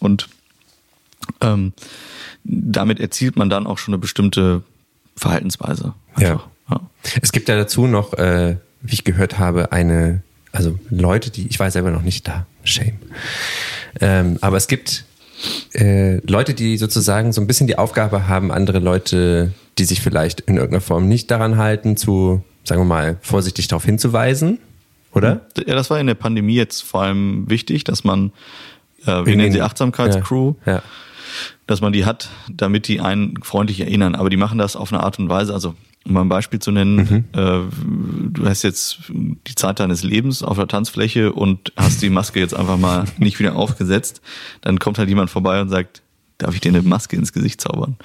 und 0.00 0.28
ähm, 1.40 1.72
damit 2.44 3.00
erzielt 3.00 3.36
man 3.36 3.50
dann 3.50 3.66
auch 3.66 3.78
schon 3.78 3.94
eine 3.94 4.00
bestimmte 4.00 4.62
Verhaltensweise. 5.16 5.94
Ja. 6.18 6.42
ja. 6.70 6.80
Es 7.20 7.32
gibt 7.32 7.48
ja 7.48 7.56
dazu 7.56 7.86
noch, 7.86 8.12
äh, 8.14 8.56
wie 8.82 8.94
ich 8.94 9.04
gehört 9.04 9.38
habe, 9.38 9.72
eine, 9.72 10.22
also 10.52 10.78
Leute, 10.90 11.30
die, 11.30 11.46
ich 11.46 11.58
war 11.58 11.70
selber 11.70 11.90
noch 11.90 12.02
nicht 12.02 12.26
da, 12.26 12.46
shame. 12.64 12.98
Ähm, 14.00 14.38
aber 14.40 14.56
es 14.56 14.68
gibt 14.68 15.04
äh, 15.74 16.16
Leute, 16.26 16.54
die 16.54 16.76
sozusagen 16.76 17.32
so 17.32 17.40
ein 17.40 17.46
bisschen 17.46 17.66
die 17.66 17.78
Aufgabe 17.78 18.28
haben, 18.28 18.50
andere 18.50 18.78
Leute, 18.78 19.52
die 19.78 19.84
sich 19.84 20.00
vielleicht 20.00 20.40
in 20.40 20.56
irgendeiner 20.56 20.80
Form 20.80 21.08
nicht 21.08 21.30
daran 21.30 21.56
halten, 21.56 21.96
zu 21.96 22.42
sagen 22.66 22.80
wir 22.80 22.86
mal, 22.86 23.18
vorsichtig 23.22 23.68
darauf 23.68 23.84
hinzuweisen, 23.84 24.58
oder? 25.12 25.46
Ja, 25.66 25.74
das 25.74 25.88
war 25.88 25.98
in 25.98 26.06
der 26.06 26.14
Pandemie 26.14 26.56
jetzt 26.56 26.82
vor 26.82 27.02
allem 27.02 27.48
wichtig, 27.48 27.84
dass 27.84 28.04
man, 28.04 28.32
äh, 29.06 29.24
wir 29.24 29.36
nennen 29.36 29.52
sie 29.52 29.62
Achtsamkeitscrew, 29.62 30.54
ja, 30.66 30.74
ja. 30.74 30.82
dass 31.66 31.80
man 31.80 31.92
die 31.92 32.04
hat, 32.04 32.28
damit 32.50 32.88
die 32.88 33.00
einen 33.00 33.42
freundlich 33.42 33.80
erinnern. 33.80 34.14
Aber 34.14 34.30
die 34.30 34.36
machen 34.36 34.58
das 34.58 34.76
auf 34.76 34.92
eine 34.92 35.02
Art 35.02 35.18
und 35.18 35.28
Weise, 35.28 35.54
also 35.54 35.74
um 36.04 36.12
mal 36.12 36.20
ein 36.20 36.28
Beispiel 36.28 36.60
zu 36.60 36.70
nennen, 36.70 37.24
mhm. 37.32 37.40
äh, 37.40 37.62
du 38.30 38.46
hast 38.46 38.62
jetzt 38.62 38.98
die 39.08 39.54
Zeit 39.56 39.80
deines 39.80 40.04
Lebens 40.04 40.42
auf 40.42 40.56
der 40.56 40.68
Tanzfläche 40.68 41.32
und 41.32 41.72
hast 41.76 42.00
die 42.00 42.10
Maske 42.10 42.38
jetzt 42.38 42.54
einfach 42.54 42.76
mal 42.76 43.06
nicht 43.18 43.40
wieder 43.40 43.56
aufgesetzt, 43.56 44.20
dann 44.60 44.78
kommt 44.78 44.98
halt 44.98 45.08
jemand 45.08 45.30
vorbei 45.30 45.60
und 45.60 45.68
sagt, 45.68 46.02
darf 46.38 46.54
ich 46.54 46.60
dir 46.60 46.68
eine 46.68 46.82
Maske 46.82 47.16
ins 47.16 47.32
Gesicht 47.32 47.60
zaubern? 47.60 47.96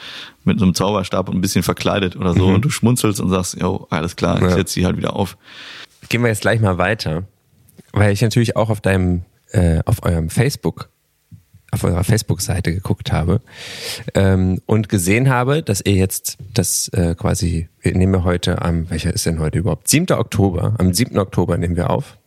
Mit 0.44 0.60
so 0.60 0.66
einem 0.66 0.74
Zauberstab 0.74 1.30
und 1.30 1.36
ein 1.36 1.42
bisschen 1.42 1.64
verkleidet 1.64 2.16
oder 2.16 2.34
so. 2.34 2.48
Mhm. 2.48 2.56
Und 2.56 2.66
du 2.66 2.70
schmunzelst 2.70 3.20
und 3.20 3.30
sagst, 3.30 3.60
jo, 3.60 3.88
alles 3.90 4.16
klar, 4.16 4.42
ich 4.42 4.54
setze 4.54 4.74
sie 4.74 4.86
halt 4.86 4.98
wieder 4.98 5.16
auf. 5.16 5.38
Gehen 6.10 6.22
wir 6.22 6.30
jetzt 6.30 6.42
gleich 6.42 6.60
mal 6.60 6.78
weiter. 6.78 7.24
Weil 7.94 8.14
ich 8.14 8.22
natürlich 8.22 8.56
auch 8.56 8.70
auf 8.70 8.82
deinem, 8.82 9.24
äh, 9.52 9.82
auf 9.86 10.04
eurem 10.04 10.30
Facebook, 10.30 10.90
auf 11.72 11.84
eurer 11.84 12.04
Facebook-Seite 12.04 12.74
geguckt 12.74 13.12
habe 13.12 13.42
ähm, 14.14 14.62
und 14.66 14.90
gesehen 14.90 15.30
habe, 15.30 15.64
dass 15.64 15.82
ihr 15.82 15.94
jetzt 15.94 16.38
das 16.54 16.90
äh, 16.90 17.16
quasi, 17.16 17.70
wir 17.82 17.96
nehmen 17.96 18.14
wir 18.14 18.24
heute 18.24 18.62
am, 18.62 18.90
welcher 18.90 19.14
ist 19.14 19.26
denn 19.26 19.40
heute 19.40 19.60
überhaupt? 19.60 19.88
7. 19.88 20.12
Oktober, 20.12 20.76
am 20.78 20.94
7. 20.94 21.18
Oktober 21.18 21.58
nehmen 21.58 21.76
wir 21.76 21.90
auf. 21.90 22.18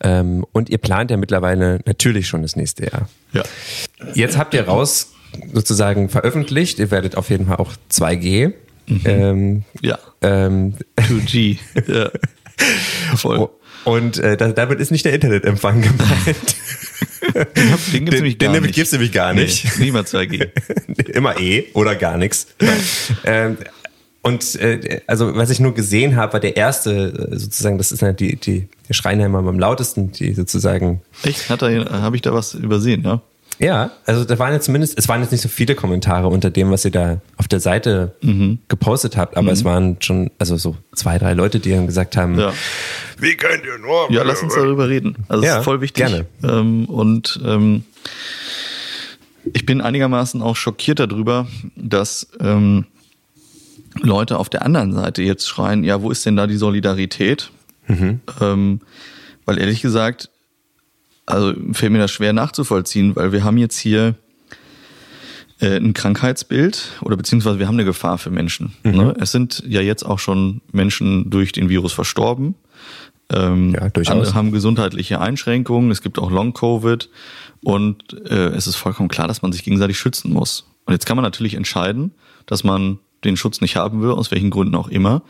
Ähm, 0.00 0.46
und 0.52 0.70
ihr 0.70 0.78
plant 0.78 1.10
ja 1.10 1.16
mittlerweile 1.16 1.80
natürlich 1.84 2.28
schon 2.28 2.42
das 2.42 2.56
nächste 2.56 2.86
Jahr. 2.86 3.08
Ja. 3.32 3.42
Jetzt 4.14 4.38
habt 4.38 4.54
ihr 4.54 4.66
raus 4.66 5.11
sozusagen 5.52 6.08
veröffentlicht. 6.08 6.78
Ihr 6.78 6.90
werdet 6.90 7.16
auf 7.16 7.30
jeden 7.30 7.46
Fall 7.46 7.56
auch 7.56 7.72
2G. 7.90 8.52
Mhm. 8.86 9.00
Ähm, 9.04 9.64
ja. 9.80 9.98
Ähm, 10.20 10.74
2G. 10.98 11.58
ja. 11.86 12.10
Voll. 13.16 13.48
Und 13.84 14.18
äh, 14.18 14.36
damit 14.36 14.78
ist 14.80 14.90
nicht 14.90 15.04
der 15.04 15.12
Internetempfang 15.12 15.82
gemeint. 15.82 16.56
Den, 17.92 18.04
gibt's 18.04 18.20
den, 18.20 18.38
den 18.38 18.52
nämlich 18.52 18.72
gibt's 18.72 18.92
nämlich 18.92 19.12
gar 19.12 19.32
nicht. 19.32 19.64
Nee, 19.78 19.86
niemals 19.86 20.12
2G. 20.14 20.50
Immer 21.10 21.40
E 21.40 21.64
oder 21.74 21.94
gar 21.94 22.16
nichts. 22.16 22.48
Ähm, 23.24 23.56
und 24.22 24.54
äh, 24.56 25.00
also 25.06 25.34
was 25.34 25.50
ich 25.50 25.58
nur 25.58 25.74
gesehen 25.74 26.16
habe, 26.16 26.34
war 26.34 26.40
der 26.40 26.56
erste 26.56 27.30
äh, 27.32 27.38
sozusagen, 27.38 27.78
das 27.78 27.90
ist 27.90 28.02
ja 28.02 28.12
die, 28.12 28.36
die, 28.36 28.68
die 28.88 28.94
Schreinheimer 28.94 29.38
am 29.38 29.58
lautesten, 29.58 30.12
die 30.12 30.34
sozusagen. 30.34 31.02
Echt? 31.24 31.50
Hat 31.50 31.62
er, 31.62 31.90
habe 31.90 32.14
ich 32.16 32.22
da 32.22 32.32
was 32.32 32.54
übersehen, 32.54 33.02
ja? 33.04 33.20
Ja, 33.62 33.92
also 34.06 34.24
da 34.24 34.40
waren 34.40 34.52
jetzt 34.52 34.64
zumindest, 34.64 34.98
es 34.98 35.08
waren 35.08 35.20
jetzt 35.20 35.30
nicht 35.30 35.40
so 35.40 35.48
viele 35.48 35.76
Kommentare 35.76 36.26
unter 36.26 36.50
dem, 36.50 36.72
was 36.72 36.84
ihr 36.84 36.90
da 36.90 37.20
auf 37.36 37.46
der 37.46 37.60
Seite 37.60 38.12
mhm. 38.20 38.58
gepostet 38.66 39.16
habt, 39.16 39.36
aber 39.36 39.46
mhm. 39.46 39.52
es 39.52 39.64
waren 39.64 39.96
schon, 40.00 40.32
also 40.40 40.56
so 40.56 40.76
zwei, 40.96 41.16
drei 41.16 41.34
Leute, 41.34 41.60
die 41.60 41.70
dann 41.70 41.86
gesagt 41.86 42.16
haben, 42.16 42.36
ja. 42.40 42.52
wie 43.18 43.36
könnt 43.36 43.64
ihr 43.64 43.78
nur? 43.78 44.10
Ja, 44.10 44.24
lass 44.24 44.42
uns 44.42 44.56
darüber 44.56 44.88
reden. 44.88 45.14
Also 45.28 45.44
ja, 45.44 45.58
ist 45.58 45.64
voll 45.64 45.80
wichtig. 45.80 46.04
Gerne. 46.04 46.26
Ähm, 46.42 46.86
und 46.86 47.40
ähm, 47.44 47.84
ich 49.52 49.64
bin 49.64 49.80
einigermaßen 49.80 50.42
auch 50.42 50.56
schockiert 50.56 50.98
darüber, 50.98 51.46
dass 51.76 52.26
ähm, 52.40 52.86
Leute 54.00 54.38
auf 54.38 54.48
der 54.48 54.62
anderen 54.62 54.92
Seite 54.92 55.22
jetzt 55.22 55.48
schreien, 55.48 55.84
ja, 55.84 56.02
wo 56.02 56.10
ist 56.10 56.26
denn 56.26 56.34
da 56.34 56.48
die 56.48 56.56
Solidarität? 56.56 57.52
Mhm. 57.86 58.20
Ähm, 58.40 58.80
weil 59.44 59.60
ehrlich 59.60 59.82
gesagt, 59.82 60.30
also 61.26 61.54
fällt 61.72 61.92
mir 61.92 61.98
das 61.98 62.10
schwer 62.10 62.32
nachzuvollziehen, 62.32 63.14
weil 63.16 63.32
wir 63.32 63.44
haben 63.44 63.58
jetzt 63.58 63.78
hier 63.78 64.14
äh, 65.60 65.76
ein 65.76 65.94
Krankheitsbild 65.94 66.90
oder 67.02 67.16
beziehungsweise 67.16 67.58
wir 67.58 67.68
haben 67.68 67.76
eine 67.76 67.84
Gefahr 67.84 68.18
für 68.18 68.30
Menschen. 68.30 68.72
Mhm. 68.82 68.90
Ne? 68.92 69.14
Es 69.20 69.32
sind 69.32 69.62
ja 69.66 69.80
jetzt 69.80 70.04
auch 70.04 70.18
schon 70.18 70.60
Menschen 70.72 71.30
durch 71.30 71.52
den 71.52 71.68
Virus 71.68 71.92
verstorben. 71.92 72.56
Ähm, 73.30 73.74
ja, 73.74 73.88
durchaus. 73.88 74.12
Andere 74.12 74.34
haben 74.34 74.52
gesundheitliche 74.52 75.20
Einschränkungen. 75.20 75.90
Es 75.90 76.02
gibt 76.02 76.18
auch 76.18 76.30
Long-Covid. 76.30 77.08
Und 77.62 78.20
äh, 78.28 78.48
es 78.48 78.66
ist 78.66 78.76
vollkommen 78.76 79.08
klar, 79.08 79.28
dass 79.28 79.42
man 79.42 79.52
sich 79.52 79.62
gegenseitig 79.62 79.98
schützen 79.98 80.32
muss. 80.32 80.66
Und 80.84 80.92
jetzt 80.92 81.06
kann 81.06 81.16
man 81.16 81.22
natürlich 81.22 81.54
entscheiden, 81.54 82.12
dass 82.46 82.64
man 82.64 82.98
den 83.24 83.36
Schutz 83.36 83.60
nicht 83.60 83.76
haben 83.76 84.02
will, 84.02 84.10
aus 84.10 84.32
welchen 84.32 84.50
Gründen 84.50 84.74
auch 84.74 84.88
immer. 84.88 85.22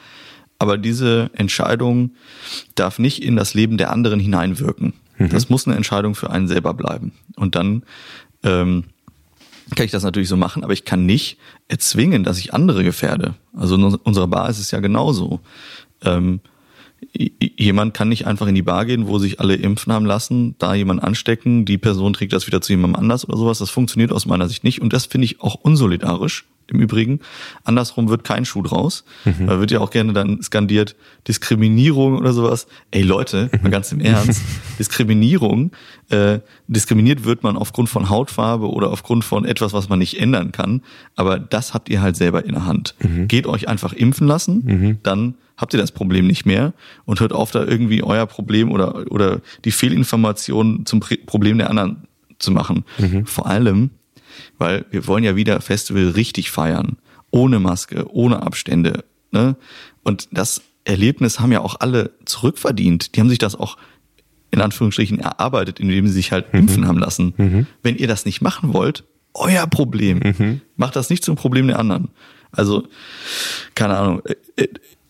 Aber 0.58 0.78
diese 0.78 1.30
Entscheidung 1.34 2.12
darf 2.74 2.98
nicht 2.98 3.22
in 3.22 3.36
das 3.36 3.52
Leben 3.52 3.76
der 3.76 3.90
anderen 3.90 4.18
hineinwirken. 4.18 4.94
Mhm. 5.24 5.28
Das 5.30 5.48
muss 5.48 5.66
eine 5.66 5.76
Entscheidung 5.76 6.14
für 6.14 6.30
einen 6.30 6.48
selber 6.48 6.74
bleiben. 6.74 7.12
Und 7.36 7.54
dann 7.54 7.82
ähm, 8.42 8.84
kann 9.74 9.86
ich 9.86 9.92
das 9.92 10.02
natürlich 10.02 10.28
so 10.28 10.36
machen, 10.36 10.64
aber 10.64 10.72
ich 10.72 10.84
kann 10.84 11.06
nicht 11.06 11.38
erzwingen, 11.68 12.24
dass 12.24 12.38
ich 12.38 12.52
andere 12.54 12.84
gefährde. 12.84 13.34
Also 13.56 13.76
in 13.76 13.84
unserer 13.84 14.28
Bar 14.28 14.48
ist 14.48 14.58
es 14.58 14.70
ja 14.70 14.80
genauso. 14.80 15.40
Ähm, 16.02 16.40
jemand 17.58 17.94
kann 17.94 18.08
nicht 18.08 18.26
einfach 18.26 18.46
in 18.46 18.54
die 18.54 18.62
Bar 18.62 18.84
gehen, 18.84 19.06
wo 19.06 19.18
sich 19.18 19.40
alle 19.40 19.54
impfen 19.54 19.92
haben 19.92 20.06
lassen, 20.06 20.54
da 20.58 20.74
jemand 20.74 21.02
anstecken, 21.02 21.64
die 21.64 21.78
Person 21.78 22.12
trägt 22.12 22.32
das 22.32 22.46
wieder 22.46 22.60
zu 22.60 22.72
jemandem 22.72 23.00
anders 23.00 23.28
oder 23.28 23.36
sowas. 23.36 23.58
Das 23.58 23.70
funktioniert 23.70 24.12
aus 24.12 24.26
meiner 24.26 24.48
Sicht 24.48 24.64
nicht 24.64 24.80
und 24.80 24.92
das 24.92 25.06
finde 25.06 25.24
ich 25.24 25.40
auch 25.40 25.56
unsolidarisch 25.56 26.44
im 26.72 26.80
Übrigen. 26.80 27.20
Andersrum 27.64 28.08
wird 28.08 28.24
kein 28.24 28.44
Schuh 28.44 28.62
draus. 28.62 29.04
Mhm. 29.24 29.46
Da 29.46 29.60
wird 29.60 29.70
ja 29.70 29.80
auch 29.80 29.90
gerne 29.90 30.12
dann 30.12 30.42
skandiert, 30.42 30.96
Diskriminierung 31.28 32.16
oder 32.16 32.32
sowas. 32.32 32.66
Ey 32.90 33.02
Leute, 33.02 33.50
mal 33.62 33.70
ganz 33.70 33.92
im 33.92 34.00
Ernst, 34.00 34.42
Diskriminierung, 34.78 35.72
äh, 36.10 36.40
diskriminiert 36.66 37.24
wird 37.24 37.42
man 37.42 37.56
aufgrund 37.56 37.88
von 37.88 38.08
Hautfarbe 38.08 38.70
oder 38.70 38.90
aufgrund 38.90 39.24
von 39.24 39.44
etwas, 39.44 39.72
was 39.72 39.88
man 39.88 39.98
nicht 39.98 40.20
ändern 40.20 40.52
kann. 40.52 40.82
Aber 41.16 41.38
das 41.38 41.74
habt 41.74 41.88
ihr 41.88 42.02
halt 42.02 42.16
selber 42.16 42.44
in 42.44 42.52
der 42.52 42.66
Hand. 42.66 42.94
Mhm. 43.00 43.28
Geht 43.28 43.46
euch 43.46 43.68
einfach 43.68 43.92
impfen 43.92 44.26
lassen, 44.26 44.62
mhm. 44.64 44.98
dann 45.02 45.34
habt 45.56 45.74
ihr 45.74 45.80
das 45.80 45.92
Problem 45.92 46.26
nicht 46.26 46.44
mehr 46.44 46.72
und 47.04 47.20
hört 47.20 47.32
auf, 47.32 47.50
da 47.50 47.64
irgendwie 47.64 48.02
euer 48.02 48.26
Problem 48.26 48.72
oder, 48.72 49.10
oder 49.12 49.40
die 49.64 49.70
Fehlinformation 49.70 50.86
zum 50.86 51.00
Problem 51.00 51.58
der 51.58 51.70
anderen 51.70 52.08
zu 52.38 52.50
machen. 52.50 52.84
Mhm. 52.98 53.26
Vor 53.26 53.46
allem, 53.46 53.90
weil 54.58 54.84
wir 54.90 55.06
wollen 55.06 55.24
ja 55.24 55.36
wieder 55.36 55.60
Festival 55.60 56.10
richtig 56.10 56.50
feiern. 56.50 56.98
Ohne 57.30 57.60
Maske, 57.60 58.06
ohne 58.12 58.42
Abstände. 58.42 59.04
Ne? 59.30 59.56
Und 60.02 60.28
das 60.32 60.62
Erlebnis 60.84 61.40
haben 61.40 61.52
ja 61.52 61.60
auch 61.60 61.76
alle 61.80 62.10
zurückverdient. 62.24 63.14
Die 63.14 63.20
haben 63.20 63.28
sich 63.28 63.38
das 63.38 63.54
auch 63.54 63.76
in 64.50 64.60
Anführungsstrichen 64.60 65.18
erarbeitet, 65.18 65.80
indem 65.80 66.06
sie 66.06 66.12
sich 66.12 66.32
halt 66.32 66.52
mhm. 66.52 66.60
impfen 66.60 66.86
haben 66.86 66.98
lassen. 66.98 67.34
Mhm. 67.36 67.66
Wenn 67.82 67.96
ihr 67.96 68.06
das 68.06 68.26
nicht 68.26 68.42
machen 68.42 68.74
wollt, 68.74 69.04
euer 69.34 69.66
Problem. 69.66 70.20
Mhm. 70.22 70.60
Macht 70.76 70.94
das 70.96 71.08
nicht 71.08 71.24
zum 71.24 71.36
Problem 71.36 71.66
der 71.68 71.78
anderen. 71.78 72.10
Also, 72.50 72.86
keine 73.74 73.96
Ahnung. 73.96 74.22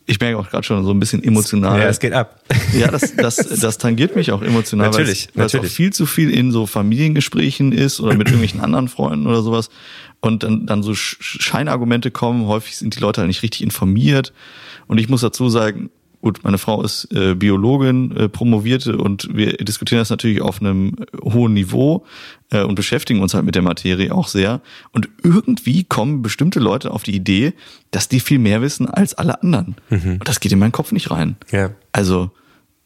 Ich 0.07 0.19
merke 0.19 0.39
auch 0.39 0.51
gerade 0.51 0.65
schon 0.65 0.85
so 0.85 0.91
ein 0.91 0.99
bisschen 0.99 1.23
emotional. 1.23 1.79
Ja, 1.79 1.87
es 1.87 2.01
geht 2.01 2.13
ab. 2.13 2.41
Ja, 2.73 2.91
das, 2.91 3.15
das, 3.15 3.37
das 3.37 3.79
tangiert 3.79 4.17
mich 4.17 4.33
auch 4.33 4.43
emotional, 4.43 4.89
natürlich, 4.91 5.29
weil, 5.35 5.47
es, 5.47 5.55
weil 5.55 5.61
es 5.61 5.67
auch 5.67 5.75
viel 5.75 5.93
zu 5.93 6.07
viel 6.07 6.31
in 6.31 6.51
so 6.51 6.67
Familiengesprächen 6.67 7.73
ist 7.73 8.01
oder 8.01 8.15
mit 8.15 8.29
irgendwelchen 8.29 8.61
anderen 8.61 8.89
Freunden 8.89 9.27
oder 9.27 9.43
sowas. 9.43 9.69
Und 10.21 10.43
dann, 10.43 10.67
dann 10.67 10.83
so 10.83 10.95
Scheinargumente 10.95 12.11
kommen. 12.11 12.47
Häufig 12.47 12.77
sind 12.77 12.97
die 12.97 13.01
Leute 13.01 13.21
halt 13.21 13.29
nicht 13.29 13.43
richtig 13.43 13.63
informiert. 13.63 14.33
Und 14.87 14.99
ich 14.99 15.09
muss 15.09 15.21
dazu 15.21 15.49
sagen, 15.49 15.91
Gut, 16.23 16.45
meine 16.45 16.57
Frau 16.57 16.85
ist 16.85 17.09
äh, 17.13 17.35
Biologin, 17.35 18.17
äh, 18.17 18.29
promovierte 18.29 18.97
und 18.97 19.29
wir 19.35 19.55
diskutieren 19.55 19.99
das 19.99 20.09
natürlich 20.09 20.41
auf 20.41 20.61
einem 20.61 20.95
hohen 21.21 21.53
Niveau 21.53 22.07
äh, 22.51 22.63
und 22.63 22.77
beschäftigen 22.77 23.21
uns 23.21 23.35
halt 23.35 23.45
mit 23.45 23.57
der 23.57 23.63
Materie 23.63 24.15
auch 24.15 24.29
sehr. 24.29 24.61
Und 24.93 25.09
irgendwie 25.25 25.83
kommen 25.83 26.23
bestimmte 26.23 26.61
Leute 26.61 26.93
auf 26.93 27.03
die 27.03 27.17
Idee, 27.17 27.55
dass 27.91 28.09
die 28.09 28.21
viel 28.21 28.39
mehr 28.39 28.63
wissen 28.63 28.89
als 28.89 29.15
alle 29.15 29.43
anderen. 29.43 29.75
Mhm. 29.91 30.13
Und 30.13 30.29
das 30.29 30.39
geht 30.39 30.53
in 30.53 30.61
meinen 30.61 30.71
Kopf 30.71 30.93
nicht 30.93 31.11
rein. 31.11 31.35
Ja. 31.51 31.73
Also, 31.91 32.31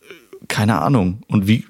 äh, 0.00 0.46
keine 0.48 0.80
Ahnung. 0.80 1.18
Und 1.26 1.46
wie 1.46 1.66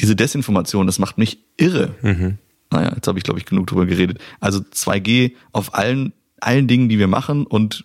diese 0.00 0.16
Desinformation, 0.16 0.86
das 0.86 0.98
macht 0.98 1.18
mich 1.18 1.38
irre. 1.56 1.94
Mhm. 2.02 2.38
Naja, 2.72 2.92
jetzt 2.96 3.06
habe 3.06 3.16
ich, 3.16 3.24
glaube 3.24 3.38
ich, 3.38 3.46
genug 3.46 3.68
drüber 3.68 3.86
geredet. 3.86 4.18
Also 4.40 4.58
2G 4.58 5.34
auf 5.52 5.72
allen, 5.72 6.14
allen 6.40 6.66
Dingen, 6.66 6.88
die 6.88 6.98
wir 6.98 7.06
machen 7.06 7.46
und 7.46 7.84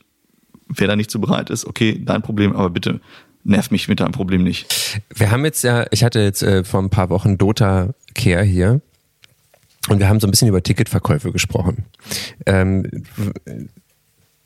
wer 0.76 0.88
da 0.88 0.96
nicht 0.96 1.12
so 1.12 1.20
bereit 1.20 1.50
ist, 1.50 1.66
okay, 1.66 2.02
dein 2.04 2.22
Problem, 2.22 2.56
aber 2.56 2.70
bitte 2.70 3.00
nerv 3.44 3.72
mich 3.72 3.88
mit 3.88 4.00
deinem 4.00 4.12
Problem 4.12 4.44
nicht. 4.44 5.02
Wir 5.14 5.32
haben 5.32 5.46
jetzt 5.46 5.64
ja, 5.64 5.86
ich 5.92 6.04
hatte 6.04 6.20
jetzt 6.20 6.44
äh, 6.44 6.64
vor 6.64 6.82
ein 6.82 6.90
paar 6.90 7.10
Wochen 7.10 7.38
Dota 7.38 7.94
Care 8.14 8.44
hier 8.44 8.82
und 9.90 10.00
wir 10.00 10.08
haben 10.08 10.20
so 10.20 10.28
ein 10.28 10.32
bisschen 10.32 10.48
über 10.48 10.62
Ticketverkäufe 10.62 11.32
gesprochen. 11.32 11.86
Ähm, 12.46 13.06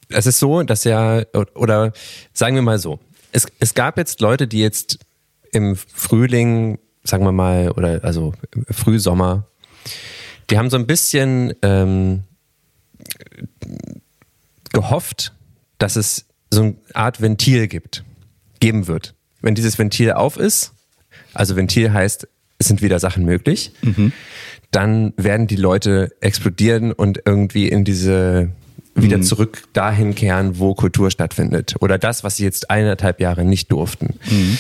es 0.10 0.26
ist 0.26 0.40
so, 0.40 0.64
dass 0.64 0.84
ja, 0.84 1.24
oder 1.56 1.92
sagen 2.34 2.56
wir 2.56 2.62
mal 2.62 2.80
so, 2.80 3.00
es, 3.32 3.48
es 3.60 3.74
gab 3.74 3.98
jetzt 3.98 4.22
Leute, 4.22 4.48
die 4.48 4.60
jetzt 4.60 5.00
im 5.52 5.76
Frühling, 5.76 6.80
sagen 7.04 7.26
wir 7.26 7.32
mal, 7.32 7.72
oder 7.72 8.04
also 8.04 8.34
Frühsommer, 8.70 9.48
die 10.50 10.58
haben 10.58 10.70
so 10.70 10.78
ein 10.78 10.88
bisschen 10.88 11.54
ähm, 11.62 12.24
gehofft, 14.72 15.34
dass 15.78 15.96
es 15.96 16.26
so 16.52 16.62
eine 16.62 16.76
Art 16.94 17.22
Ventil 17.22 17.68
gibt, 17.68 18.04
geben 18.60 18.88
wird. 18.88 19.14
Wenn 19.42 19.56
dieses 19.56 19.78
Ventil 19.78 20.14
auf 20.14 20.38
ist, 20.38 20.74
also 21.34 21.56
Ventil 21.56 21.94
heißt, 21.94 22.28
es 22.58 22.68
sind 22.68 22.82
wieder 22.82 23.00
Sachen 23.00 23.26
möglich, 23.26 23.72
mhm. 23.82 24.14
dann 24.72 25.14
werden 25.18 25.48
die 25.48 25.58
Leute 25.58 26.16
explodieren 26.22 26.92
und 26.92 27.22
irgendwie 27.26 27.68
in 27.68 27.84
diese 27.84 28.52
wieder 28.96 29.18
mhm. 29.18 29.24
zurück 29.24 29.64
dahin 29.74 30.16
kehren, 30.16 30.58
wo 30.58 30.74
Kultur 30.74 31.12
stattfindet. 31.12 31.76
Oder 31.82 31.98
das, 31.98 32.24
was 32.24 32.38
sie 32.38 32.46
jetzt 32.46 32.70
eineinhalb 32.70 33.20
Jahre 33.20 33.44
nicht 33.44 33.72
durften. 33.72 34.18
Mhm. 34.30 34.58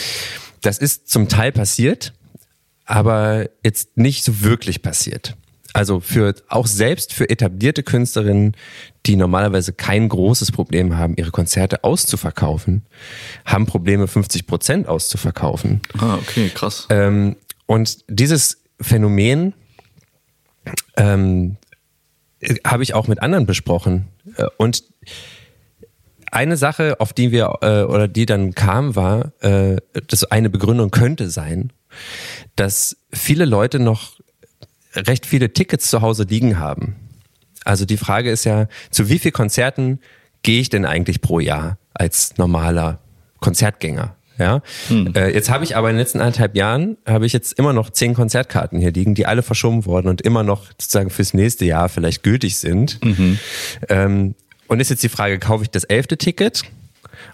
Das 0.61 0.77
ist 0.77 1.09
zum 1.09 1.29
Teil 1.29 1.53
passiert, 1.53 2.13
aber 2.85 3.49
jetzt 3.63 3.97
nicht 3.97 4.23
so 4.23 4.41
wirklich 4.41 4.81
passiert. 4.81 5.35
Also 5.75 5.99
für 5.99 6.33
auch 6.47 6.67
selbst 6.67 7.11
für 7.11 7.29
etablierte 7.29 7.83
Künstlerinnen, 7.83 8.55
die 9.05 9.17
normalerweise 9.17 9.73
kein 9.73 10.07
großes 10.07 10.53
Problem 10.53 10.97
haben, 10.97 11.15
ihre 11.17 11.31
Konzerte 11.31 11.83
auszuverkaufen, 11.83 12.85
haben 13.43 13.65
Probleme, 13.65 14.07
50 14.07 14.47
Prozent 14.47 14.87
auszuverkaufen. 14.87 15.81
Ah, 15.97 16.15
okay, 16.15 16.47
krass. 16.47 16.87
Ähm, 16.89 17.35
und 17.65 18.05
dieses 18.07 18.63
Phänomen 18.79 19.53
ähm, 20.95 21.57
habe 22.65 22.83
ich 22.83 22.93
auch 22.93 23.09
mit 23.09 23.21
anderen 23.21 23.45
besprochen. 23.45 24.07
Äh, 24.37 24.45
und 24.55 24.81
eine 26.31 26.55
Sache, 26.55 27.01
auf 27.01 27.11
die 27.11 27.33
wir 27.33 27.53
äh, 27.61 27.83
oder 27.83 28.07
die 28.07 28.25
dann 28.25 28.55
kam, 28.55 28.95
war, 28.95 29.33
äh, 29.41 29.75
dass 30.07 30.23
eine 30.23 30.49
Begründung 30.49 30.89
könnte 30.91 31.29
sein, 31.29 31.73
dass 32.55 32.95
viele 33.11 33.43
Leute 33.43 33.79
noch 33.79 34.15
recht 34.95 35.25
viele 35.25 35.53
Tickets 35.53 35.89
zu 35.89 36.01
Hause 36.01 36.23
liegen 36.23 36.59
haben. 36.59 36.95
Also 37.63 37.85
die 37.85 37.97
Frage 37.97 38.29
ist 38.29 38.45
ja, 38.45 38.67
zu 38.91 39.09
wie 39.09 39.19
viel 39.19 39.31
Konzerten 39.31 39.99
gehe 40.43 40.61
ich 40.61 40.69
denn 40.69 40.85
eigentlich 40.85 41.21
pro 41.21 41.39
Jahr 41.39 41.77
als 41.93 42.37
normaler 42.37 42.99
Konzertgänger? 43.39 44.15
Ja, 44.37 44.61
hm. 44.89 45.13
äh, 45.15 45.29
jetzt 45.29 45.49
habe 45.49 45.63
ich 45.63 45.77
aber 45.77 45.89
in 45.89 45.95
den 45.95 46.01
letzten 46.01 46.19
anderthalb 46.19 46.57
Jahren 46.57 46.97
habe 47.05 47.25
ich 47.25 47.31
jetzt 47.31 47.57
immer 47.57 47.71
noch 47.71 47.89
zehn 47.89 48.13
Konzertkarten 48.13 48.79
hier 48.79 48.91
liegen, 48.91 49.15
die 49.15 49.25
alle 49.25 49.43
verschoben 49.43 49.85
wurden 49.85 50.09
und 50.09 50.21
immer 50.21 50.43
noch 50.43 50.67
sozusagen 50.71 51.09
fürs 51.09 51.33
nächste 51.33 51.63
Jahr 51.63 51.87
vielleicht 51.87 52.21
gültig 52.21 52.57
sind. 52.57 53.03
Mhm. 53.03 53.39
Ähm, 53.87 54.35
und 54.67 54.81
ist 54.81 54.89
jetzt 54.89 55.03
die 55.03 55.09
Frage, 55.09 55.39
kaufe 55.39 55.63
ich 55.63 55.69
das 55.69 55.85
elfte 55.85 56.17
Ticket 56.17 56.63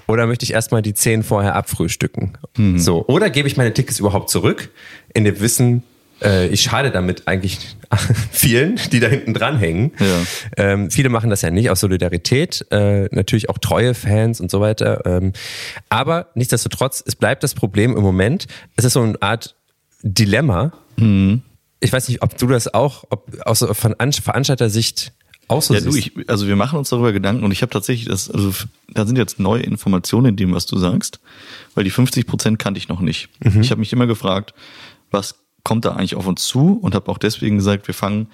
oder 0.07 0.27
möchte 0.27 0.43
ich 0.43 0.53
erstmal 0.53 0.83
die 0.83 0.93
zehn 0.93 1.23
vorher 1.23 1.55
abfrühstücken? 1.55 2.37
Mhm. 2.55 2.77
So, 2.77 3.07
oder 3.07 3.31
gebe 3.31 3.47
ich 3.47 3.57
meine 3.57 3.73
Tickets 3.73 3.99
überhaupt 3.99 4.29
zurück 4.29 4.69
in 5.13 5.23
dem 5.23 5.39
Wissen, 5.39 5.81
äh, 6.21 6.47
ich 6.47 6.61
schade 6.61 6.91
damit 6.91 7.27
eigentlich 7.27 7.75
vielen, 8.31 8.79
die 8.91 8.99
da 8.99 9.07
hinten 9.07 9.33
dranhängen. 9.33 9.91
Ja. 9.99 10.23
Ähm, 10.57 10.91
viele 10.91 11.09
machen 11.09 11.29
das 11.29 11.41
ja 11.41 11.51
nicht 11.51 11.69
aus 11.69 11.79
Solidarität, 11.79 12.65
äh, 12.71 13.07
natürlich 13.11 13.49
auch 13.49 13.57
treue 13.57 13.93
Fans 13.93 14.39
und 14.39 14.51
so 14.51 14.61
weiter. 14.61 15.05
Ähm, 15.05 15.33
aber 15.89 16.27
nichtsdestotrotz, 16.35 17.03
es 17.05 17.15
bleibt 17.15 17.43
das 17.43 17.53
Problem 17.53 17.95
im 17.95 18.03
Moment, 18.03 18.47
es 18.75 18.85
ist 18.85 18.93
so 18.93 19.01
eine 19.01 19.21
Art 19.21 19.55
Dilemma. 20.03 20.73
Mhm. 20.97 21.41
Ich 21.79 21.91
weiß 21.91 22.09
nicht, 22.09 22.21
ob 22.21 22.37
du 22.37 22.47
das 22.47 22.73
auch, 22.73 23.05
ob 23.09 23.35
aus 23.45 23.59
von 23.59 23.95
Veranstalter-Sicht 23.95 25.13
auch 25.51 25.61
so 25.61 25.73
ja, 25.73 25.81
du, 25.81 25.93
ich, 25.93 26.13
also 26.27 26.47
wir 26.47 26.55
machen 26.55 26.79
uns 26.79 26.89
darüber 26.89 27.11
Gedanken 27.11 27.43
und 27.43 27.51
ich 27.51 27.61
habe 27.61 27.71
tatsächlich 27.71 28.07
das, 28.07 28.31
also 28.31 28.53
da 28.87 29.05
sind 29.05 29.17
jetzt 29.17 29.37
neue 29.37 29.61
Informationen 29.63 30.27
in 30.27 30.35
dem, 30.37 30.53
was 30.53 30.65
du 30.65 30.77
sagst, 30.77 31.19
weil 31.75 31.83
die 31.83 31.89
50 31.89 32.25
Prozent 32.25 32.57
kannte 32.57 32.77
ich 32.77 32.87
noch 32.87 33.01
nicht. 33.01 33.27
Mhm. 33.43 33.59
Ich 33.59 33.69
habe 33.69 33.79
mich 33.79 33.91
immer 33.91 34.07
gefragt, 34.07 34.53
was 35.09 35.40
kommt 35.63 35.85
da 35.85 35.91
eigentlich 35.91 36.15
auf 36.15 36.27
uns 36.27 36.45
zu 36.45 36.79
und 36.81 36.95
habe 36.95 37.11
auch 37.11 37.17
deswegen 37.17 37.57
gesagt, 37.57 37.87
wir 37.87 37.93
fangen 37.93 38.27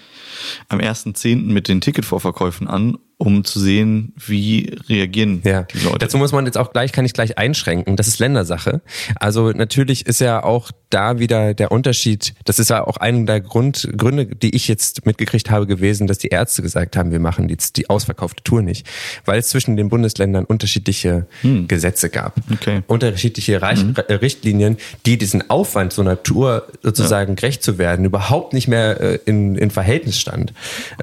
am 0.69 0.80
1.10. 0.80 1.51
mit 1.51 1.67
den 1.67 1.82
Ticketvorverkäufen 1.82 2.67
an 2.67 2.97
um 3.19 3.43
zu 3.43 3.59
sehen, 3.59 4.13
wie 4.15 4.78
reagieren 4.88 5.41
ja. 5.43 5.63
die 5.63 5.80
Leute. 5.80 5.97
Dazu 5.99 6.17
muss 6.17 6.32
man 6.32 6.45
jetzt 6.45 6.57
auch 6.57 6.71
gleich, 6.71 6.91
kann 6.91 7.03
ich 7.03 7.13
gleich 7.13 7.38
einschränken. 7.38 7.95
Das 7.95 8.07
ist 8.07 8.19
Ländersache. 8.19 8.82
Also 9.15 9.51
natürlich 9.51 10.05
ist 10.05 10.21
ja 10.21 10.43
auch 10.43 10.71
da 10.89 11.19
wieder 11.19 11.53
der 11.53 11.71
Unterschied. 11.71 12.33
Das 12.45 12.59
ist 12.59 12.69
ja 12.69 12.85
auch 12.85 12.97
einer 12.97 13.25
der 13.25 13.41
Grund, 13.41 13.89
Gründe, 13.97 14.25
die 14.25 14.55
ich 14.55 14.67
jetzt 14.67 15.05
mitgekriegt 15.05 15.49
habe, 15.49 15.67
gewesen, 15.67 16.07
dass 16.07 16.17
die 16.17 16.29
Ärzte 16.29 16.61
gesagt 16.61 16.95
haben, 16.95 17.11
wir 17.11 17.19
machen 17.19 17.49
jetzt 17.49 17.77
die 17.77 17.89
ausverkaufte 17.89 18.43
Tour 18.43 18.61
nicht, 18.61 18.88
weil 19.25 19.39
es 19.39 19.49
zwischen 19.49 19.75
den 19.75 19.89
Bundesländern 19.89 20.45
unterschiedliche 20.45 21.27
hm. 21.41 21.67
Gesetze 21.67 22.09
gab, 22.09 22.35
okay. 22.51 22.81
unterschiedliche 22.88 23.61
Reich 23.61 23.81
hm. 23.81 23.95
Richtlinien, 24.09 24.77
die 25.05 25.17
diesen 25.17 25.49
Aufwand 25.49 25.93
so 25.93 26.01
einer 26.01 26.23
Tour 26.23 26.67
sozusagen 26.81 27.31
ja. 27.31 27.35
gerecht 27.35 27.63
zu 27.63 27.77
werden 27.77 28.05
überhaupt 28.05 28.53
nicht 28.53 28.67
mehr 28.67 28.99
äh, 29.01 29.19
in, 29.25 29.55
in 29.55 29.71
Verhältnis 29.71 30.19
stand. 30.19 30.53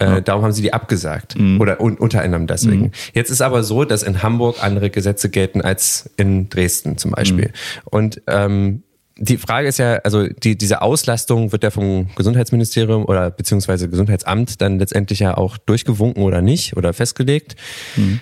Äh, 0.01 0.05
ja. 0.05 0.21
Darum 0.21 0.43
haben 0.43 0.53
sie 0.53 0.63
die 0.63 0.73
abgesagt 0.73 1.35
hm. 1.35 1.61
oder 1.61 1.81
und, 1.81 2.01
unter 2.01 2.23
anderem 2.23 2.47
deswegen. 2.47 2.85
Mhm. 2.85 2.93
Jetzt 3.13 3.31
ist 3.31 3.43
aber 3.43 3.63
so, 3.63 3.85
dass 3.85 4.03
in 4.03 4.23
Hamburg 4.23 4.63
andere 4.63 4.91
Gesetze 4.91 5.29
gelten 5.29 5.61
als 5.61 6.11
in 6.17 6.49
Dresden 6.49 6.99
zum 6.99 7.11
Beispiel. 7.11 7.47
Mhm. 7.47 7.89
Und 7.91 8.23
ähm, 8.27 8.83
die 9.17 9.37
Frage 9.37 9.69
ist 9.69 9.79
ja, 9.79 9.97
also 9.97 10.27
die, 10.27 10.59
diese 10.59 10.83
Auslastung 10.83 11.53
wird 11.53 11.63
ja 11.63 11.71
vom 11.71 12.09
Gesundheitsministerium 12.17 13.05
oder 13.05 13.31
beziehungsweise 13.31 13.89
Gesundheitsamt 13.89 14.61
dann 14.61 14.79
letztendlich 14.79 15.21
ja 15.21 15.37
auch 15.37 15.57
durchgewunken 15.57 16.23
oder 16.23 16.43
nicht 16.43 16.77
oder 16.77 16.93
festgelegt. 16.93 17.55
Mhm. 17.97 18.21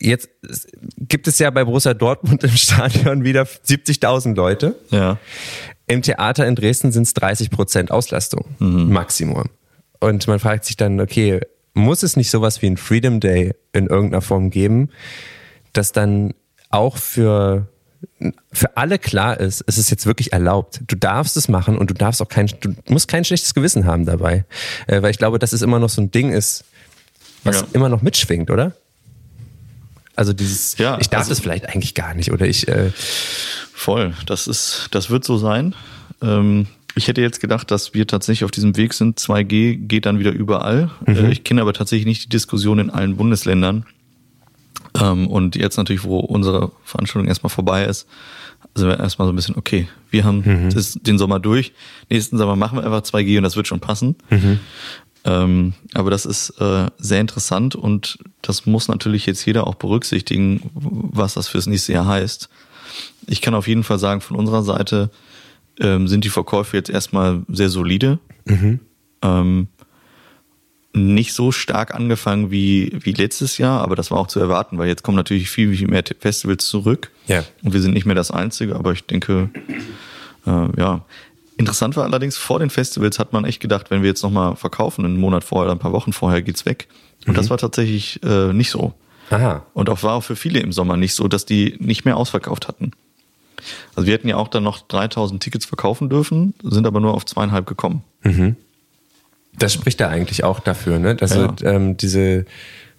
Jetzt 0.00 0.30
gibt 0.96 1.28
es 1.28 1.38
ja 1.38 1.50
bei 1.50 1.64
Borussia 1.64 1.92
Dortmund 1.92 2.42
im 2.42 2.56
Stadion 2.56 3.22
wieder 3.22 3.42
70.000 3.42 4.34
Leute. 4.34 4.76
Ja. 4.90 5.18
Im 5.86 6.00
Theater 6.00 6.46
in 6.46 6.54
Dresden 6.54 6.90
sind 6.90 7.02
es 7.02 7.14
30 7.14 7.50
Prozent 7.50 7.90
Auslastung, 7.90 8.46
mhm. 8.58 8.90
Maximum. 8.90 9.50
Und 9.98 10.26
man 10.26 10.38
fragt 10.38 10.64
sich 10.64 10.76
dann, 10.76 11.00
okay, 11.00 11.40
muss 11.74 12.02
es 12.02 12.16
nicht 12.16 12.30
sowas 12.30 12.62
wie 12.62 12.66
ein 12.66 12.78
Freedom 12.78 13.20
Day 13.20 13.52
in 13.72 13.88
irgendeiner 13.88 14.22
Form 14.22 14.50
geben, 14.50 14.88
dass 15.74 15.92
dann 15.92 16.32
auch 16.70 16.96
für 16.96 17.68
für 18.52 18.76
alle 18.76 18.98
klar 18.98 19.38
ist, 19.40 19.64
es 19.66 19.78
ist 19.78 19.90
jetzt 19.90 20.06
wirklich 20.06 20.32
erlaubt. 20.32 20.80
Du 20.86 20.96
darfst 20.96 21.36
es 21.36 21.48
machen 21.48 21.78
und 21.78 21.90
du 21.90 21.94
darfst 21.94 22.22
auch 22.22 22.28
kein, 22.28 22.46
du 22.60 22.74
musst 22.88 23.08
kein 23.08 23.24
schlechtes 23.24 23.54
Gewissen 23.54 23.84
haben 23.84 24.06
dabei, 24.06 24.44
äh, 24.86 25.02
weil 25.02 25.10
ich 25.10 25.18
glaube, 25.18 25.38
dass 25.38 25.52
es 25.52 25.62
immer 25.62 25.78
noch 25.78 25.90
so 25.90 26.00
ein 26.00 26.10
Ding 26.10 26.32
ist, 26.32 26.64
was 27.44 27.60
ja. 27.60 27.66
immer 27.72 27.88
noch 27.88 28.02
mitschwingt, 28.02 28.50
oder? 28.50 28.72
Also 30.16 30.32
dieses, 30.32 30.76
ja, 30.78 30.98
ich 31.00 31.08
darf 31.08 31.20
also, 31.20 31.30
das 31.30 31.40
vielleicht 31.40 31.68
eigentlich 31.68 31.94
gar 31.94 32.14
nicht 32.14 32.32
oder 32.32 32.46
ich. 32.46 32.68
Äh, 32.68 32.90
voll, 33.72 34.14
das 34.26 34.46
ist, 34.46 34.88
das 34.90 35.08
wird 35.08 35.24
so 35.24 35.38
sein. 35.38 35.74
Ähm, 36.20 36.66
ich 36.94 37.08
hätte 37.08 37.22
jetzt 37.22 37.40
gedacht, 37.40 37.70
dass 37.70 37.94
wir 37.94 38.06
tatsächlich 38.06 38.44
auf 38.44 38.50
diesem 38.50 38.76
Weg 38.76 38.92
sind. 38.92 39.18
2G 39.18 39.86
geht 39.86 40.06
dann 40.06 40.18
wieder 40.18 40.32
überall. 40.32 40.90
Mhm. 41.06 41.16
Äh, 41.16 41.30
ich 41.30 41.44
kenne 41.44 41.62
aber 41.62 41.72
tatsächlich 41.72 42.06
nicht 42.06 42.24
die 42.24 42.28
Diskussion 42.28 42.78
in 42.78 42.90
allen 42.90 43.16
Bundesländern. 43.16 43.86
Ähm, 44.98 45.26
und 45.26 45.56
jetzt 45.56 45.76
natürlich, 45.76 46.04
wo 46.04 46.18
unsere 46.18 46.72
Veranstaltung 46.84 47.28
erstmal 47.28 47.50
vorbei 47.50 47.84
ist, 47.84 48.06
sind 48.74 48.88
wir 48.88 48.98
erstmal 48.98 49.26
so 49.26 49.32
ein 49.32 49.36
bisschen, 49.36 49.56
okay, 49.56 49.88
wir 50.10 50.24
haben 50.24 50.42
mhm. 50.44 50.70
das, 50.74 50.94
den 50.94 51.18
Sommer 51.18 51.40
durch. 51.40 51.72
Nächsten 52.08 52.38
Sommer 52.38 52.56
machen 52.56 52.78
wir 52.78 52.84
einfach 52.84 53.02
2G 53.02 53.38
und 53.38 53.44
das 53.44 53.56
wird 53.56 53.66
schon 53.66 53.80
passen. 53.80 54.16
Mhm. 54.30 54.60
Ähm, 55.24 55.74
aber 55.92 56.10
das 56.10 56.24
ist 56.24 56.50
äh, 56.60 56.86
sehr 56.98 57.20
interessant 57.20 57.74
und 57.74 58.18
das 58.40 58.64
muss 58.66 58.88
natürlich 58.88 59.26
jetzt 59.26 59.44
jeder 59.44 59.66
auch 59.66 59.74
berücksichtigen, 59.74 60.70
was 60.74 61.34
das 61.34 61.48
fürs 61.48 61.66
nächste 61.66 61.92
Jahr 61.92 62.06
heißt. 62.06 62.48
Ich 63.26 63.42
kann 63.42 63.54
auf 63.54 63.68
jeden 63.68 63.84
Fall 63.84 63.98
sagen, 63.98 64.22
von 64.22 64.36
unserer 64.36 64.62
Seite, 64.62 65.10
ähm, 65.78 66.08
sind 66.08 66.24
die 66.24 66.30
Verkäufe 66.30 66.76
jetzt 66.76 66.90
erstmal 66.90 67.42
sehr 67.48 67.68
solide. 67.68 68.18
Mhm. 68.44 68.80
Ähm, 69.22 69.68
nicht 70.92 71.34
so 71.34 71.52
stark 71.52 71.94
angefangen 71.94 72.50
wie, 72.50 72.92
wie 73.00 73.12
letztes 73.12 73.58
Jahr, 73.58 73.80
aber 73.80 73.94
das 73.94 74.10
war 74.10 74.18
auch 74.18 74.26
zu 74.26 74.40
erwarten, 74.40 74.78
weil 74.78 74.88
jetzt 74.88 75.02
kommen 75.02 75.16
natürlich 75.16 75.48
viel, 75.48 75.76
viel 75.76 75.88
mehr 75.88 76.02
Festivals 76.18 76.66
zurück. 76.66 77.12
Ja. 77.26 77.44
Und 77.62 77.72
wir 77.72 77.80
sind 77.80 77.94
nicht 77.94 78.06
mehr 78.06 78.16
das 78.16 78.30
Einzige, 78.30 78.74
aber 78.74 78.92
ich 78.92 79.04
denke, 79.04 79.50
äh, 80.46 80.80
ja. 80.80 81.04
Interessant 81.56 81.94
war 81.94 82.04
allerdings, 82.04 82.38
vor 82.38 82.58
den 82.58 82.70
Festivals 82.70 83.18
hat 83.18 83.34
man 83.34 83.44
echt 83.44 83.60
gedacht, 83.60 83.90
wenn 83.90 84.00
wir 84.00 84.08
jetzt 84.08 84.22
nochmal 84.22 84.56
verkaufen, 84.56 85.04
einen 85.04 85.18
Monat 85.18 85.44
vorher 85.44 85.66
oder 85.66 85.76
ein 85.76 85.78
paar 85.78 85.92
Wochen 85.92 86.12
vorher 86.12 86.40
geht's 86.40 86.64
weg. 86.64 86.88
Und 87.26 87.32
mhm. 87.32 87.36
das 87.36 87.50
war 87.50 87.58
tatsächlich 87.58 88.18
äh, 88.22 88.52
nicht 88.54 88.70
so. 88.70 88.94
Aha. 89.28 89.66
Und 89.74 89.90
auch 89.90 90.02
war 90.02 90.14
auch 90.14 90.24
für 90.24 90.36
viele 90.36 90.60
im 90.60 90.72
Sommer 90.72 90.96
nicht 90.96 91.14
so, 91.14 91.28
dass 91.28 91.44
die 91.44 91.76
nicht 91.78 92.04
mehr 92.04 92.16
ausverkauft 92.16 92.66
hatten. 92.66 92.92
Also 93.94 94.06
wir 94.06 94.14
hätten 94.14 94.28
ja 94.28 94.36
auch 94.36 94.48
dann 94.48 94.62
noch 94.62 94.80
3000 94.80 95.42
Tickets 95.42 95.66
verkaufen 95.66 96.08
dürfen, 96.08 96.54
sind 96.62 96.86
aber 96.86 96.98
nur 96.98 97.14
auf 97.14 97.26
zweieinhalb 97.26 97.66
gekommen. 97.66 98.02
Mhm. 98.22 98.56
Das 99.58 99.74
spricht 99.74 100.00
da 100.00 100.08
eigentlich 100.08 100.44
auch 100.44 100.60
dafür, 100.60 100.98
ne? 100.98 101.16
Dass 101.16 101.34
ja. 101.34 101.54
ähm, 101.62 101.96
diese, 101.96 102.46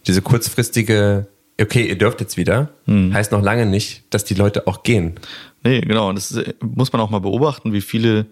diese 0.08 0.22
kurzfristige, 0.22 1.28
okay, 1.60 1.88
ihr 1.88 1.98
dürft 1.98 2.20
jetzt 2.22 2.38
wieder, 2.38 2.70
mhm. 2.86 3.14
heißt 3.14 3.32
noch 3.32 3.42
lange 3.42 3.66
nicht, 3.66 4.04
dass 4.10 4.24
die 4.24 4.34
Leute 4.34 4.68
auch 4.68 4.84
gehen. 4.84 5.16
Nee, 5.64 5.82
genau. 5.82 6.10
Und 6.10 6.16
das 6.16 6.38
muss 6.62 6.92
man 6.92 7.02
auch 7.02 7.10
mal 7.10 7.22
beobachten, 7.22 7.74
wie 7.74 7.82
viele 7.82 8.26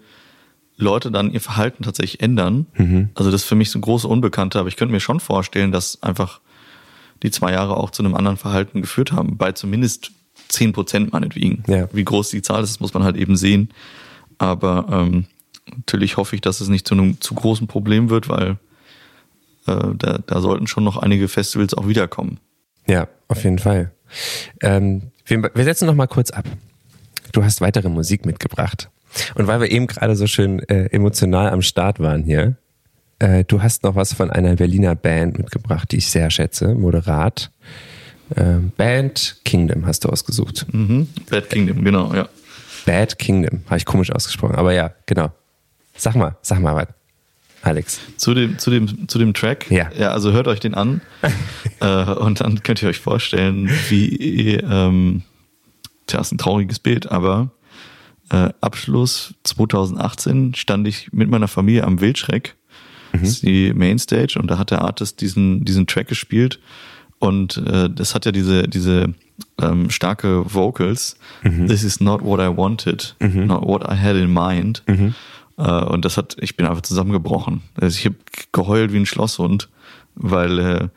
Leute 0.76 1.10
dann 1.10 1.32
ihr 1.32 1.40
Verhalten 1.40 1.82
tatsächlich 1.82 2.20
ändern. 2.20 2.66
Mhm. 2.74 3.10
Also 3.14 3.30
das 3.30 3.42
ist 3.42 3.48
für 3.48 3.54
mich 3.54 3.70
so 3.70 3.78
ein 3.78 3.82
große 3.82 4.08
Unbekannte, 4.08 4.58
aber 4.58 4.68
ich 4.68 4.76
könnte 4.76 4.92
mir 4.92 5.00
schon 5.00 5.20
vorstellen, 5.20 5.72
dass 5.72 6.02
einfach 6.02 6.40
die 7.22 7.30
zwei 7.30 7.52
Jahre 7.52 7.76
auch 7.76 7.90
zu 7.90 8.02
einem 8.02 8.14
anderen 8.14 8.36
Verhalten 8.38 8.80
geführt 8.80 9.12
haben, 9.12 9.36
bei 9.36 9.52
zumindest 9.52 10.12
zehn 10.48 10.72
Prozent 10.72 11.12
meinetwegen. 11.12 11.62
Ja. 11.66 11.88
Wie 11.92 12.04
groß 12.04 12.30
die 12.30 12.42
Zahl 12.42 12.62
ist, 12.62 12.70
das 12.70 12.80
muss 12.80 12.94
man 12.94 13.04
halt 13.04 13.16
eben 13.16 13.36
sehen. 13.36 13.70
Aber 14.38 14.86
ähm, 14.90 15.26
natürlich 15.76 16.16
hoffe 16.16 16.36
ich, 16.36 16.42
dass 16.42 16.60
es 16.60 16.68
nicht 16.68 16.86
zu 16.86 16.94
einem 16.94 17.20
zu 17.20 17.34
großen 17.34 17.66
Problem 17.66 18.10
wird, 18.10 18.28
weil 18.28 18.58
äh, 19.66 19.94
da, 19.96 20.18
da 20.24 20.40
sollten 20.40 20.66
schon 20.66 20.84
noch 20.84 20.96
einige 20.96 21.28
Festivals 21.28 21.74
auch 21.74 21.88
wiederkommen. 21.88 22.38
Ja, 22.86 23.08
auf 23.28 23.44
jeden 23.44 23.58
Fall. 23.58 23.92
Ähm, 24.62 25.10
wir, 25.26 25.50
wir 25.54 25.64
setzen 25.64 25.86
noch 25.86 25.94
mal 25.94 26.06
kurz 26.06 26.30
ab. 26.30 26.44
Du 27.32 27.44
hast 27.44 27.60
weitere 27.60 27.88
Musik 27.88 28.26
mitgebracht. 28.26 28.90
Und 29.34 29.46
weil 29.46 29.60
wir 29.60 29.70
eben 29.70 29.86
gerade 29.86 30.16
so 30.16 30.26
schön 30.26 30.60
äh, 30.68 30.86
emotional 30.86 31.50
am 31.50 31.62
Start 31.62 32.00
waren 32.00 32.22
hier, 32.22 32.56
äh, 33.18 33.44
du 33.44 33.62
hast 33.62 33.82
noch 33.82 33.94
was 33.94 34.14
von 34.14 34.30
einer 34.30 34.56
Berliner 34.56 34.94
Band 34.94 35.38
mitgebracht, 35.38 35.92
die 35.92 35.98
ich 35.98 36.08
sehr 36.08 36.30
schätze, 36.30 36.74
moderat. 36.74 37.50
Ähm, 38.36 38.72
Bad 38.76 39.36
Kingdom 39.44 39.86
hast 39.86 40.04
du 40.04 40.08
ausgesucht. 40.08 40.66
Mhm. 40.72 41.08
Bad 41.28 41.50
Kingdom, 41.50 41.84
genau, 41.84 42.14
ja. 42.14 42.28
Bad 42.86 43.18
Kingdom, 43.18 43.62
habe 43.66 43.76
ich 43.76 43.84
komisch 43.84 44.10
ausgesprochen, 44.10 44.54
aber 44.54 44.72
ja, 44.72 44.92
genau. 45.06 45.30
Sag 46.00 46.16
mal, 46.16 46.36
sag 46.40 46.60
mal 46.60 46.74
was. 46.74 46.88
Alex. 47.62 48.00
Zu 48.16 48.32
dem, 48.32 48.58
zu 48.58 48.70
dem, 48.70 49.06
zu 49.06 49.18
dem 49.18 49.34
Track? 49.34 49.70
Ja. 49.70 49.90
Ja, 49.92 50.12
also 50.12 50.32
hört 50.32 50.48
euch 50.48 50.60
den 50.60 50.74
an. 50.74 51.02
äh, 51.80 52.04
und 52.04 52.40
dann 52.40 52.62
könnt 52.62 52.82
ihr 52.82 52.88
euch 52.88 52.98
vorstellen, 52.98 53.68
wie, 53.90 54.54
ähm, 54.54 55.22
tja, 56.06 56.20
ist 56.20 56.32
ein 56.32 56.38
trauriges 56.38 56.78
Bild, 56.78 57.10
aber 57.10 57.50
äh, 58.30 58.48
Abschluss 58.62 59.34
2018 59.44 60.54
stand 60.54 60.88
ich 60.88 61.12
mit 61.12 61.28
meiner 61.28 61.48
Familie 61.48 61.84
am 61.84 62.00
Wildschreck. 62.00 62.56
Mhm. 63.12 63.20
Das 63.20 63.28
ist 63.28 63.42
die 63.42 63.74
Mainstage 63.74 64.38
und 64.38 64.50
da 64.50 64.56
hat 64.56 64.70
der 64.70 64.80
Artist 64.80 65.20
diesen, 65.20 65.66
diesen 65.66 65.86
Track 65.86 66.08
gespielt 66.08 66.60
und 67.18 67.58
äh, 67.58 67.90
das 67.90 68.14
hat 68.14 68.24
ja 68.24 68.32
diese, 68.32 68.62
diese 68.68 69.12
ähm, 69.60 69.90
starke 69.90 70.54
Vocals. 70.54 71.16
Mhm. 71.42 71.66
This 71.66 71.84
is 71.84 72.00
not 72.00 72.24
what 72.24 72.40
I 72.40 72.56
wanted, 72.56 73.14
mhm. 73.20 73.46
not 73.46 73.66
what 73.66 73.82
I 73.82 73.94
had 73.94 74.16
in 74.16 74.32
mind. 74.32 74.82
Äh, 75.60 75.84
und 75.84 76.04
das 76.04 76.16
hat, 76.16 76.36
ich 76.40 76.56
bin 76.56 76.66
einfach 76.66 76.82
zusammengebrochen. 76.82 77.62
Also 77.80 77.96
ich 77.98 78.06
habe 78.06 78.16
geheult 78.52 78.92
wie 78.92 78.98
ein 78.98 79.06
Schlosshund, 79.06 79.68
weil 80.14 80.58
äh, 80.58 80.88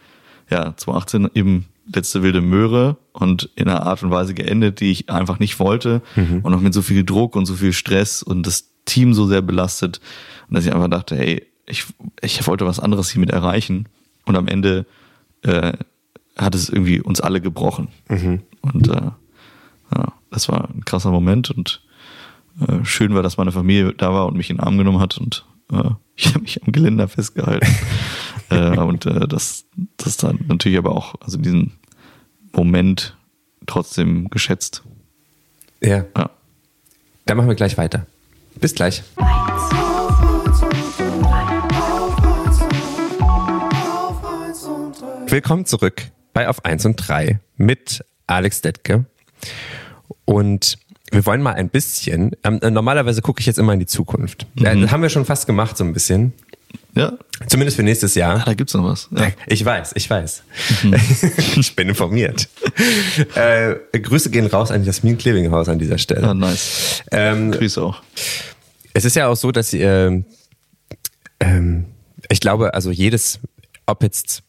ja 0.49 0.75
2018 0.75 1.29
eben 1.33 1.65
letzte 1.93 2.23
wilde 2.23 2.41
Möhre 2.41 2.97
und 3.11 3.49
in 3.55 3.67
einer 3.67 3.85
Art 3.85 4.03
und 4.03 4.11
Weise 4.11 4.33
geendet, 4.33 4.79
die 4.79 4.91
ich 4.91 5.09
einfach 5.09 5.39
nicht 5.39 5.59
wollte 5.59 6.01
mhm. 6.15 6.39
und 6.43 6.51
noch 6.51 6.61
mit 6.61 6.73
so 6.73 6.81
viel 6.81 7.03
Druck 7.03 7.35
und 7.35 7.45
so 7.45 7.55
viel 7.55 7.73
Stress 7.73 8.23
und 8.23 8.47
das 8.47 8.69
Team 8.85 9.13
so 9.13 9.27
sehr 9.27 9.41
belastet 9.41 9.99
und 10.47 10.55
dass 10.55 10.65
ich 10.65 10.73
einfach 10.73 10.89
dachte, 10.89 11.17
hey, 11.17 11.45
ich, 11.65 11.85
ich 12.21 12.45
wollte 12.47 12.65
was 12.65 12.79
anderes 12.79 13.09
hiermit 13.09 13.31
erreichen 13.31 13.89
und 14.25 14.37
am 14.37 14.47
Ende 14.47 14.85
äh, 15.41 15.73
hat 16.37 16.55
es 16.55 16.69
irgendwie 16.69 17.01
uns 17.01 17.21
alle 17.21 17.41
gebrochen. 17.41 17.89
Mhm. 18.09 18.41
Und 18.61 18.87
äh, 18.87 19.11
ja, 19.95 20.13
das 20.31 20.47
war 20.47 20.69
ein 20.69 20.85
krasser 20.85 21.11
Moment 21.11 21.51
und 21.51 21.81
äh, 22.59 22.85
schön 22.85 23.15
war, 23.15 23.23
dass 23.23 23.37
meine 23.37 23.51
Familie 23.51 23.93
da 23.93 24.13
war 24.13 24.27
und 24.27 24.37
mich 24.37 24.49
in 24.49 24.57
den 24.57 24.63
Arm 24.63 24.77
genommen 24.77 24.99
hat 24.99 25.17
und 25.17 25.45
äh, 25.71 25.89
ich 26.15 26.27
habe 26.27 26.41
mich 26.41 26.61
am 26.63 26.71
Geländer 26.71 27.07
festgehalten. 27.07 27.67
äh, 28.49 28.77
und 28.77 29.05
äh, 29.05 29.27
das, 29.27 29.65
das 29.97 30.17
dann 30.17 30.39
natürlich 30.47 30.77
aber 30.77 30.95
auch, 30.95 31.15
also 31.21 31.37
diesen 31.37 31.73
Moment 32.51 33.17
trotzdem 33.65 34.29
geschätzt. 34.29 34.83
Ja. 35.81 36.05
ja. 36.15 36.29
Dann 37.25 37.37
machen 37.37 37.49
wir 37.49 37.55
gleich 37.55 37.77
weiter. 37.77 38.05
Bis 38.59 38.75
gleich. 38.75 39.03
Willkommen 45.27 45.65
zurück 45.65 46.11
bei 46.33 46.47
Auf 46.47 46.63
1 46.63 46.85
und 46.85 46.95
3 46.97 47.39
mit 47.57 48.05
Alex 48.27 48.61
Detke. 48.61 49.05
Und 50.25 50.77
wir 51.13 51.25
wollen 51.25 51.41
mal 51.41 51.53
ein 51.53 51.69
bisschen, 51.69 52.31
ähm, 52.43 52.59
normalerweise 52.61 53.21
gucke 53.21 53.39
ich 53.39 53.45
jetzt 53.45 53.59
immer 53.59 53.73
in 53.73 53.79
die 53.79 53.85
Zukunft. 53.85 54.47
Mhm. 54.55 54.65
Äh, 54.65 54.87
haben 54.89 55.01
wir 55.01 55.09
schon 55.09 55.25
fast 55.25 55.47
gemacht, 55.47 55.77
so 55.77 55.83
ein 55.83 55.93
bisschen. 55.93 56.33
Ja. 56.95 57.13
Zumindest 57.47 57.77
für 57.77 57.83
nächstes 57.83 58.15
Jahr. 58.15 58.41
Ah, 58.41 58.43
da 58.45 58.53
gibt's 58.53 58.73
noch 58.73 58.83
was. 58.83 59.09
Ja. 59.11 59.29
Ich 59.47 59.63
weiß, 59.63 59.93
ich 59.95 60.09
weiß. 60.09 60.43
Mhm. 60.83 60.95
ich 61.57 61.75
bin 61.75 61.89
informiert. 61.89 62.49
äh, 63.35 63.75
Grüße 63.97 64.29
gehen 64.29 64.45
raus 64.45 64.71
an 64.71 64.83
Jasmin 64.83 65.17
Klevinghaus 65.17 65.69
an 65.69 65.79
dieser 65.79 65.97
Stelle. 65.97 66.27
Ah, 66.27 66.33
nice. 66.33 67.03
Ähm, 67.11 67.51
Grüße 67.51 67.81
auch. 67.81 68.01
Es 68.93 69.05
ist 69.05 69.15
ja 69.15 69.27
auch 69.27 69.35
so, 69.35 69.51
dass 69.51 69.73
äh, 69.73 70.23
ähm, 71.39 71.85
ich 72.29 72.39
glaube, 72.39 72.73
also 72.73 72.91
jedes, 72.91 73.39
ob 73.85 74.03
jetzt 74.03 74.43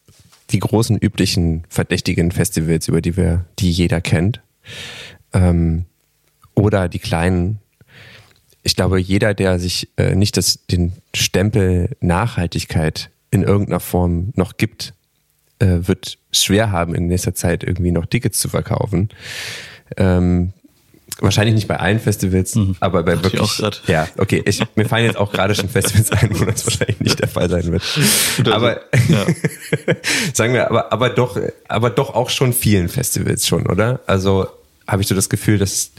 die 0.50 0.58
großen 0.58 0.98
üblichen 0.98 1.64
verdächtigen 1.68 2.30
Festivals, 2.30 2.88
über 2.88 3.00
die 3.00 3.16
wir, 3.16 3.44
die 3.58 3.70
jeder 3.70 4.00
kennt, 4.00 4.40
ähm, 5.32 5.86
oder 6.54 6.88
die 6.88 6.98
kleinen. 6.98 7.60
Ich 8.62 8.76
glaube, 8.76 8.98
jeder, 8.98 9.34
der 9.34 9.58
sich 9.58 9.90
äh, 9.96 10.14
nicht 10.14 10.36
das, 10.36 10.66
den 10.66 10.92
Stempel 11.14 11.96
Nachhaltigkeit 12.00 13.10
in 13.30 13.42
irgendeiner 13.42 13.80
Form 13.80 14.32
noch 14.36 14.56
gibt, 14.56 14.94
äh, 15.58 15.80
wird 15.82 16.18
schwer 16.32 16.70
haben, 16.70 16.94
in 16.94 17.06
nächster 17.06 17.34
Zeit 17.34 17.62
irgendwie 17.62 17.90
noch 17.90 18.06
Tickets 18.06 18.38
zu 18.38 18.48
verkaufen. 18.48 19.10
Ähm, 19.96 20.52
wahrscheinlich 21.20 21.54
nicht 21.54 21.68
bei 21.68 21.78
allen 21.78 22.00
Festivals, 22.00 22.54
mhm. 22.54 22.76
aber 22.80 23.02
bei 23.02 23.22
wirklich. 23.22 23.62
ja, 23.86 24.08
okay. 24.18 24.42
Ich, 24.46 24.62
mir 24.74 24.86
fallen 24.86 25.04
jetzt 25.04 25.16
auch 25.16 25.32
gerade 25.32 25.54
schon 25.54 25.68
Festivals 25.68 26.10
ein, 26.12 26.38
wo 26.38 26.44
das 26.44 26.66
wahrscheinlich 26.66 27.00
nicht 27.00 27.20
der 27.20 27.28
Fall 27.28 27.48
sein 27.48 27.70
wird. 27.70 27.82
Aber 28.48 28.80
ja. 29.08 29.26
sagen 30.32 30.54
wir, 30.54 30.70
aber 30.70 30.92
aber 30.92 31.10
doch, 31.10 31.38
aber 31.68 31.90
doch 31.90 32.14
auch 32.14 32.30
schon 32.30 32.52
vielen 32.52 32.88
Festivals 32.88 33.46
schon, 33.46 33.66
oder? 33.66 34.00
Also 34.06 34.48
habe 34.86 35.02
ich 35.02 35.08
so 35.08 35.14
das 35.14 35.28
Gefühl, 35.28 35.58
dass 35.58 35.92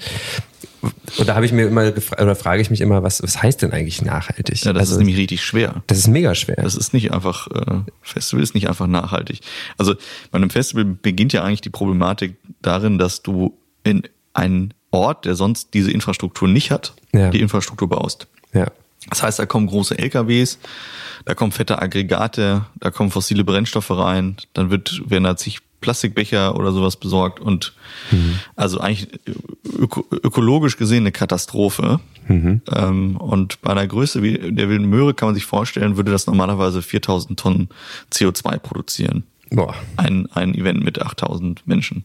oder 1.18 1.36
habe 1.36 1.46
ich 1.46 1.52
mir 1.52 1.68
immer 1.68 1.92
gefragt, 1.92 2.22
oder 2.22 2.36
frage 2.36 2.62
ich 2.62 2.70
mich 2.70 2.82
immer, 2.82 3.04
was, 3.04 3.24
was 3.24 3.42
heißt 3.42 3.62
denn 3.62 3.72
eigentlich 3.72 4.02
nachhaltig? 4.02 4.64
Ja, 4.64 4.74
das 4.74 4.82
also, 4.82 4.94
ist 4.94 5.00
nämlich 5.00 5.18
richtig 5.18 5.44
schwer. 5.44 5.84
Das 5.88 5.98
ist 5.98 6.08
mega 6.08 6.36
schwer. 6.36 6.58
Das 6.58 6.76
ist 6.76 6.94
nicht 6.94 7.12
einfach, 7.12 7.48
äh, 7.48 7.80
Festival 8.02 8.44
ist 8.44 8.54
nicht 8.54 8.70
einfach 8.70 8.88
nachhaltig. 8.88 9.40
Also 9.78 9.96
bei 10.32 10.38
einem 10.38 10.50
Festival 10.50 10.86
beginnt 10.86 11.34
ja 11.34 11.44
eigentlich 11.44 11.62
die 11.62 11.70
Problematik 11.70 12.36
darin, 12.62 12.98
dass 12.98 13.24
du 13.24 13.58
in 13.84 14.04
einen 14.34 14.74
Ort, 14.92 15.26
der 15.26 15.36
sonst 15.36 15.74
diese 15.74 15.92
Infrastruktur 15.92 16.48
nicht 16.48 16.72
hat, 16.72 16.94
ja. 17.14 17.30
die 17.30 17.42
Infrastruktur 17.42 17.90
baust. 17.90 18.28
Ja. 18.54 18.68
Das 19.10 19.24
heißt, 19.24 19.40
da 19.40 19.46
kommen 19.46 19.68
große 19.68 19.98
LKWs, 19.98 20.58
da 21.26 21.36
kommen 21.36 21.52
fette 21.52 21.82
Aggregate, 21.82 22.66
da 22.80 22.92
kommen 22.92 23.12
fossile 23.12 23.44
Brennstoffe 23.44 23.92
rein, 23.92 24.38
dann 24.54 24.72
wird, 24.72 25.02
werden 25.10 25.26
da 25.26 25.36
zig 25.36 25.60
Plastikbecher 25.86 26.56
oder 26.56 26.72
sowas 26.72 26.96
besorgt 26.96 27.40
und 27.40 27.74
mhm. 28.10 28.40
also 28.56 28.80
eigentlich 28.80 29.08
öko 29.80 30.04
ökologisch 30.12 30.78
gesehen 30.78 31.04
eine 31.04 31.12
Katastrophe. 31.12 32.00
Mhm. 32.28 32.62
Ähm, 32.74 33.18
und 33.18 33.62
bei 33.62 33.70
einer 33.70 33.86
Größe 33.86 34.24
wie 34.24 34.52
der 34.52 34.68
Wilden 34.68 34.90
Möhre 34.90 35.14
kann 35.14 35.28
man 35.28 35.36
sich 35.36 35.46
vorstellen, 35.46 35.96
würde 35.96 36.12
das 36.12 36.26
normalerweise 36.26 36.82
4000 36.82 37.40
Tonnen 37.40 37.70
CO2 38.12 38.58
produzieren. 38.58 39.24
Boah. 39.52 39.76
Ein, 39.96 40.28
ein 40.34 40.56
Event 40.56 40.84
mit 40.84 41.00
8000 41.00 41.68
Menschen. 41.68 42.04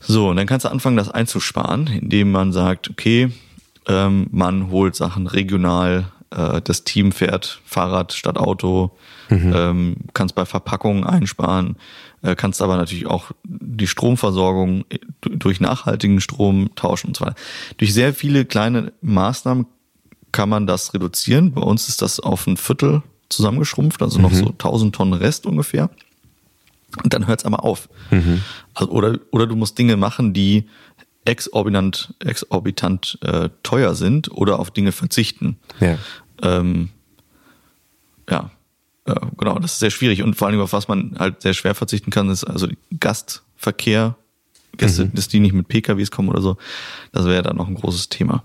So, 0.00 0.30
und 0.30 0.36
dann 0.36 0.46
kannst 0.46 0.64
du 0.64 0.70
anfangen, 0.70 0.96
das 0.96 1.10
einzusparen, 1.10 1.88
indem 1.88 2.32
man 2.32 2.54
sagt, 2.54 2.88
okay, 2.88 3.30
ähm, 3.86 4.28
man 4.30 4.70
holt 4.70 4.96
Sachen 4.96 5.26
regional, 5.26 6.10
äh, 6.30 6.60
das 6.62 6.84
Team 6.84 7.12
fährt 7.12 7.60
Fahrrad 7.64 8.12
statt 8.12 8.38
Auto, 8.38 8.96
mhm. 9.28 9.52
ähm, 9.54 9.96
kannst 10.14 10.34
bei 10.34 10.44
Verpackungen 10.44 11.04
einsparen, 11.04 11.76
äh, 12.22 12.34
kannst 12.34 12.62
aber 12.62 12.76
natürlich 12.76 13.06
auch 13.06 13.30
die 13.44 13.86
Stromversorgung 13.86 14.84
durch 15.22 15.60
nachhaltigen 15.60 16.20
Strom 16.20 16.70
tauschen 16.74 17.08
und 17.08 17.16
so 17.16 17.24
weiter. 17.26 17.36
Durch 17.76 17.94
sehr 17.94 18.14
viele 18.14 18.44
kleine 18.44 18.92
Maßnahmen 19.02 19.66
kann 20.32 20.48
man 20.48 20.66
das 20.66 20.92
reduzieren. 20.94 21.52
Bei 21.52 21.62
uns 21.62 21.88
ist 21.88 22.02
das 22.02 22.20
auf 22.20 22.46
ein 22.46 22.56
Viertel 22.56 23.02
zusammengeschrumpft, 23.28 24.02
also 24.02 24.20
noch 24.20 24.30
mhm. 24.30 24.36
so 24.36 24.46
1000 24.46 24.94
Tonnen 24.94 25.14
Rest 25.14 25.46
ungefähr. 25.46 25.90
Und 27.02 27.12
dann 27.12 27.26
hört 27.26 27.40
es 27.40 27.44
aber 27.44 27.64
auf. 27.64 27.88
Mhm. 28.10 28.42
Also, 28.74 28.90
oder, 28.92 29.18
oder 29.30 29.46
du 29.46 29.56
musst 29.56 29.78
Dinge 29.78 29.96
machen, 29.96 30.32
die 30.32 30.68
exorbitant, 31.26 32.14
exorbitant 32.20 33.18
äh, 33.22 33.50
teuer 33.62 33.94
sind 33.94 34.30
oder 34.30 34.58
auf 34.58 34.70
Dinge 34.70 34.92
verzichten. 34.92 35.58
Ja. 35.80 35.98
Ähm, 36.42 36.90
ja, 38.28 38.50
äh, 39.06 39.14
genau, 39.36 39.58
das 39.58 39.74
ist 39.74 39.78
sehr 39.80 39.90
schwierig. 39.90 40.22
Und 40.22 40.34
vor 40.34 40.48
allem, 40.48 40.60
auf 40.60 40.72
was 40.72 40.88
man 40.88 41.16
halt 41.18 41.42
sehr 41.42 41.54
schwer 41.54 41.74
verzichten 41.74 42.10
kann, 42.10 42.30
ist 42.30 42.44
also 42.44 42.68
Gastverkehr, 42.98 44.16
Gäste, 44.76 45.06
mhm. 45.06 45.14
dass 45.14 45.28
die 45.28 45.40
nicht 45.40 45.54
mit 45.54 45.68
PKWs 45.68 46.10
kommen 46.10 46.28
oder 46.28 46.42
so. 46.42 46.56
Das 47.12 47.26
wäre 47.26 47.42
dann 47.42 47.56
noch 47.56 47.68
ein 47.68 47.74
großes 47.74 48.08
Thema. 48.08 48.42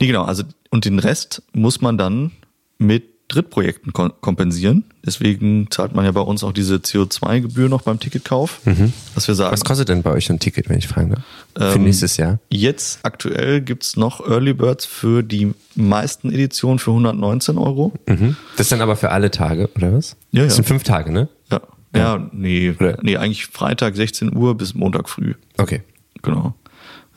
Nee, 0.00 0.06
genau, 0.06 0.24
also 0.24 0.44
und 0.70 0.84
den 0.84 0.98
Rest 0.98 1.42
muss 1.52 1.80
man 1.80 1.98
dann 1.98 2.32
mit 2.78 3.04
Drittprojekten 3.28 3.92
kompensieren. 3.92 4.84
Deswegen 5.04 5.70
zahlt 5.70 5.94
man 5.94 6.06
ja 6.06 6.12
bei 6.12 6.22
uns 6.22 6.42
auch 6.42 6.52
diese 6.52 6.76
CO2-Gebühr 6.76 7.68
noch 7.68 7.82
beim 7.82 8.00
Ticketkauf. 8.00 8.60
Mhm. 8.64 8.94
Was 9.14 9.28
wir 9.28 9.34
sagen. 9.34 9.52
Was 9.52 9.64
kostet 9.64 9.90
denn 9.90 10.02
bei 10.02 10.12
euch 10.12 10.30
ein 10.30 10.38
Ticket, 10.38 10.70
wenn 10.70 10.78
ich 10.78 10.88
fragen 10.88 11.10
darf? 11.10 11.22
Für 11.54 11.78
ähm, 11.78 11.84
nächstes 11.84 12.16
Jahr? 12.16 12.38
Jetzt 12.48 13.00
aktuell 13.02 13.60
gibt's 13.60 13.96
noch 13.96 14.26
Early 14.26 14.54
Birds 14.54 14.86
für 14.86 15.22
die 15.22 15.52
meisten 15.74 16.32
Editionen 16.32 16.78
für 16.78 16.90
119 16.90 17.58
Euro. 17.58 17.92
Mhm. 18.06 18.36
Das 18.56 18.70
dann 18.70 18.80
aber 18.80 18.96
für 18.96 19.10
alle 19.10 19.30
Tage, 19.30 19.68
oder 19.76 19.92
was? 19.92 20.16
Ja, 20.32 20.44
das 20.44 20.52
ja. 20.52 20.56
sind 20.56 20.64
fünf 20.64 20.84
Tage, 20.84 21.12
ne? 21.12 21.28
Ja. 21.50 21.60
Ja, 21.94 22.00
ja 22.00 22.30
nee, 22.32 22.74
oder? 22.78 22.98
nee, 23.02 23.18
eigentlich 23.18 23.46
Freitag 23.46 23.94
16 23.94 24.34
Uhr 24.34 24.56
bis 24.56 24.74
Montag 24.74 25.08
früh. 25.08 25.34
Okay. 25.58 25.82
Genau. 26.22 26.54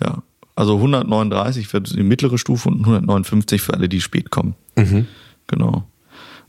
Ja. 0.01 0.24
Also 0.55 0.76
139 0.76 1.68
für 1.68 1.80
die 1.80 2.03
mittlere 2.03 2.38
Stufe 2.38 2.70
und 2.70 2.80
159 2.82 3.62
für 3.62 3.74
alle, 3.74 3.88
die 3.88 4.01
spät 4.01 4.30
kommen. 4.30 4.55
Mhm. 4.76 5.07
Genau. 5.47 5.88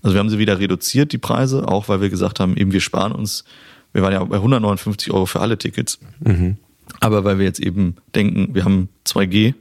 Also 0.03 0.15
wir 0.15 0.21
haben 0.21 0.31
sie 0.31 0.39
wieder 0.39 0.59
reduziert, 0.59 1.13
die 1.13 1.19
Preise, 1.19 1.69
auch 1.69 1.89
weil 1.89 2.01
wir 2.01 2.11
gesagt 2.11 2.41
haben, 2.41 2.57
eben 2.57 2.73
wir 2.73 2.81
sparen 2.81 3.13
uns, 3.13 3.45
wir 3.93 4.03
waren 4.03 4.13
ja 4.13 4.25
bei 4.25 4.37
159 4.37 5.13
Euro 5.13 5.27
für 5.27 5.41
alle 5.41 5.59
Tickets. 5.59 5.99
Mhm. 6.21 6.57
Aber 7.01 7.25
weil 7.25 7.39
wir 7.39 7.45
jetzt 7.45 7.61
eben 7.61 7.97
denken, 8.15 8.55
wir 8.55 8.65
haben 8.65 8.89
2G, 9.07 9.55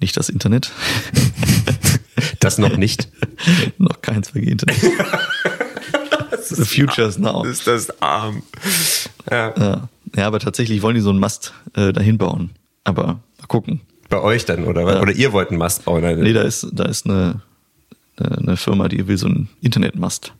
nicht 0.00 0.16
das 0.16 0.28
Internet. 0.28 0.72
Das 2.40 2.58
noch 2.58 2.76
nicht. 2.76 3.08
noch 3.78 4.00
kein 4.02 4.22
2G-Internet. 4.22 4.76
The 6.48 6.64
future 6.64 7.08
is 7.08 7.18
now. 7.18 7.44
Ist 7.44 7.66
das 7.66 8.00
arm. 8.00 8.42
Ja. 9.30 9.88
ja. 10.14 10.26
aber 10.26 10.38
tatsächlich 10.38 10.80
wollen 10.82 10.94
die 10.94 11.00
so 11.00 11.10
einen 11.10 11.18
Mast 11.18 11.52
äh, 11.74 11.92
dahin 11.92 12.18
bauen. 12.18 12.50
Aber 12.84 13.06
mal 13.06 13.46
gucken. 13.48 13.80
Bei 14.08 14.20
euch 14.20 14.44
dann, 14.44 14.64
oder? 14.64 14.82
Ja. 14.82 15.02
Oder 15.02 15.12
ihr 15.12 15.32
wollt 15.32 15.50
einen 15.50 15.58
Mast 15.58 15.84
bauen? 15.84 16.02
Nee, 16.20 16.32
da 16.32 16.42
ist, 16.42 16.68
da 16.72 16.84
ist 16.84 17.06
eine, 17.06 17.42
eine 18.18 18.56
Firma, 18.56 18.88
die 18.88 19.06
will 19.06 19.18
so 19.18 19.26
einen 19.26 19.48
Internetmast. 19.60 20.32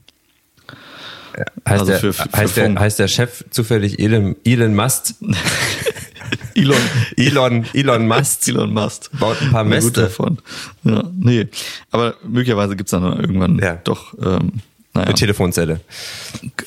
Heißt, 1.36 1.80
also 1.80 1.86
der, 1.86 1.98
für, 2.00 2.12
für 2.12 2.32
heißt, 2.32 2.56
der, 2.56 2.74
heißt 2.74 2.98
der 2.98 3.08
Chef 3.08 3.44
zufällig 3.50 3.98
Elon, 3.98 4.36
Elon 4.44 4.74
Musk? 4.74 5.14
Elon. 6.54 6.80
Elon, 7.16 7.66
Elon 7.74 8.08
Musk. 8.08 8.48
Elon 8.48 8.72
Musk. 8.72 9.10
Baut 9.18 9.40
ein 9.42 9.50
paar 9.50 9.64
Mäste. 9.64 10.02
davon. 10.02 10.38
Ja, 10.84 11.04
nee. 11.14 11.46
Aber 11.90 12.14
möglicherweise 12.26 12.74
gibt's 12.76 12.92
dann 12.92 13.02
irgendwann 13.02 13.58
ja. 13.58 13.78
doch, 13.84 14.14
ähm, 14.18 14.52
naja. 14.96 15.08
Eine 15.08 15.14
Telefonzelle. 15.14 15.80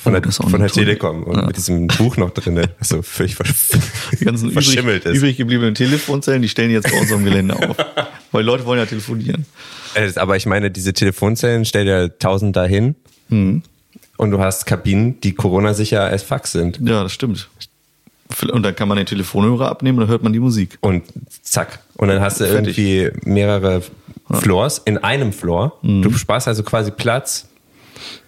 Von 0.03 0.14
der, 0.14 0.22
von 0.32 0.60
der 0.60 0.70
Telekom. 0.70 1.24
Und 1.24 1.38
ja. 1.38 1.47
mit 1.47 1.57
diesem 1.57 1.88
Buch 1.88 2.16
noch 2.18 2.30
drin, 2.30 2.62
so 2.80 3.01
völlig 3.01 3.36
versch 3.36 3.55
die 4.20 4.24
ganzen 4.24 4.51
verschimmelt 4.51 5.03
übrig, 5.03 5.16
ist. 5.16 5.18
übrig 5.18 5.38
gebliebenen 5.38 5.74
Telefonzellen, 5.74 6.43
die 6.43 6.49
stellen 6.49 6.70
jetzt 6.70 6.91
bei 6.91 6.99
unserem 6.99 7.24
Gelände 7.24 7.55
auf. 7.55 7.76
Weil 8.32 8.44
Leute 8.44 8.66
wollen 8.66 8.80
ja 8.80 8.86
telefonieren. 8.86 9.46
Aber 10.16 10.36
ich 10.36 10.46
meine, 10.46 10.72
diese 10.72 10.94
Telefonzellen 10.94 11.66
stell 11.66 11.86
dir 11.86 12.18
tausend 12.20 12.56
dahin. 12.56 12.96
Hm. 13.30 13.64
Und 14.18 14.32
du 14.32 14.40
hast 14.40 14.66
Kabinen, 14.66 15.20
die 15.22 15.34
Corona-sicher 15.34 16.04
als 16.04 16.24
Fax 16.24 16.52
sind. 16.52 16.80
Ja, 16.82 17.04
das 17.04 17.14
stimmt. 17.14 17.50
Und 18.52 18.64
dann 18.64 18.76
kann 18.76 18.88
man 18.88 18.98
den 18.98 19.08
Telefonhörer 19.08 19.70
abnehmen 19.70 19.98
und 19.98 20.02
dann 20.04 20.10
hört 20.10 20.24
man 20.24 20.34
die 20.34 20.40
Musik. 20.40 20.78
Und 20.82 21.04
zack. 21.42 21.80
Und 21.96 22.10
dann 22.10 22.22
hast 22.22 22.40
du 22.40 22.46
Fertig. 22.46 22.78
irgendwie 22.78 23.30
mehrere 23.30 23.82
Floors 24.30 24.80
in 24.86 24.98
einem 25.00 25.34
Floor. 25.34 25.80
Mhm. 25.82 26.04
Du 26.04 26.12
sparst 26.14 26.48
also 26.48 26.64
quasi 26.64 26.92
Platz. 26.92 27.48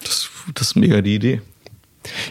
Das, 0.03 0.29
das 0.55 0.67
ist 0.67 0.75
mega 0.75 1.01
die 1.01 1.15
Idee. 1.15 1.41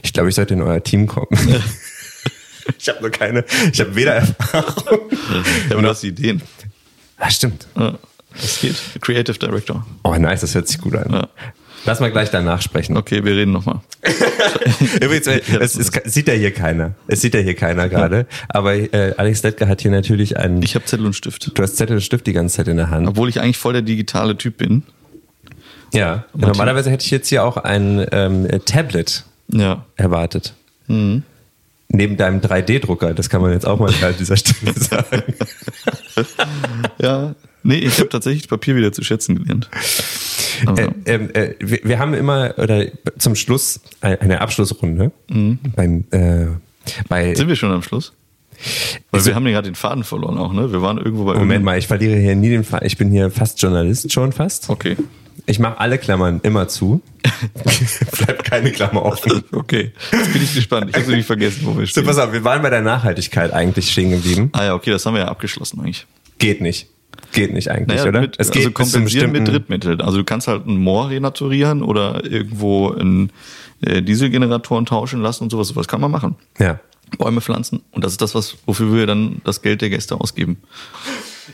Ich 0.03 0.13
glaube, 0.13 0.29
ich 0.29 0.35
sollte 0.35 0.55
in 0.55 0.63
euer 0.63 0.83
Team 0.83 1.07
kommen. 1.07 1.29
ich 2.79 2.89
habe 2.89 3.01
nur 3.01 3.11
keine, 3.11 3.45
ich 3.73 3.81
habe 3.81 3.95
weder 3.95 4.15
Erfahrung. 4.15 5.01
Aber 5.71 5.83
du 5.83 5.89
hast 5.89 6.03
Ideen. 6.03 6.43
Ah, 7.21 7.31
stimmt. 7.31 7.67
Ja. 7.79 7.95
Das 8.41 8.61
geht. 8.61 8.77
Creative 9.01 9.39
Director. 9.39 9.87
Oh, 10.03 10.15
nice, 10.15 10.41
das 10.41 10.55
hört 10.55 10.69
sich 10.69 10.81
gut 10.81 10.97
an. 10.97 11.13
Ja. 11.13 11.29
Lass 11.87 12.01
mal 12.01 12.11
gleich 12.11 12.31
danach 12.31 12.61
sprechen. 12.61 12.97
Okay, 12.97 13.25
wir 13.25 13.35
reden 13.35 13.53
nochmal. 13.53 13.81
Übrigens, 15.01 15.27
es, 15.27 15.77
es, 15.77 15.91
sieht 16.13 16.29
ja 16.29 16.35
hier 16.35 16.53
keiner. 16.53 16.95
Es 17.07 17.23
sieht 17.23 17.35
ja 17.35 17.41
hier 17.41 17.55
keiner 17.55 17.89
gerade. 17.89 18.27
Aber 18.49 18.75
äh, 18.75 19.15
Alex 19.17 19.43
Lettger 19.43 19.67
hat 19.67 19.81
hier 19.81 19.91
natürlich 19.91 20.37
einen. 20.37 20.63
Ich 20.63 20.75
habe 20.75 20.85
Zettel 20.85 21.07
und 21.07 21.15
Stift. 21.15 21.57
Du 21.57 21.63
hast 21.63 21.77
Zettel 21.77 21.97
und 21.97 22.03
Stift 22.03 22.27
die 22.27 22.35
ganze 22.35 22.57
Zeit 22.57 22.69
in 22.69 22.77
der 22.77 22.91
Hand. 22.91 23.09
Obwohl 23.09 23.29
ich 23.31 23.41
eigentlich 23.41 23.57
voll 23.57 23.73
der 23.73 23.83
digitale 23.83 24.37
Typ 24.37 24.59
bin. 24.59 24.83
Ja, 25.93 26.25
normalerweise 26.35 26.91
hätte 26.91 27.05
ich 27.05 27.11
jetzt 27.11 27.29
hier 27.29 27.45
auch 27.45 27.57
ein 27.57 28.07
ähm, 28.13 28.47
Tablet 28.65 29.25
Ja. 29.49 29.85
erwartet. 29.97 30.55
Mhm. 30.87 31.25
Neben 31.93 32.17
deinem 32.17 32.41
3D-Drucker, 32.41 33.15
das 33.15 33.29
kann 33.29 33.43
man 33.43 33.53
jetzt 33.53 33.67
auch 33.67 33.79
mal 33.81 33.93
an 34.03 34.15
dieser 34.19 34.37
Stelle 34.37 34.73
sagen. 34.77 35.35
Ja. 37.01 37.35
Nee, 37.63 37.77
ich 37.79 37.99
habe 37.99 38.09
tatsächlich 38.09 38.49
Papier 38.49 38.75
wieder 38.77 38.93
zu 38.93 39.03
schätzen 39.03 39.37
gelernt. 39.37 39.69
Also, 40.67 40.83
Äh, 40.83 40.91
ähm, 41.07 41.31
äh, 41.35 41.55
wir, 41.59 41.81
wir 41.83 41.99
haben 41.99 42.15
immer 42.15 42.55
oder 42.59 42.87
zum 43.19 43.35
Schluss 43.35 43.81
ein- 44.01 44.21
eine 44.21 44.41
Abschlussrunde 44.41 45.11
beim 45.29 46.05
äh, 46.11 46.47
bei 47.09 47.35
sind 47.35 47.49
wir 47.49 47.57
schon 47.57 47.71
am 47.73 47.83
Schluss? 47.83 48.13
Weil 49.11 49.21
wir 49.25 49.33
so- 49.33 49.35
haben 49.35 49.47
ja 49.47 49.53
gerade 49.53 49.69
den 49.71 49.75
Faden 49.75 50.05
verloren 50.05 50.39
auch, 50.39 50.53
ne? 50.53 50.71
Wir 50.73 50.83
waren 50.83 50.99
irgendwo 50.99 51.25
bei 51.25 51.35
Moment 51.35 51.65
mal, 51.65 51.79
ich 51.79 51.87
verliere 51.87 52.17
hier 52.19 52.35
nie 52.37 52.51
den 52.51 52.65
Fall. 52.65 52.81
Ich 52.85 52.97
bin 52.97 53.11
hier 53.11 53.31
fast 53.31 53.61
Journalist 53.63 54.13
schon 54.13 54.33
fast. 54.33 54.69
Okay. 54.71 54.97
Ich 55.47 55.59
mache 55.59 55.81
alle 55.81 55.99
Klammern 55.99 56.41
immer 56.43 56.69
zu. 56.69 57.01
Bleibt 58.19 58.45
keine 58.45 58.71
Klammer 58.71 59.05
offen. 59.05 59.43
Okay. 59.53 59.93
Jetzt 60.13 60.33
bin 60.33 60.43
ich 60.43 60.55
gespannt. 60.55 60.91
Ich 60.91 60.97
habe 60.97 61.07
nämlich 61.09 61.27
vergessen, 61.27 61.61
wo 61.65 61.71
wir 61.77 61.81
So, 61.87 61.93
stehen. 61.93 62.05
pass 62.05 62.19
auf, 62.19 62.33
wir 62.33 62.45
waren 62.45 62.63
bei 62.63 62.71
der 62.71 62.83
Nachhaltigkeit 62.83 63.53
eigentlich 63.53 63.91
stehen 63.91 64.11
geblieben. 64.11 64.51
Ah 64.53 64.65
ja, 64.65 64.75
okay, 64.75 64.91
das 64.91 65.05
haben 65.07 65.15
wir 65.15 65.23
ja 65.23 65.29
abgeschlossen 65.29 65.81
eigentlich. 65.81 66.07
Geht 66.39 66.61
nicht. 66.61 66.89
Geht 67.33 67.53
nicht 67.53 67.71
eigentlich, 67.71 67.99
Naja, 67.99 68.09
oder? 68.09 68.21
mit, 68.23 68.35
es 68.39 68.49
also 68.49 68.53
geht 68.53 68.63
zum 68.65 68.75
kompensieren 68.75 69.33
mit 69.33 69.47
Drittmitteln. 69.49 70.01
Also 70.01 70.19
du 70.19 70.25
kannst 70.25 70.47
halt 70.49 70.67
ein 70.67 70.77
Moor 70.77 71.11
renaturieren 71.11 71.83
oder 71.83 72.25
irgendwo 72.25 72.91
einen 72.93 73.31
äh, 73.83 74.03
Dieselgeneratoren 74.03 74.87
tauschen 74.87 75.21
lassen 75.21 75.45
und 75.45 75.51
sowas. 75.51 75.69
Sowas 75.69 75.89
kann 75.89 76.01
man 76.01 76.11
machen. 76.11 76.37
Ja. 76.59 76.81
Bäume 77.19 77.41
pflanzen. 77.41 77.83
Und 77.93 78.05
das 78.05 78.13
ist 78.13 78.23
das, 78.23 78.35
was, 78.35 78.57
wofür 78.67 78.93
wir 78.93 79.07
dann 79.07 79.41
das 79.45 79.63
Geld 79.63 79.83
der 79.83 79.91
Gäste 79.91 80.21
ausgeben. 80.21 80.59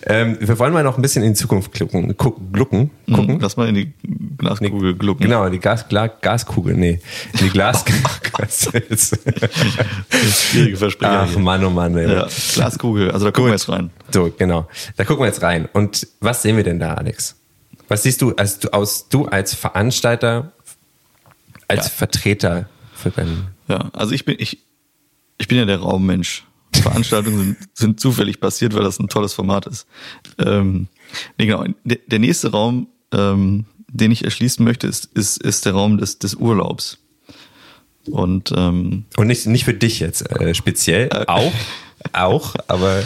Ähm, 0.04 0.36
wir 0.40 0.58
wollen 0.58 0.72
mal 0.72 0.84
noch 0.84 0.96
ein 0.96 1.02
bisschen 1.02 1.22
in 1.22 1.32
die 1.32 1.38
Zukunft 1.38 1.72
glucken. 1.72 2.16
Gucken. 2.16 2.52
glucken, 2.52 2.90
gucken. 3.06 3.36
Mhm. 3.36 3.40
Lass 3.40 3.56
mal 3.56 3.68
in 3.68 3.74
die 3.74 3.92
Glaskugel 4.38 4.94
glucken. 4.94 5.22
Genau, 5.22 5.48
die 5.48 5.58
Gas, 5.58 5.88
Gla, 5.88 6.08
Gaskugel, 6.08 6.74
nee. 6.74 7.00
Die 7.40 7.48
Glas. 7.48 7.84
Was 8.38 8.70
jetzt? 8.72 9.18
Schwierige 10.50 10.76
Versprecher. 10.76 11.28
Ach. 11.32 11.38
Mann, 11.38 11.64
oh 11.64 11.70
Mann. 11.70 11.96
Ey. 11.96 12.12
Ja, 12.12 12.28
Glaskugel. 12.54 13.10
Also 13.10 13.24
da 13.24 13.30
gucken 13.30 13.46
wir 13.46 13.54
jetzt 13.54 13.68
rein. 13.68 13.90
So, 14.12 14.30
genau. 14.36 14.68
Da 14.96 15.04
gucken 15.04 15.22
wir 15.22 15.28
jetzt 15.28 15.42
rein. 15.42 15.68
Und 15.72 16.06
was 16.20 16.42
sehen 16.42 16.56
wir 16.56 16.64
denn 16.64 16.78
da, 16.78 16.94
Alex? 16.94 17.36
Was 17.88 18.02
siehst 18.02 18.20
du 18.20 18.34
als 18.34 18.58
du 18.58 18.68
aus 18.70 19.08
du 19.08 19.26
als 19.26 19.54
Veranstalter, 19.54 20.52
als 21.68 21.86
Ja. 21.86 21.90
Vertreter 21.90 22.68
für 22.94 23.10
deinen 23.10 23.48
Ja, 23.68 23.90
also 23.92 24.12
ich 24.12 24.24
bin, 24.24 24.36
ich, 24.38 24.65
ich 25.38 25.48
bin 25.48 25.58
ja 25.58 25.64
der 25.64 25.78
Raummensch. 25.80 26.44
Veranstaltungen 26.74 27.38
sind, 27.38 27.56
sind 27.74 28.00
zufällig 28.00 28.38
passiert, 28.40 28.74
weil 28.74 28.82
das 28.84 28.98
ein 28.98 29.08
tolles 29.08 29.32
Format 29.32 29.66
ist. 29.66 29.86
Ähm, 30.38 30.88
nee, 31.38 31.46
genau. 31.46 31.64
Der, 31.84 31.98
der 32.06 32.18
nächste 32.18 32.50
Raum, 32.50 32.88
ähm, 33.12 33.64
den 33.88 34.10
ich 34.10 34.24
erschließen 34.24 34.62
möchte, 34.64 34.86
ist, 34.86 35.06
ist, 35.06 35.38
ist 35.42 35.64
der 35.64 35.72
Raum 35.72 35.96
des, 35.96 36.18
des 36.18 36.34
Urlaubs. 36.34 36.98
Und 38.10 38.52
ähm, 38.54 39.04
und 39.16 39.26
nicht 39.26 39.46
nicht 39.46 39.64
für 39.64 39.74
dich 39.74 40.00
jetzt 40.00 40.30
äh, 40.30 40.54
speziell, 40.54 41.08
auch 41.26 41.52
auch, 42.12 42.54
aber 42.68 43.02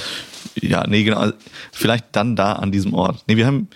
ja, 0.61 0.87
nee, 0.87 1.05
genau. 1.05 1.19
also 1.19 1.35
Vielleicht 1.73 2.07
dann 2.13 2.37
da 2.37 2.55
an 2.55 2.73
diesem 2.73 2.93
Ort. 2.93 3.23
Nee, 3.27 3.37
wir 3.37 3.47
haben 3.47 3.69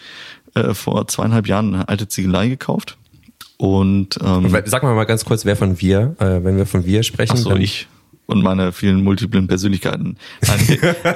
äh, 0.55 0.75
vor 0.75 1.07
zweieinhalb 1.09 1.47
Jahren 1.47 1.75
eine 1.75 1.89
alte 1.89 2.09
Ziegelei 2.09 2.49
gekauft. 2.49 2.99
Und 3.57 4.19
ähm, 4.23 4.51
sag 4.67 4.83
mal 4.83 4.95
mal 4.95 5.05
ganz 5.05 5.25
kurz, 5.25 5.45
wer 5.45 5.57
von 5.57 5.81
wir, 5.81 6.17
äh, 6.19 6.43
wenn 6.45 6.57
wir 6.57 6.67
von 6.67 6.85
wir 6.85 7.03
sprechen, 7.05 7.35
Ach 7.35 7.39
so, 7.39 7.51
dann- 7.51 7.61
ich 7.61 7.87
und 8.27 8.43
meine 8.43 8.73
vielen 8.73 9.03
multiplen 9.03 9.47
Persönlichkeiten. 9.47 10.17
Nein, 10.47 10.61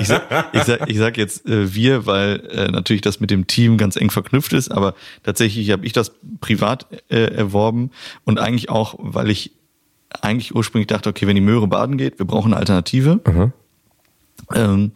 ich, 0.00 0.08
sag, 0.08 0.54
ich, 0.54 0.62
sag, 0.64 0.90
ich 0.90 0.98
sag 0.98 1.16
jetzt 1.16 1.46
äh, 1.46 1.74
wir, 1.74 2.06
weil 2.06 2.40
äh, 2.50 2.70
natürlich 2.70 3.02
das 3.02 3.20
mit 3.20 3.30
dem 3.30 3.46
Team 3.46 3.78
ganz 3.78 3.96
eng 3.96 4.10
verknüpft 4.10 4.52
ist, 4.52 4.70
aber 4.70 4.94
tatsächlich 5.22 5.70
habe 5.70 5.86
ich 5.86 5.92
das 5.92 6.12
privat 6.40 6.86
äh, 7.08 7.34
erworben 7.34 7.90
und 8.24 8.38
eigentlich 8.38 8.70
auch, 8.70 8.96
weil 8.98 9.30
ich 9.30 9.52
eigentlich 10.20 10.54
ursprünglich 10.54 10.86
dachte, 10.86 11.08
okay, 11.08 11.26
wenn 11.26 11.34
die 11.34 11.40
Möhre 11.40 11.66
baden 11.66 11.98
geht, 11.98 12.18
wir 12.18 12.26
brauchen 12.26 12.52
eine 12.52 12.60
Alternative. 12.60 13.20
Mhm. 13.26 13.52
Ähm, 14.54 14.92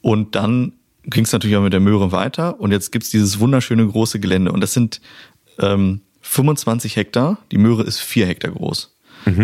und 0.00 0.34
dann 0.34 0.72
ging 1.04 1.24
es 1.24 1.32
natürlich 1.32 1.56
auch 1.56 1.62
mit 1.62 1.72
der 1.72 1.80
Möhre 1.80 2.12
weiter 2.12 2.60
und 2.60 2.72
jetzt 2.72 2.92
gibt's 2.92 3.10
dieses 3.10 3.38
wunderschöne 3.38 3.86
große 3.86 4.20
Gelände 4.20 4.52
und 4.52 4.60
das 4.60 4.72
sind 4.72 5.00
ähm, 5.58 6.00
25 6.20 6.96
Hektar, 6.96 7.38
die 7.52 7.58
Möhre 7.58 7.84
ist 7.84 8.00
vier 8.00 8.26
Hektar 8.26 8.50
groß. 8.50 8.95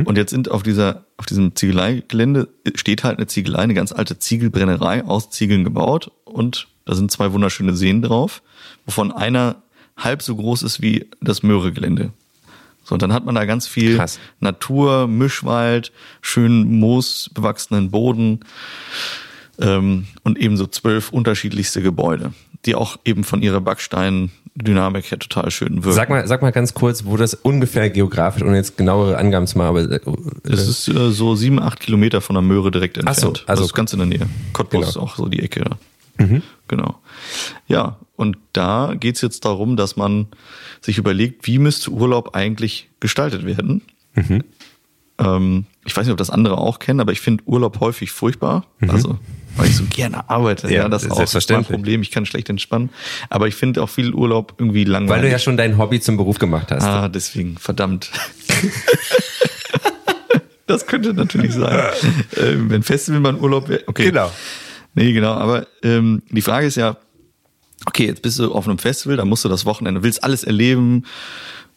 Und 0.05 0.17
jetzt 0.17 0.31
sind 0.31 0.51
auf 0.51 0.63
dieser, 0.63 1.05
auf 1.17 1.27
diesem 1.27 1.57
Ziegeleigelände 1.57 2.49
steht 2.75 3.03
halt 3.03 3.19
eine 3.19 3.27
Ziegelei, 3.27 3.59
eine 3.59 3.75
ganz 3.75 3.93
alte 3.93 4.19
Ziegelbrennerei 4.19 5.05
aus 5.05 5.31
Ziegeln 5.31 5.65
gebaut 5.65 6.13
und 6.25 6.69
da 6.85 6.95
sind 6.95 7.11
zwei 7.11 7.33
wunderschöne 7.33 7.75
Seen 7.75 8.03
drauf, 8.03 8.43
wovon 8.87 9.13
einer 9.13 9.63
halb 9.97 10.23
so 10.23 10.37
groß 10.37 10.63
ist 10.63 10.83
wie 10.83 11.09
das 11.21 11.43
Möhregelände. 11.43 12.13
So, 12.85 12.95
und 12.95 13.03
dann 13.03 13.13
hat 13.13 13.25
man 13.25 13.35
da 13.35 13.45
ganz 13.45 13.69
viel 13.69 13.97
Krass. 13.97 14.19
Natur, 14.41 15.07
Mischwald, 15.07 15.93
schön 16.21 16.81
moosbewachsenen 16.81 17.91
Boden 17.91 18.41
ähm, 19.61 20.07
und 20.25 20.39
eben 20.39 20.57
so 20.57 20.67
zwölf 20.67 21.11
unterschiedlichste 21.11 21.83
Gebäude, 21.83 22.33
die 22.67 22.75
auch 22.75 22.99
eben 23.05 23.23
von 23.25 23.43
ihrer 23.43 23.61
Backsteindynamik 24.55 25.11
her 25.11 25.19
total 25.19 25.51
schön 25.51 25.77
wirken. 25.83 25.93
Sag 25.93 26.11
mal, 26.11 26.27
sag 26.27 26.43
mal 26.43 26.51
ganz 26.53 26.75
kurz, 26.75 27.05
wo 27.05 27.17
das 27.17 27.35
ungefähr 27.35 27.89
geografisch 27.91 28.43
und 28.43 28.55
jetzt 28.55 28.77
genauere 28.77 29.17
Angaben 29.17 29.47
zu 29.47 29.57
machen, 29.59 29.69
aber 29.69 29.91
äh, 29.91 30.01
Es 30.45 30.69
ist 30.69 30.89
äh, 30.89 31.11
so 31.11 31.35
sieben, 31.35 31.59
acht 31.61 31.81
Kilometer 31.81 32.21
von 32.21 32.35
der 32.35 32.43
Möhre 32.43 32.71
direkt 32.71 32.99
Ach 33.05 33.15
so, 33.15 33.29
entfernt. 33.29 33.49
also- 33.49 33.63
das 33.63 33.71
ist 33.71 33.75
ganz 33.75 33.93
in 33.93 33.99
der 34.01 34.07
Nähe. 34.09 34.29
Cottbus 34.53 34.81
Genau. 34.81 34.89
ist 34.91 34.97
auch 34.99 35.17
so 35.17 35.29
die 35.29 35.41
Ecke 35.43 35.61
da. 35.65 35.77
Genau. 36.69 37.01
Ja, 37.67 37.97
und 38.17 38.37
da 38.53 38.95
geht's 38.99 39.23
jetzt 39.23 39.45
darum, 39.45 39.77
dass 39.77 39.97
man 39.97 40.27
sich 40.81 40.99
überlegt, 40.99 41.47
wie 41.49 41.59
müsste 41.59 41.91
Urlaub 41.91 42.37
eigentlich 42.37 42.91
gestaltet 43.01 43.45
werden. 43.45 43.83
Ähm, 45.19 45.67
ich 45.85 45.97
weiß 45.97 46.07
nicht, 46.07 46.13
ob 46.13 46.19
das 46.19 46.31
andere 46.31 46.59
auch 46.59 46.79
kennen, 46.79 47.01
aber 47.01 47.13
ich 47.13 47.21
finde 47.21 47.43
Urlaub 47.47 47.81
häufig 47.81 48.11
furchtbar. 48.13 48.65
Also, 48.89 49.19
weil 49.57 49.69
ich 49.69 49.77
so 49.77 49.85
gerne 49.91 50.29
arbeite. 50.31 50.69
Ja, 50.69 50.83
Ja, 50.83 50.89
das 50.89 51.05
ist 51.05 51.13
auch 51.13 51.49
mein. 51.51 51.65
Problem. 51.65 52.03
Ich 52.03 52.11
kann 52.11 52.25
schlecht 52.25 52.49
entspannen. 52.49 52.91
Aber 53.29 53.49
ich 53.49 53.55
finde 53.55 53.83
auch 53.83 53.89
viel 53.89 54.15
Urlaub 54.15 54.55
irgendwie 54.59 54.85
langweilig. 54.85 55.11
weil 55.11 55.23
du 55.29 55.33
ja 55.33 55.39
schon 55.39 55.57
dein 55.57 55.77
Hobby 55.79 56.01
zum 56.01 56.17
Beruf 56.17 56.39
gemacht 56.39 56.71
hast. 56.71 56.85
Ah, 56.85 57.09
deswegen, 57.09 57.57
verdammt. 57.59 58.11
das 60.67 60.87
könnte 60.87 61.13
natürlich 61.15 61.53
sein. 61.53 61.91
ähm, 62.41 62.71
wenn 62.71 62.83
Festival 62.83 63.21
mal 63.21 63.29
ein 63.31 63.41
Urlaub 63.41 63.69
wäre. 63.69 63.83
Okay. 63.87 64.07
Genau. 64.07 64.31
Nee, 64.95 65.13
genau. 65.13 65.33
Aber 65.35 65.67
ähm, 65.83 66.23
die 66.31 66.43
Frage 66.43 66.67
ist 66.67 66.77
ja, 66.77 66.97
okay, 67.87 68.07
jetzt 68.07 68.23
bist 68.23 68.39
du 68.39 68.53
auf 68.53 68.69
einem 68.69 68.79
Festival, 68.79 69.17
da 69.17 69.25
musst 69.25 69.45
du 69.45 69.49
das 69.49 69.65
Wochenende, 69.67 70.03
willst 70.03 70.23
alles 70.23 70.45
erleben, 70.45 71.05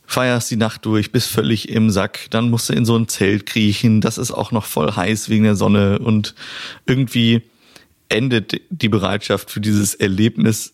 feierst 0.08 0.49
die 0.51 0.56
Nacht 0.56 0.86
durch, 0.86 1.12
bist 1.12 1.30
völlig 1.30 1.70
im 1.70 1.89
Sack, 1.89 2.28
dann 2.30 2.49
musst 2.49 2.70
du 2.70 2.74
in 2.74 2.86
so 2.86 2.95
ein 2.95 3.08
Zelt 3.08 3.45
kriechen, 3.45 4.01
das 4.01 4.18
ist 4.18 4.32
auch 4.32 4.51
noch 4.51 4.66
voll 4.66 4.91
heiß 4.91 5.30
wegen 5.30 5.43
der 5.43 5.56
Sonne 5.56 5.99
und 5.99 6.36
irgendwie 6.86 7.41
endet 8.10 8.62
die 8.70 8.89
Bereitschaft 8.89 9.49
für 9.51 9.62
dieses 9.62 9.95
Erlebnis 9.95 10.74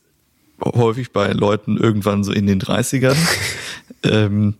häufig 0.63 1.11
bei 1.11 1.31
Leuten 1.31 1.77
irgendwann 1.77 2.23
so 2.23 2.31
in 2.31 2.45
den 2.45 2.61
30ern. 2.61 3.15
ähm, 4.03 4.55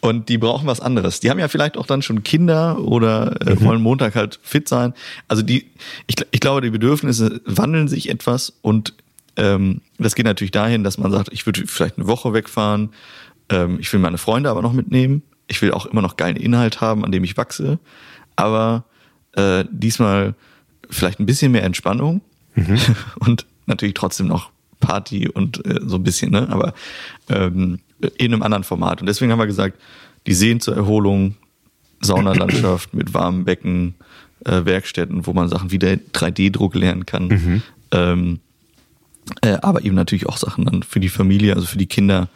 und 0.00 0.28
die 0.28 0.38
brauchen 0.38 0.66
was 0.66 0.80
anderes. 0.80 1.20
Die 1.20 1.30
haben 1.30 1.38
ja 1.38 1.46
vielleicht 1.46 1.76
auch 1.76 1.86
dann 1.86 2.02
schon 2.02 2.24
Kinder 2.24 2.80
oder 2.80 3.40
äh, 3.46 3.60
wollen 3.60 3.80
Montag 3.80 4.16
halt 4.16 4.40
fit 4.42 4.68
sein. 4.68 4.94
Also 5.28 5.42
die, 5.42 5.70
ich, 6.08 6.16
ich 6.32 6.40
glaube, 6.40 6.60
die 6.60 6.70
Bedürfnisse 6.70 7.40
wandeln 7.44 7.86
sich 7.86 8.08
etwas 8.08 8.52
und 8.62 8.94
ähm, 9.36 9.80
das 9.98 10.14
geht 10.14 10.26
natürlich 10.26 10.50
dahin, 10.50 10.82
dass 10.82 10.98
man 10.98 11.12
sagt, 11.12 11.28
ich 11.32 11.46
würde 11.46 11.66
vielleicht 11.66 11.98
eine 11.98 12.08
Woche 12.08 12.32
wegfahren, 12.32 12.90
ähm, 13.48 13.78
ich 13.80 13.92
will 13.92 14.00
meine 14.00 14.18
Freunde 14.18 14.50
aber 14.50 14.62
noch 14.62 14.72
mitnehmen, 14.72 15.22
ich 15.48 15.60
will 15.62 15.72
auch 15.72 15.86
immer 15.86 16.02
noch 16.02 16.16
geilen 16.16 16.36
Inhalt 16.36 16.80
haben, 16.80 17.04
an 17.04 17.12
dem 17.12 17.24
ich 17.24 17.36
wachse, 17.36 17.78
aber 18.36 18.84
äh, 19.32 19.64
diesmal 19.70 20.34
vielleicht 20.90 21.20
ein 21.20 21.26
bisschen 21.26 21.52
mehr 21.52 21.64
Entspannung 21.64 22.20
und 23.18 23.46
natürlich 23.66 23.94
trotzdem 23.94 24.28
noch 24.28 24.50
Party 24.80 25.28
und 25.28 25.64
äh, 25.66 25.80
so 25.86 25.96
ein 25.96 26.02
bisschen, 26.02 26.32
ne? 26.32 26.48
aber 26.50 26.74
ähm, 27.28 27.80
in 28.18 28.32
einem 28.32 28.42
anderen 28.42 28.64
Format. 28.64 29.00
Und 29.00 29.06
deswegen 29.06 29.32
haben 29.32 29.38
wir 29.38 29.46
gesagt, 29.46 29.80
die 30.26 30.34
Seen 30.34 30.60
zur 30.60 30.76
Erholung, 30.76 31.36
Saunalandschaft 32.00 32.94
mit 32.94 33.14
warmen 33.14 33.44
Becken, 33.44 33.94
äh, 34.44 34.64
Werkstätten, 34.64 35.26
wo 35.26 35.32
man 35.32 35.48
Sachen 35.48 35.70
wie 35.70 35.78
der 35.78 35.98
3D-Druck 35.98 36.74
lernen 36.74 37.06
kann. 37.06 37.62
Ähm, 37.92 38.40
äh, 39.40 39.58
aber 39.62 39.84
eben 39.84 39.94
natürlich 39.94 40.26
auch 40.26 40.36
Sachen 40.36 40.64
dann 40.64 40.82
für 40.82 41.00
die 41.00 41.08
Familie, 41.08 41.54
also 41.54 41.66
für 41.66 41.78
die 41.78 41.86
Kinder 41.86 42.28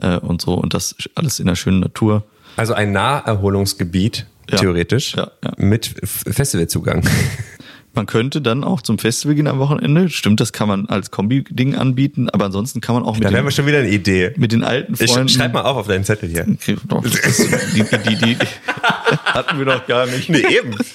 äh, 0.00 0.16
und 0.18 0.40
so. 0.40 0.54
Und 0.54 0.74
das 0.74 0.94
alles 1.14 1.40
in 1.40 1.46
der 1.46 1.54
schönen 1.56 1.80
Natur. 1.80 2.24
Also 2.56 2.74
ein 2.74 2.92
Naherholungsgebiet, 2.92 4.26
Ja. 4.50 4.56
theoretisch, 4.58 5.14
Ja, 5.16 5.30
ja. 5.44 5.52
mit 5.58 5.94
Festivalzugang. 6.04 7.02
Man 7.94 8.06
könnte 8.06 8.40
dann 8.40 8.62
auch 8.64 8.80
zum 8.82 8.98
Festival 8.98 9.34
gehen 9.34 9.48
am 9.48 9.58
Wochenende. 9.58 10.08
Stimmt, 10.08 10.38
das 10.40 10.52
kann 10.52 10.68
man 10.68 10.86
als 10.86 11.10
Kombi-Ding 11.10 11.74
anbieten, 11.74 12.28
aber 12.30 12.44
ansonsten 12.44 12.80
kann 12.80 12.94
man 12.94 13.02
auch 13.04 13.14
mit, 13.14 13.24
Dann 13.24 13.32
den, 13.32 13.38
haben 13.38 13.46
wir 13.46 13.50
schon 13.50 13.66
wieder 13.66 13.78
eine 13.78 13.88
Idee. 13.88 14.34
mit 14.36 14.52
den 14.52 14.62
alten 14.62 14.94
Ich, 15.00 15.10
Freunden. 15.10 15.28
schreib 15.30 15.52
mal 15.52 15.62
auf 15.62 15.78
auf 15.78 15.88
deinen 15.88 16.04
Zettel 16.04 16.28
hier. 16.28 16.46
Okay, 16.48 16.76
doch, 16.86 17.02
das 17.02 17.36
die, 17.74 17.82
die, 17.82 18.16
die, 18.16 18.16
die 18.16 18.36
hatten 19.24 19.58
wir 19.58 19.64
doch 19.64 19.84
gar 19.86 20.06
nicht. 20.06 20.28
Nee, 20.28 20.44
eben. 20.48 20.76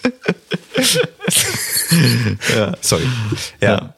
Ja. 2.55 2.73
Sorry. 2.81 3.03
Ja. 3.61 3.69
Ja. 3.71 3.93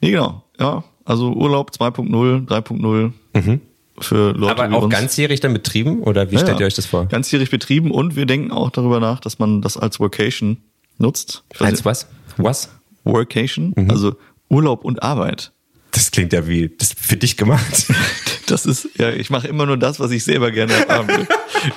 Nee, 0.00 0.10
genau. 0.12 0.44
Ja, 0.58 0.84
also 1.04 1.32
Urlaub 1.32 1.70
2.0, 1.70 2.46
3.0. 2.46 3.60
für 3.98 4.32
Leute 4.32 4.62
Aber 4.62 4.76
auch 4.76 4.88
ganzjährig 4.88 5.40
dann 5.40 5.52
betrieben 5.52 6.02
oder 6.02 6.30
wie 6.30 6.34
Ja, 6.34 6.40
stellt 6.40 6.60
ihr 6.60 6.66
euch 6.66 6.74
das 6.74 6.86
vor? 6.86 7.06
Ganzjährig 7.06 7.50
betrieben 7.50 7.90
und 7.90 8.16
wir 8.16 8.26
denken 8.26 8.50
auch 8.50 8.70
darüber 8.70 9.00
nach, 9.00 9.20
dass 9.20 9.38
man 9.38 9.62
das 9.62 9.76
als 9.76 10.00
Workation 10.00 10.58
nutzt. 10.98 11.44
Als 11.58 11.84
was? 11.84 12.06
Was? 12.36 12.66
nicht, 12.66 13.14
Workation, 13.14 13.72
Mhm. 13.76 13.90
also 13.90 14.16
Urlaub 14.48 14.84
und 14.84 15.02
Arbeit. 15.02 15.52
Das 15.92 16.10
klingt 16.10 16.32
ja 16.32 16.48
wie 16.48 16.70
das 16.76 16.94
für 16.98 17.16
dich 17.16 17.36
gemacht. 17.36 17.86
Das 18.46 18.66
ist, 18.66 18.90
ja, 18.98 19.08
ich 19.08 19.30
mache 19.30 19.48
immer 19.48 19.64
nur 19.64 19.78
das, 19.78 20.00
was 20.00 20.10
ich 20.10 20.22
selber 20.22 20.50
gerne 20.50 20.74
haben 20.86 21.08
will. 21.08 21.26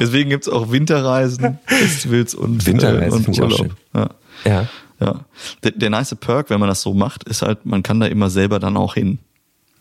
Deswegen 0.02 0.30
gibt's 0.30 0.50
auch 0.50 0.70
Winterreisen, 0.70 1.60
Festivals 1.66 2.36
und, 2.36 2.66
Winterreisen 2.66 3.24
äh, 3.24 3.28
und 3.28 3.40
Urlaub. 3.40 3.70
Ja. 3.96 4.10
ja. 4.44 4.68
Ja. 5.00 5.26
Der, 5.64 5.72
der 5.72 5.90
nice 5.90 6.14
Perk, 6.20 6.50
wenn 6.50 6.60
man 6.60 6.68
das 6.68 6.82
so 6.82 6.94
macht, 6.94 7.24
ist 7.24 7.42
halt, 7.42 7.66
man 7.66 7.84
kann 7.84 8.02
da 8.02 8.08
immer 8.08 8.30
selber 8.30 8.60
dann 8.60 8.76
auch 8.76 8.96
hin. 8.96 9.20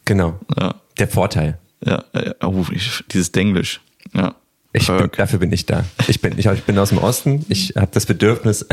Genau. 0.05 0.39
Ja. 0.57 0.77
Der 0.99 1.09
Vorteil. 1.09 1.59
Ja, 1.85 2.05
oh, 2.43 2.65
ich, 2.73 3.05
dieses 3.11 3.33
Denglisch. 3.33 3.81
Ja. 4.15 4.35
Ich 4.73 4.87
bin, 4.89 5.11
dafür 5.17 5.39
bin 5.39 5.53
ich 5.53 5.65
da. 5.65 5.85
Ich 6.07 6.21
bin, 6.21 6.39
ich, 6.39 6.45
ich 6.45 6.63
bin 6.65 6.79
aus 6.79 6.91
dem 6.91 6.99
Osten. 6.99 7.47
Ich 7.49 7.75
habe 7.77 7.89
das 7.93 8.05
Bedürfnis. 8.05 8.67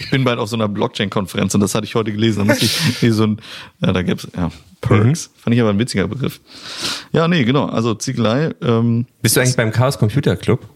Ich 0.00 0.10
bin 0.10 0.24
bald 0.24 0.38
auf 0.38 0.48
so 0.48 0.56
einer 0.56 0.68
Blockchain-Konferenz 0.68 1.54
und 1.54 1.60
das 1.60 1.74
hatte 1.74 1.86
ich 1.86 1.94
heute 1.94 2.12
gelesen. 2.12 2.48
Da 2.48 2.54
ich 2.54 2.78
wie 3.02 3.10
so 3.10 3.24
ein, 3.24 3.40
ja, 3.80 3.92
da 3.92 4.02
gibt's 4.02 4.28
ja 4.36 4.50
Perks. 4.80 5.30
Fand 5.36 5.54
ich 5.54 5.60
aber 5.60 5.70
ein 5.70 5.78
witziger 5.78 6.08
Begriff. 6.08 6.40
Ja, 7.12 7.28
nee, 7.28 7.44
genau. 7.44 7.66
Also 7.66 7.94
Ziegelei, 7.94 8.50
ähm, 8.60 9.06
Bist 9.22 9.36
du 9.36 9.40
eigentlich 9.40 9.56
beim 9.56 9.72
Chaos 9.72 9.98
Computer 9.98 10.36
Club? 10.36 10.68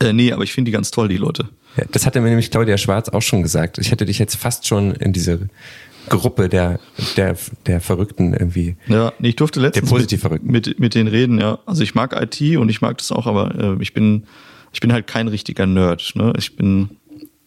äh, 0.00 0.12
nee, 0.12 0.32
aber 0.32 0.44
ich 0.44 0.52
finde 0.52 0.70
die 0.70 0.72
ganz 0.72 0.90
toll, 0.90 1.08
die 1.08 1.16
Leute. 1.16 1.48
Ja, 1.76 1.84
das 1.90 2.06
hatte 2.06 2.20
mir 2.20 2.28
nämlich 2.28 2.50
Claudia 2.50 2.78
Schwarz 2.78 3.08
auch 3.10 3.22
schon 3.22 3.42
gesagt. 3.42 3.78
Ich 3.78 3.90
hätte 3.90 4.06
dich 4.06 4.18
jetzt 4.18 4.36
fast 4.36 4.66
schon 4.66 4.92
in 4.92 5.12
diese 5.12 5.48
Gruppe 6.08 6.48
der, 6.48 6.78
der, 7.16 7.36
der 7.66 7.80
Verrückten 7.80 8.32
irgendwie. 8.34 8.76
Ja, 8.88 9.12
nee, 9.18 9.28
ich 9.30 9.36
durfte 9.36 9.60
letztens 9.60 9.88
Der 9.88 9.94
positiv 9.96 10.18
mit, 10.18 10.22
Verrückten. 10.22 10.50
mit, 10.50 10.80
mit 10.80 10.94
denen 10.94 11.08
reden, 11.08 11.40
ja. 11.40 11.58
Also 11.66 11.82
ich 11.82 11.94
mag 11.94 12.12
IT 12.20 12.56
und 12.56 12.68
ich 12.68 12.80
mag 12.80 12.98
das 12.98 13.12
auch, 13.12 13.26
aber 13.26 13.54
äh, 13.78 13.82
ich 13.82 13.92
bin 13.94 14.24
ich 14.72 14.80
bin 14.80 14.92
halt 14.92 15.06
kein 15.06 15.28
richtiger 15.28 15.66
Nerd. 15.66 16.12
Ne? 16.14 16.32
Ich 16.38 16.56
bin 16.56 16.90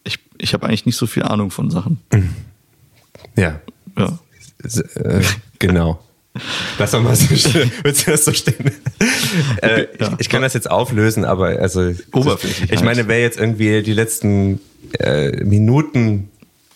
ich 0.04 0.18
ich 0.38 0.52
habe 0.54 0.66
eigentlich 0.66 0.86
nicht 0.86 0.96
so 0.96 1.06
viel 1.06 1.22
Ahnung 1.22 1.50
von 1.50 1.70
Sachen. 1.70 1.98
Ja. 3.36 3.60
Ja. 3.98 4.18
S- 4.62 4.78
Äh, 4.78 5.22
genau. 5.58 6.02
Lass 6.78 6.92
doch 6.92 7.02
mal 7.02 7.16
so 7.16 7.34
stehen. 7.34 7.70
Willst 7.82 8.06
du 8.06 8.12
das 8.12 8.24
so 8.24 8.32
stehen? 8.32 8.70
Äh, 9.62 9.82
ich, 9.98 10.08
ich 10.20 10.28
kann 10.28 10.42
das 10.42 10.54
jetzt 10.54 10.70
auflösen, 10.70 11.24
aber 11.24 11.46
also 11.58 11.92
Oberflächlich 12.12 12.70
Ich 12.70 12.76
halt. 12.76 12.84
meine, 12.84 13.08
wer 13.08 13.20
jetzt 13.20 13.38
irgendwie 13.38 13.82
die 13.82 13.92
letzten 13.92 14.60
äh, 14.98 15.42
Minuten, 15.44 16.28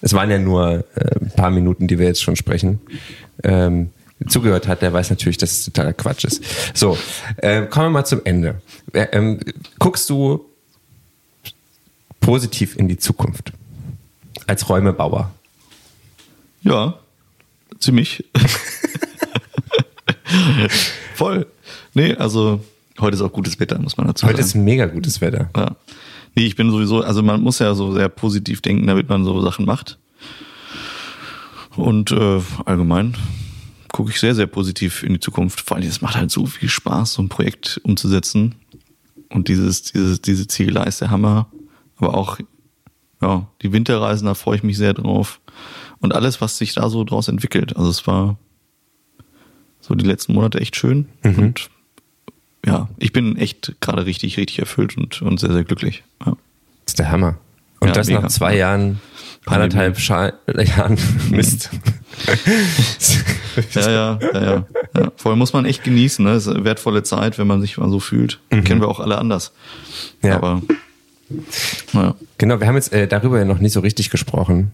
es 0.05 0.13
waren 0.13 0.31
ja 0.31 0.39
nur 0.39 0.85
äh, 0.97 1.19
ein 1.19 1.31
paar 1.35 1.51
Minuten, 1.51 1.87
die 1.87 1.99
wir 1.99 2.07
jetzt 2.07 2.23
schon 2.23 2.37
sprechen, 2.37 2.79
ähm, 3.43 3.91
zugehört 4.29 4.69
hat, 4.69 4.83
der 4.83 4.93
weiß 4.93 5.09
natürlich, 5.09 5.39
dass 5.39 5.53
es 5.53 5.65
totaler 5.65 5.95
Quatsch 5.95 6.25
ist. 6.25 6.45
So, 6.75 6.99
äh, 7.39 7.63
kommen 7.63 7.87
wir 7.87 7.91
mal 7.91 8.05
zum 8.05 8.21
Ende. 8.25 8.61
Äh, 8.93 9.07
ähm, 9.13 9.41
guckst 9.79 10.11
du 10.11 10.45
positiv 12.21 12.77
in 12.77 12.89
die 12.89 12.99
Zukunft 12.99 13.53
als 14.47 14.69
Räumebauer? 14.69 15.31
Ja, 16.63 16.99
ziemlich. 17.79 18.25
Voll. 21.15 21.47
Nee, 21.95 22.15
also 22.15 22.63
heute 23.01 23.17
ist 23.17 23.23
auch 23.23 23.33
gutes 23.33 23.59
Wetter, 23.59 23.79
muss 23.79 23.97
man 23.97 24.07
dazu 24.07 24.27
Heute 24.27 24.37
sagen. 24.37 24.49
ist 24.49 24.55
mega 24.55 24.85
gutes 24.85 25.23
Wetter. 25.23 25.49
Ja. 25.57 25.77
Nee, 26.35 26.47
ich 26.47 26.57
bin 26.57 26.71
sowieso, 26.71 27.03
also 27.03 27.23
man 27.23 27.43
muss 27.43 27.59
ja 27.59 27.75
so 27.75 27.93
sehr 27.93 28.09
positiv 28.09 28.61
denken, 28.61 28.87
damit 28.87 29.09
man 29.09 29.25
so 29.25 29.41
Sachen 29.41 29.65
macht. 29.65 29.99
Und 31.77 32.13
äh, 32.13 32.41
allgemein 32.65 33.17
gucke 33.93 34.11
ich 34.11 34.19
sehr, 34.19 34.35
sehr 34.35 34.49
positiv 34.49 35.05
in 35.05 35.13
die 35.13 35.21
Zukunft. 35.21 35.61
Vor 35.61 35.77
allem, 35.77 35.87
es 35.87 36.01
macht 36.01 36.17
halt 36.17 36.31
so 36.31 36.47
viel 36.47 36.69
Spaß, 36.69 37.15
so 37.15 37.23
ein 37.23 37.29
Projekt 37.29 37.81
umzusetzen. 37.85 38.57
Und 39.31 39.47
dieses, 39.47 39.83
dieses, 39.83 40.21
diese 40.21 40.49
Ziegelei 40.49 40.85
ist 40.85 41.01
der 41.01 41.11
Hammer. 41.11 41.49
Aber 41.97 42.15
auch, 42.15 42.39
ja, 43.23 43.47
die 43.63 43.73
Winterreisen, 43.73 44.27
da 44.27 44.35
freue 44.35 44.57
ich 44.57 44.65
mich 44.65 44.77
sehr 44.77 44.95
drauf. 44.95 45.41
Und 46.01 46.13
alles, 46.13 46.41
was 46.41 46.59
sich 46.59 46.75
da 46.75 46.89
so 46.89 47.05
draus 47.05 47.29
entwickelt. 47.29 47.77
Also 47.77 47.89
es 47.89 48.07
war 48.07 48.37
so 49.81 49.95
die 49.95 50.05
letzten 50.05 50.35
Monate 50.35 50.61
echt 50.61 50.75
schön. 50.75 51.07
Und 51.39 51.71
ja, 52.67 52.89
ich 52.99 53.13
bin 53.13 53.37
echt 53.37 53.75
gerade 53.81 54.07
richtig, 54.07 54.37
richtig 54.37 54.59
erfüllt 54.59 54.97
und, 54.97 55.23
und 55.23 55.41
sehr, 55.41 55.53
sehr 55.53 55.65
glücklich. 55.65 56.03
Ja. 56.25 56.33
Das 56.85 56.93
ist 56.93 56.99
der 56.99 57.11
Hammer. 57.11 57.37
Und 57.81 57.89
Ja, 57.89 57.95
das 57.95 58.07
mega. 58.09 58.21
nach 58.21 58.29
zwei 58.29 58.57
Jahren, 58.57 59.01
anderthalb 59.47 59.99
Scha 59.99 60.33
Jahren 60.47 60.99
Mist. 61.31 61.71
Ja, 63.75 63.91
ja, 63.91 64.19
ja, 64.21 64.43
ja, 64.43 64.65
ja. 64.97 65.13
Vor 65.17 65.31
allem 65.33 65.39
muss 65.39 65.53
man 65.53 65.65
echt 65.67 65.85
genießen. 65.85 66.25
Ne? 66.25 66.33
Das 66.33 66.47
ist 66.47 66.55
eine 66.55 66.65
wertvolle 66.65 67.03
Zeit, 67.03 67.39
wenn 67.39 67.47
man 67.47 67.61
sich 67.61 67.77
mal 67.77 67.91
so 67.91 68.01
fühlt. 68.01 68.41
Kennen 68.51 68.81
wir 68.81 68.89
auch 68.89 69.01
alle 69.01 69.19
anders. 69.19 69.53
Ja. 70.23 70.37
Aber 70.37 70.63
naja. 71.93 72.15
Genau, 72.39 72.61
wir 72.61 72.67
haben 72.67 72.75
jetzt 72.77 72.93
äh, 72.93 73.07
darüber 73.07 73.39
ja 73.39 73.45
noch 73.45 73.59
nicht 73.59 73.73
so 73.73 73.81
richtig 73.81 74.11
gesprochen. 74.11 74.73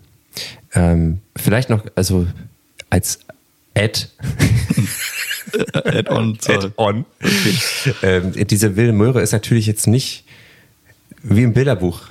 Ähm, 0.75 1.21
vielleicht 1.37 1.71
noch, 1.71 1.85
also 1.97 2.27
als 2.91 3.21
Ad, 3.77 4.09
Add-on 5.75 6.39
Add-on. 6.47 7.05
ähm, 8.03 8.33
diese 8.47 8.77
wilde 8.77 8.93
Möhre 8.93 9.21
ist 9.23 9.33
natürlich 9.33 9.67
jetzt 9.67 9.87
nicht 9.87 10.25
wie 11.23 11.43
im 11.43 11.53
Bilderbuch 11.53 12.03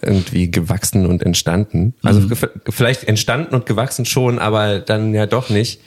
irgendwie 0.00 0.50
gewachsen 0.50 1.06
und 1.06 1.22
entstanden. 1.22 1.94
Also 2.02 2.26
ge- 2.28 2.48
vielleicht 2.68 3.04
entstanden 3.04 3.54
und 3.54 3.66
gewachsen 3.66 4.04
schon, 4.04 4.38
aber 4.38 4.80
dann 4.80 5.14
ja 5.14 5.26
doch 5.26 5.48
nicht. 5.48 5.80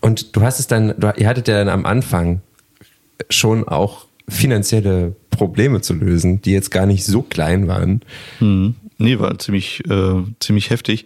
Und 0.00 0.34
du 0.36 0.42
hast 0.42 0.60
es 0.60 0.66
dann, 0.66 0.94
du, 0.98 1.12
ihr 1.16 1.28
hattet 1.28 1.48
ja 1.48 1.54
dann 1.58 1.68
am 1.68 1.86
Anfang 1.86 2.40
schon 3.30 3.66
auch 3.66 4.06
finanzielle 4.28 5.14
Probleme 5.30 5.80
zu 5.80 5.94
lösen, 5.94 6.42
die 6.42 6.52
jetzt 6.52 6.70
gar 6.70 6.86
nicht 6.86 7.04
so 7.04 7.22
klein 7.22 7.68
waren. 7.68 8.02
Mhm. 8.40 8.74
Nee, 8.98 9.18
war 9.18 9.38
ziemlich, 9.38 9.82
äh, 9.88 10.22
ziemlich 10.40 10.70
heftig. 10.70 11.04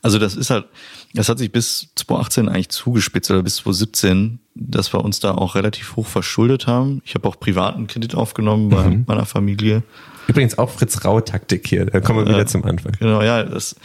Also 0.00 0.18
das 0.18 0.36
ist 0.36 0.50
halt, 0.50 0.66
das 1.14 1.28
hat 1.28 1.38
sich 1.38 1.52
bis 1.52 1.88
2018 1.96 2.48
eigentlich 2.48 2.68
zugespitzt 2.70 3.30
oder 3.30 3.42
bis 3.42 3.56
2017, 3.56 4.38
dass 4.54 4.92
wir 4.92 5.04
uns 5.04 5.20
da 5.20 5.32
auch 5.32 5.54
relativ 5.54 5.96
hoch 5.96 6.06
verschuldet 6.06 6.66
haben. 6.66 7.02
Ich 7.04 7.14
habe 7.14 7.28
auch 7.28 7.38
privaten 7.38 7.86
Kredit 7.86 8.14
aufgenommen 8.14 8.68
bei 8.70 8.88
Mhm. 8.88 9.04
meiner 9.06 9.26
Familie. 9.26 9.82
Übrigens 10.28 10.56
auch 10.58 10.70
Fritz 10.70 11.04
Rau 11.04 11.20
Taktik 11.20 11.66
hier. 11.66 11.86
Da 11.86 12.00
kommen 12.00 12.20
wir 12.24 12.28
wieder 12.32 12.46
zum 12.46 12.64
Anfang. 12.64 12.92
Genau, 12.98 13.22
ja, 13.22 13.42
das 13.42 13.76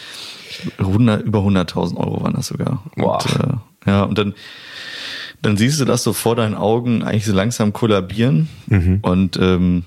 100, 0.77 1.23
über 1.25 1.39
100.000 1.39 1.97
Euro 1.97 2.21
waren 2.23 2.33
das 2.33 2.47
sogar. 2.47 2.83
Boah. 2.95 3.17
Und, 3.23 3.35
äh, 3.39 3.89
ja, 3.89 4.03
und 4.03 4.17
dann, 4.17 4.33
dann 5.41 5.57
siehst 5.57 5.79
du 5.79 5.85
das 5.85 6.03
so 6.03 6.13
vor 6.13 6.35
deinen 6.35 6.55
Augen 6.55 7.03
eigentlich 7.03 7.25
so 7.25 7.33
langsam 7.33 7.73
kollabieren. 7.73 8.49
Und 9.01 9.37
ähm, 9.41 9.83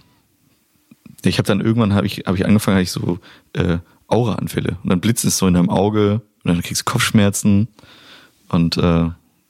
ich 1.24 1.38
habe 1.38 1.47
dann 1.47 1.61
irgendwann 1.61 1.95
habe 1.95 2.07
ich, 2.07 2.24
hab 2.26 2.34
ich 2.34 2.47
angefangen, 2.47 2.76
habe 2.76 2.82
ich 2.82 2.91
so 2.93 3.18
äh, 3.53 3.78
Aura-Anfälle. 4.09 4.76
Und 4.82 4.91
dann 4.91 5.01
blitzt 5.01 5.24
es 5.24 5.38
so 5.38 5.47
in 5.47 5.55
deinem 5.55 5.70
Auge 5.70 6.20
und 6.45 6.53
dann 6.55 6.62
kriegst 6.62 6.82
du 6.82 6.91
Kopfschmerzen. 6.91 7.68
Und 8.49 8.76
äh, 8.78 9.09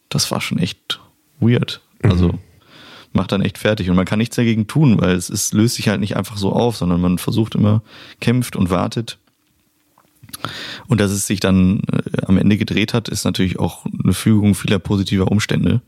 das 0.09 0.31
war 0.31 0.41
schon 0.41 0.59
echt 0.59 1.01
weird. 1.41 1.81
Also 2.03 2.39
macht 3.13 3.33
dann 3.33 3.43
echt 3.43 3.59
fertig. 3.59 3.91
Und 3.91 3.97
man 3.97 4.05
kann 4.05 4.19
nichts 4.19 4.37
dagegen 4.37 4.67
tun, 4.67 5.01
weil 5.01 5.15
es, 5.17 5.29
es 5.31 5.53
löst 5.53 5.77
sich 5.77 5.89
halt 5.89 6.01
nicht 6.01 6.17
einfach 6.17 6.37
so 6.37 6.53
auf, 6.53 6.77
sondern 6.77 7.01
man 7.01 7.19
versucht 7.19 7.55
immer, 7.55 7.83
kämpft 8.21 8.57
und 8.57 8.71
wartet. 8.71 9.19
Und 10.87 11.01
dass 11.01 11.11
es 11.11 11.27
sich 11.27 11.41
dann 11.41 11.81
äh, 11.93 12.23
am 12.27 12.39
Ende 12.39 12.57
gedreht 12.57 12.95
hat, 12.95 13.09
ist 13.09 13.25
natürlich 13.25 13.59
auch 13.59 13.85
eine 14.03 14.13
Fügung 14.13 14.55
vieler 14.55 14.79
positiver 14.79 15.31
Umstände. 15.31 15.81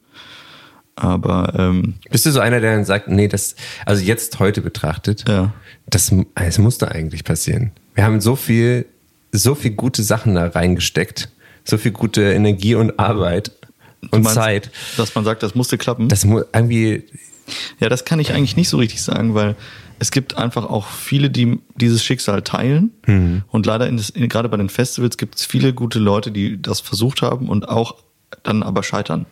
Aber 0.96 1.55
ähm, 1.57 1.94
Bist 2.11 2.26
du 2.26 2.32
so 2.32 2.40
einer, 2.40 2.61
der 2.61 2.74
dann 2.74 2.84
sagt, 2.84 3.09
nee, 3.09 3.28
das, 3.28 3.55
also 3.86 4.03
jetzt 4.05 4.38
heute 4.40 4.61
betrachtet, 4.61 5.24
Ja. 5.28 5.53
das, 5.86 6.12
das 6.34 6.59
musste 6.59 6.90
eigentlich 6.90 7.24
passieren. 7.24 7.70
Wir 7.94 8.05
haben 8.05 8.20
so 8.20 8.36
viel, 8.36 8.86
so 9.33 9.55
viel 9.55 9.72
gute 9.72 10.03
Sachen 10.03 10.35
da 10.35 10.47
reingesteckt, 10.47 11.30
so 11.64 11.78
viel 11.78 11.93
gute 11.93 12.33
Energie 12.33 12.74
und 12.74 12.99
Arbeit 12.99 13.53
und 14.11 14.22
meinst, 14.22 14.35
Zeit. 14.35 14.70
dass 14.97 15.14
man 15.14 15.24
sagt, 15.24 15.43
das 15.43 15.55
musste 15.55 15.78
klappen. 15.78 16.09
Das 16.09 16.24
mu 16.24 16.43
irgendwie, 16.53 17.05
Ja, 17.80 17.89
das 17.89 18.05
kann 18.05 18.20
ich 18.20 18.33
eigentlich 18.33 18.57
nicht 18.57 18.68
so 18.68 18.76
richtig 18.76 19.03
sagen, 19.03 19.35
weil 19.35 19.57
es 19.99 20.11
gibt 20.11 20.37
einfach 20.37 20.64
auch 20.64 20.87
viele, 20.89 21.30
die 21.30 21.61
dieses 21.76 22.03
Schicksal 22.05 22.43
teilen. 22.43 22.91
Und 23.51 23.66
leider 23.66 23.87
in 23.87 23.97
das, 23.97 24.11
in, 24.11 24.28
gerade 24.28 24.49
bei 24.49 24.57
den 24.57 24.68
Festivals 24.68 25.16
gibt 25.16 25.37
es 25.37 25.47
viele 25.47 25.72
gute 25.72 25.99
Leute, 26.01 26.33
die 26.33 26.61
das 26.61 26.80
versucht 26.80 27.22
haben 27.22 27.49
und 27.49 27.68
auch 27.68 27.97
dann 28.43 28.62
aber 28.62 28.83
scheitern. 28.83 29.26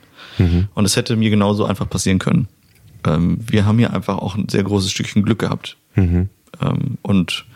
Und 0.74 0.84
es 0.84 0.96
hätte 0.96 1.16
mir 1.16 1.30
genauso 1.30 1.64
einfach 1.64 1.90
passieren 1.90 2.18
können. 2.20 2.46
Ähm, 3.06 3.38
wir 3.46 3.66
haben 3.66 3.78
hier 3.78 3.92
einfach 3.92 4.18
auch 4.18 4.36
ein 4.36 4.48
sehr 4.48 4.62
großes 4.62 4.90
Stückchen 4.92 5.22
Glück 5.24 5.40
gehabt. 5.40 5.76
Ähm, 6.60 6.98
und 7.02 7.46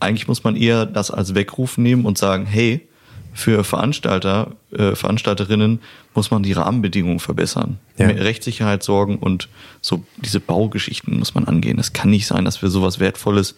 eigentlich 0.00 0.28
muss 0.28 0.44
man 0.44 0.56
eher 0.56 0.86
das 0.86 1.10
als 1.10 1.34
Weckruf 1.34 1.78
nehmen 1.78 2.04
und 2.04 2.18
sagen, 2.18 2.46
hey, 2.46 2.86
für 3.32 3.62
Veranstalter, 3.62 4.48
äh, 4.72 4.96
Veranstalterinnen 4.96 5.80
muss 6.14 6.30
man 6.32 6.42
die 6.42 6.52
Rahmenbedingungen 6.52 7.20
verbessern. 7.20 7.78
Ja. 7.96 8.06
Mehr 8.08 8.24
Rechtssicherheit 8.24 8.82
sorgen 8.82 9.18
und 9.18 9.48
so 9.80 10.04
diese 10.16 10.40
Baugeschichten 10.40 11.16
muss 11.18 11.34
man 11.34 11.44
angehen. 11.44 11.78
Es 11.78 11.92
kann 11.92 12.10
nicht 12.10 12.26
sein, 12.26 12.44
dass 12.44 12.60
wir 12.60 12.70
sowas 12.70 12.98
Wertvolles 12.98 13.54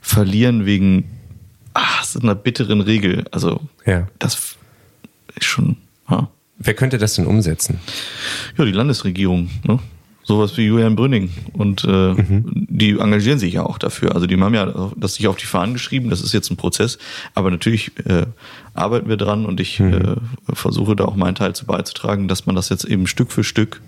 verlieren 0.00 0.66
wegen 0.66 1.04
ach, 1.74 2.02
so 2.04 2.18
einer 2.20 2.34
bitteren 2.34 2.80
Regel. 2.80 3.24
Also 3.30 3.60
Ja. 3.86 4.08
das 4.18 4.56
ist 5.36 5.44
schon, 5.46 5.76
ja. 6.10 6.28
wer 6.58 6.74
könnte 6.74 6.98
das 6.98 7.14
denn 7.14 7.26
umsetzen? 7.26 7.78
Ja, 8.58 8.64
die 8.64 8.72
Landesregierung, 8.72 9.50
ne? 9.64 9.78
Sowas 10.24 10.56
wie 10.56 10.66
Julian 10.66 10.96
Brünning. 10.96 11.30
Und 11.52 11.84
äh, 11.84 11.88
mhm. 12.14 12.66
die 12.68 12.90
engagieren 12.98 13.38
sich 13.38 13.54
ja 13.54 13.64
auch 13.64 13.78
dafür. 13.78 14.14
Also 14.14 14.26
die 14.26 14.40
haben 14.40 14.54
ja 14.54 14.90
das 14.96 15.14
sich 15.14 15.26
auf 15.26 15.36
die 15.36 15.46
Fahnen 15.46 15.74
geschrieben, 15.74 16.10
das 16.10 16.20
ist 16.20 16.32
jetzt 16.32 16.50
ein 16.50 16.56
Prozess. 16.56 16.98
Aber 17.34 17.50
natürlich 17.50 17.92
äh, 18.06 18.26
arbeiten 18.74 19.08
wir 19.08 19.16
dran 19.16 19.46
und 19.46 19.60
ich 19.60 19.80
mhm. 19.80 19.92
äh, 19.92 20.54
versuche 20.54 20.96
da 20.96 21.04
auch 21.04 21.16
meinen 21.16 21.34
Teil 21.34 21.54
zu 21.54 21.66
beizutragen, 21.66 22.28
dass 22.28 22.46
man 22.46 22.56
das 22.56 22.68
jetzt 22.68 22.84
eben 22.84 23.06
Stück 23.06 23.32
für 23.32 23.44
Stück 23.44 23.80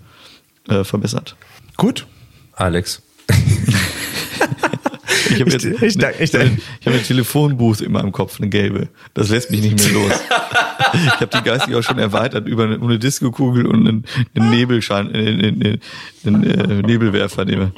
äh, 0.67 0.83
verbessert. 0.83 1.35
Gut, 1.77 2.07
Alex. 2.53 3.01
Ich 5.27 5.41
habe 5.41 5.51
jetzt 5.51 5.65
ich, 5.65 5.81
ich, 5.81 5.97
eine, 5.97 6.13
ich, 6.13 6.33
ich, 6.33 6.33
ich 6.33 6.87
hab 6.87 6.93
eine 6.93 7.01
Telefonbooth 7.01 7.81
in 7.81 7.91
meinem 7.91 8.11
Kopf, 8.11 8.39
eine 8.39 8.47
gelbe. 8.47 8.89
Das 9.13 9.29
lässt 9.29 9.51
mich 9.51 9.61
nicht 9.61 9.75
mehr 9.83 9.93
los. 9.93 10.11
ich 10.93 11.21
habe 11.21 11.27
die 11.27 11.41
geistig 11.41 11.75
auch 11.75 11.83
schon 11.83 11.99
erweitert 11.99 12.47
über 12.47 12.63
eine, 12.63 12.75
eine 12.75 12.99
Disco-Kugel 12.99 13.65
und 13.65 13.87
einen, 13.87 14.05
einen 14.35 14.49
Nebelschein, 14.49 15.13
äh, 15.13 15.17
einen, 15.17 15.79
einen, 16.25 16.43
äh, 16.43 16.81
Nebelwerfer, 16.81 17.45
den 17.45 17.59
wir 17.59 17.71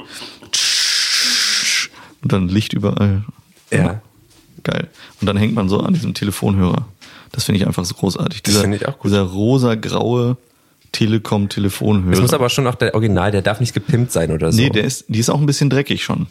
und 2.22 2.32
dann 2.32 2.48
Licht 2.48 2.72
überall. 2.72 3.24
Ja. 3.70 4.00
Geil. 4.64 4.88
Und 5.20 5.26
dann 5.26 5.36
hängt 5.36 5.54
man 5.54 5.68
so 5.68 5.80
an 5.80 5.94
diesem 5.94 6.14
Telefonhörer. 6.14 6.86
Das 7.32 7.44
finde 7.44 7.60
ich 7.60 7.66
einfach 7.66 7.84
so 7.84 7.94
großartig. 7.94 8.42
Dieser, 8.42 8.58
das 8.58 8.62
finde 8.62 8.76
ich 8.78 8.88
auch 8.88 8.98
gut. 8.98 9.10
Dieser 9.10 9.22
rosa-graue 9.22 10.36
Telekom-Telefonhörer. 10.92 12.12
Das 12.12 12.20
muss 12.20 12.34
aber 12.34 12.48
schon 12.48 12.66
auch 12.66 12.74
der 12.74 12.94
Original, 12.94 13.30
der 13.30 13.42
darf 13.42 13.60
nicht 13.60 13.74
gepimpt 13.74 14.12
sein 14.12 14.30
oder 14.30 14.52
so. 14.52 14.60
Nee, 14.60 14.70
der 14.70 14.84
ist, 14.84 15.04
die 15.08 15.18
ist 15.18 15.28
auch 15.30 15.38
ein 15.38 15.46
bisschen 15.46 15.70
dreckig 15.70 16.02
schon. 16.02 16.26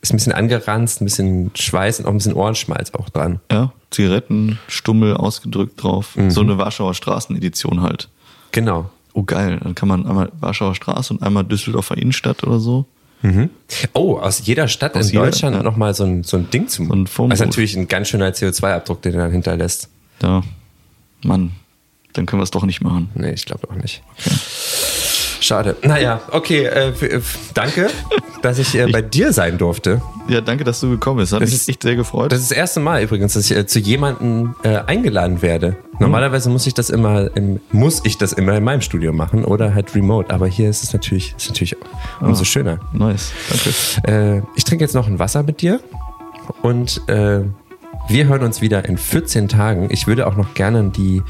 Ist 0.00 0.12
ein 0.12 0.16
bisschen 0.16 0.32
angeranzt, 0.32 1.00
ein 1.00 1.04
bisschen 1.06 1.50
Schweiß 1.54 2.00
und 2.00 2.06
auch 2.06 2.10
ein 2.10 2.18
bisschen 2.18 2.34
Ohrenschmalz 2.34 2.92
auch 2.94 3.08
dran. 3.08 3.40
Ja, 3.50 3.72
Zigaretten, 3.90 4.58
Stummel 4.68 5.16
ausgedrückt 5.16 5.82
drauf. 5.82 6.16
Mhm. 6.16 6.30
So 6.30 6.40
eine 6.40 6.56
Warschauer 6.56 6.94
Straßenedition 6.94 7.82
halt. 7.82 8.08
Genau. 8.52 8.90
Oh 9.12 9.24
geil, 9.24 9.58
dann 9.62 9.74
kann 9.74 9.88
man 9.88 10.06
einmal 10.06 10.30
Warschauer 10.38 10.76
Straße 10.76 11.12
und 11.12 11.22
einmal 11.22 11.44
Düsseldorfer 11.44 11.98
Innenstadt 11.98 12.44
oder 12.44 12.60
so. 12.60 12.86
Mhm. 13.22 13.50
Oh, 13.94 14.18
aus 14.18 14.46
jeder 14.46 14.68
Stadt 14.68 14.94
aus 14.96 15.06
in 15.06 15.14
jeder, 15.14 15.24
Deutschland 15.24 15.56
ja. 15.56 15.62
nochmal 15.62 15.94
so 15.94 16.04
ein, 16.04 16.22
so 16.22 16.36
ein 16.36 16.48
Ding 16.50 16.68
zu 16.68 16.82
machen. 16.82 17.06
So 17.06 17.26
das 17.26 17.40
ist 17.40 17.46
natürlich 17.46 17.76
ein 17.76 17.88
ganz 17.88 18.08
schöner 18.08 18.30
CO2-Abdruck, 18.30 19.02
den 19.02 19.14
er 19.14 19.24
dann 19.24 19.32
hinterlässt. 19.32 19.88
Ja, 20.22 20.42
Mann, 21.24 21.52
dann 22.12 22.26
können 22.26 22.40
wir 22.40 22.44
es 22.44 22.52
doch 22.52 22.64
nicht 22.64 22.80
machen. 22.80 23.10
Nee, 23.14 23.32
ich 23.32 23.44
glaube 23.44 23.68
auch 23.68 23.74
nicht. 23.74 24.02
Okay. 24.18 24.36
Schade. 25.40 25.76
Naja, 25.82 26.20
okay, 26.30 26.64
äh, 26.64 26.88
äh, 26.88 27.20
danke, 27.54 27.88
dass 28.42 28.58
ich 28.58 28.74
äh, 28.74 28.86
bei 28.90 29.02
dir 29.02 29.32
sein 29.32 29.58
durfte. 29.58 30.02
Ja, 30.28 30.40
danke, 30.40 30.64
dass 30.64 30.80
du 30.80 30.90
gekommen 30.90 31.18
bist. 31.18 31.32
Hat 31.32 31.40
das 31.40 31.50
mich 31.50 31.60
ist, 31.60 31.68
echt 31.68 31.82
sehr 31.82 31.96
gefreut. 31.96 32.32
Das 32.32 32.40
ist 32.40 32.50
das 32.50 32.56
erste 32.56 32.80
Mal 32.80 33.02
übrigens, 33.02 33.34
dass 33.34 33.50
ich 33.50 33.56
äh, 33.56 33.66
zu 33.66 33.78
jemandem 33.78 34.54
äh, 34.62 34.78
eingeladen 34.86 35.42
werde. 35.42 35.76
Normalerweise 35.98 36.50
muss 36.50 36.66
ich 36.66 36.74
das 36.74 36.90
immer 36.90 37.34
im, 37.36 37.60
muss 37.72 38.02
ich 38.04 38.18
das 38.18 38.32
immer 38.32 38.56
in 38.56 38.64
meinem 38.64 38.82
Studio 38.82 39.12
machen 39.12 39.44
oder 39.44 39.74
halt 39.74 39.94
remote. 39.94 40.30
Aber 40.30 40.46
hier 40.46 40.70
ist 40.70 40.82
es 40.82 40.92
natürlich, 40.92 41.34
ist 41.36 41.48
natürlich 41.48 41.76
umso 42.20 42.42
oh, 42.42 42.44
schöner. 42.44 42.78
Nice, 42.92 43.32
danke. 43.48 44.38
Äh, 44.38 44.42
ich 44.56 44.64
trinke 44.64 44.84
jetzt 44.84 44.94
noch 44.94 45.06
ein 45.06 45.18
Wasser 45.18 45.42
mit 45.42 45.60
dir 45.60 45.80
und 46.62 47.00
wir 48.08 48.26
hören 48.26 48.42
uns 48.42 48.60
wieder 48.60 48.84
in 48.86 48.96
14 48.96 49.48
Tagen. 49.48 49.88
Ich 49.90 50.06
würde 50.06 50.26
auch 50.26 50.36
noch 50.36 50.54
gerne 50.54 50.90
die 50.90 51.22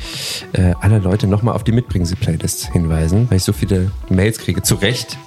äh, 0.53 0.75
alle 0.81 0.99
Leute 0.99 1.27
nochmal 1.27 1.55
auf 1.55 1.65
die 1.65 1.73
Mitbringen-Sie-Playlist 1.73 2.73
hinweisen, 2.73 3.27
weil 3.29 3.39
ich 3.39 3.45
so 3.45 3.53
viele 3.53 3.91
Mails 4.09 4.39
kriege. 4.39 4.63
Zu 4.63 4.77
Recht 4.77 5.19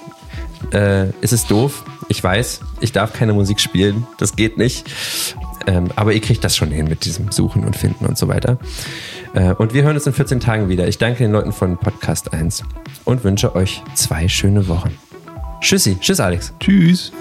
äh, 0.74 1.10
ist 1.22 1.34
es 1.34 1.45
doof. 1.47 1.84
Ich 2.08 2.24
weiß, 2.24 2.62
ich 2.80 2.91
darf 2.91 3.14
keine 3.14 3.34
Musik 3.34 3.60
spielen. 3.60 4.08
Das 4.18 4.36
geht 4.36 4.58
nicht. 4.58 4.89
Ähm, 5.68 5.89
aber 5.95 6.14
ihr 6.14 6.22
kriegt 6.22 6.43
das 6.43 6.56
schon 6.56 6.72
hin 6.72 6.88
mit 6.88 7.06
diesem 7.06 7.32
Suchen 7.32 7.64
und 7.66 7.76
Finden 7.76 8.06
und 8.06 8.18
so 8.18 8.28
weiter. 8.28 8.58
Äh, 9.34 9.54
und 9.54 9.74
wir 9.74 9.84
hören 9.84 9.95
uns 9.95 10.08
in 10.08 10.14
14 10.14 10.39
Tagen 10.39 10.70
wieder. 10.70 10.88
Ich 10.88 10.97
danke 10.97 11.20
den 11.20 11.32
Leuten 11.32 11.52
von 11.52 11.78
Podcast 11.78 12.34
1 12.34 12.64
und 13.06 13.24
wünsche 13.24 13.56
euch 13.56 13.84
zwei 13.93 14.28
schöne 14.28 14.68
Wochen. 14.68 14.97
Tschüssi. 15.62 15.97
Tschüss, 15.99 16.20
Alex. 16.20 16.54
Tschüss. 16.60 17.12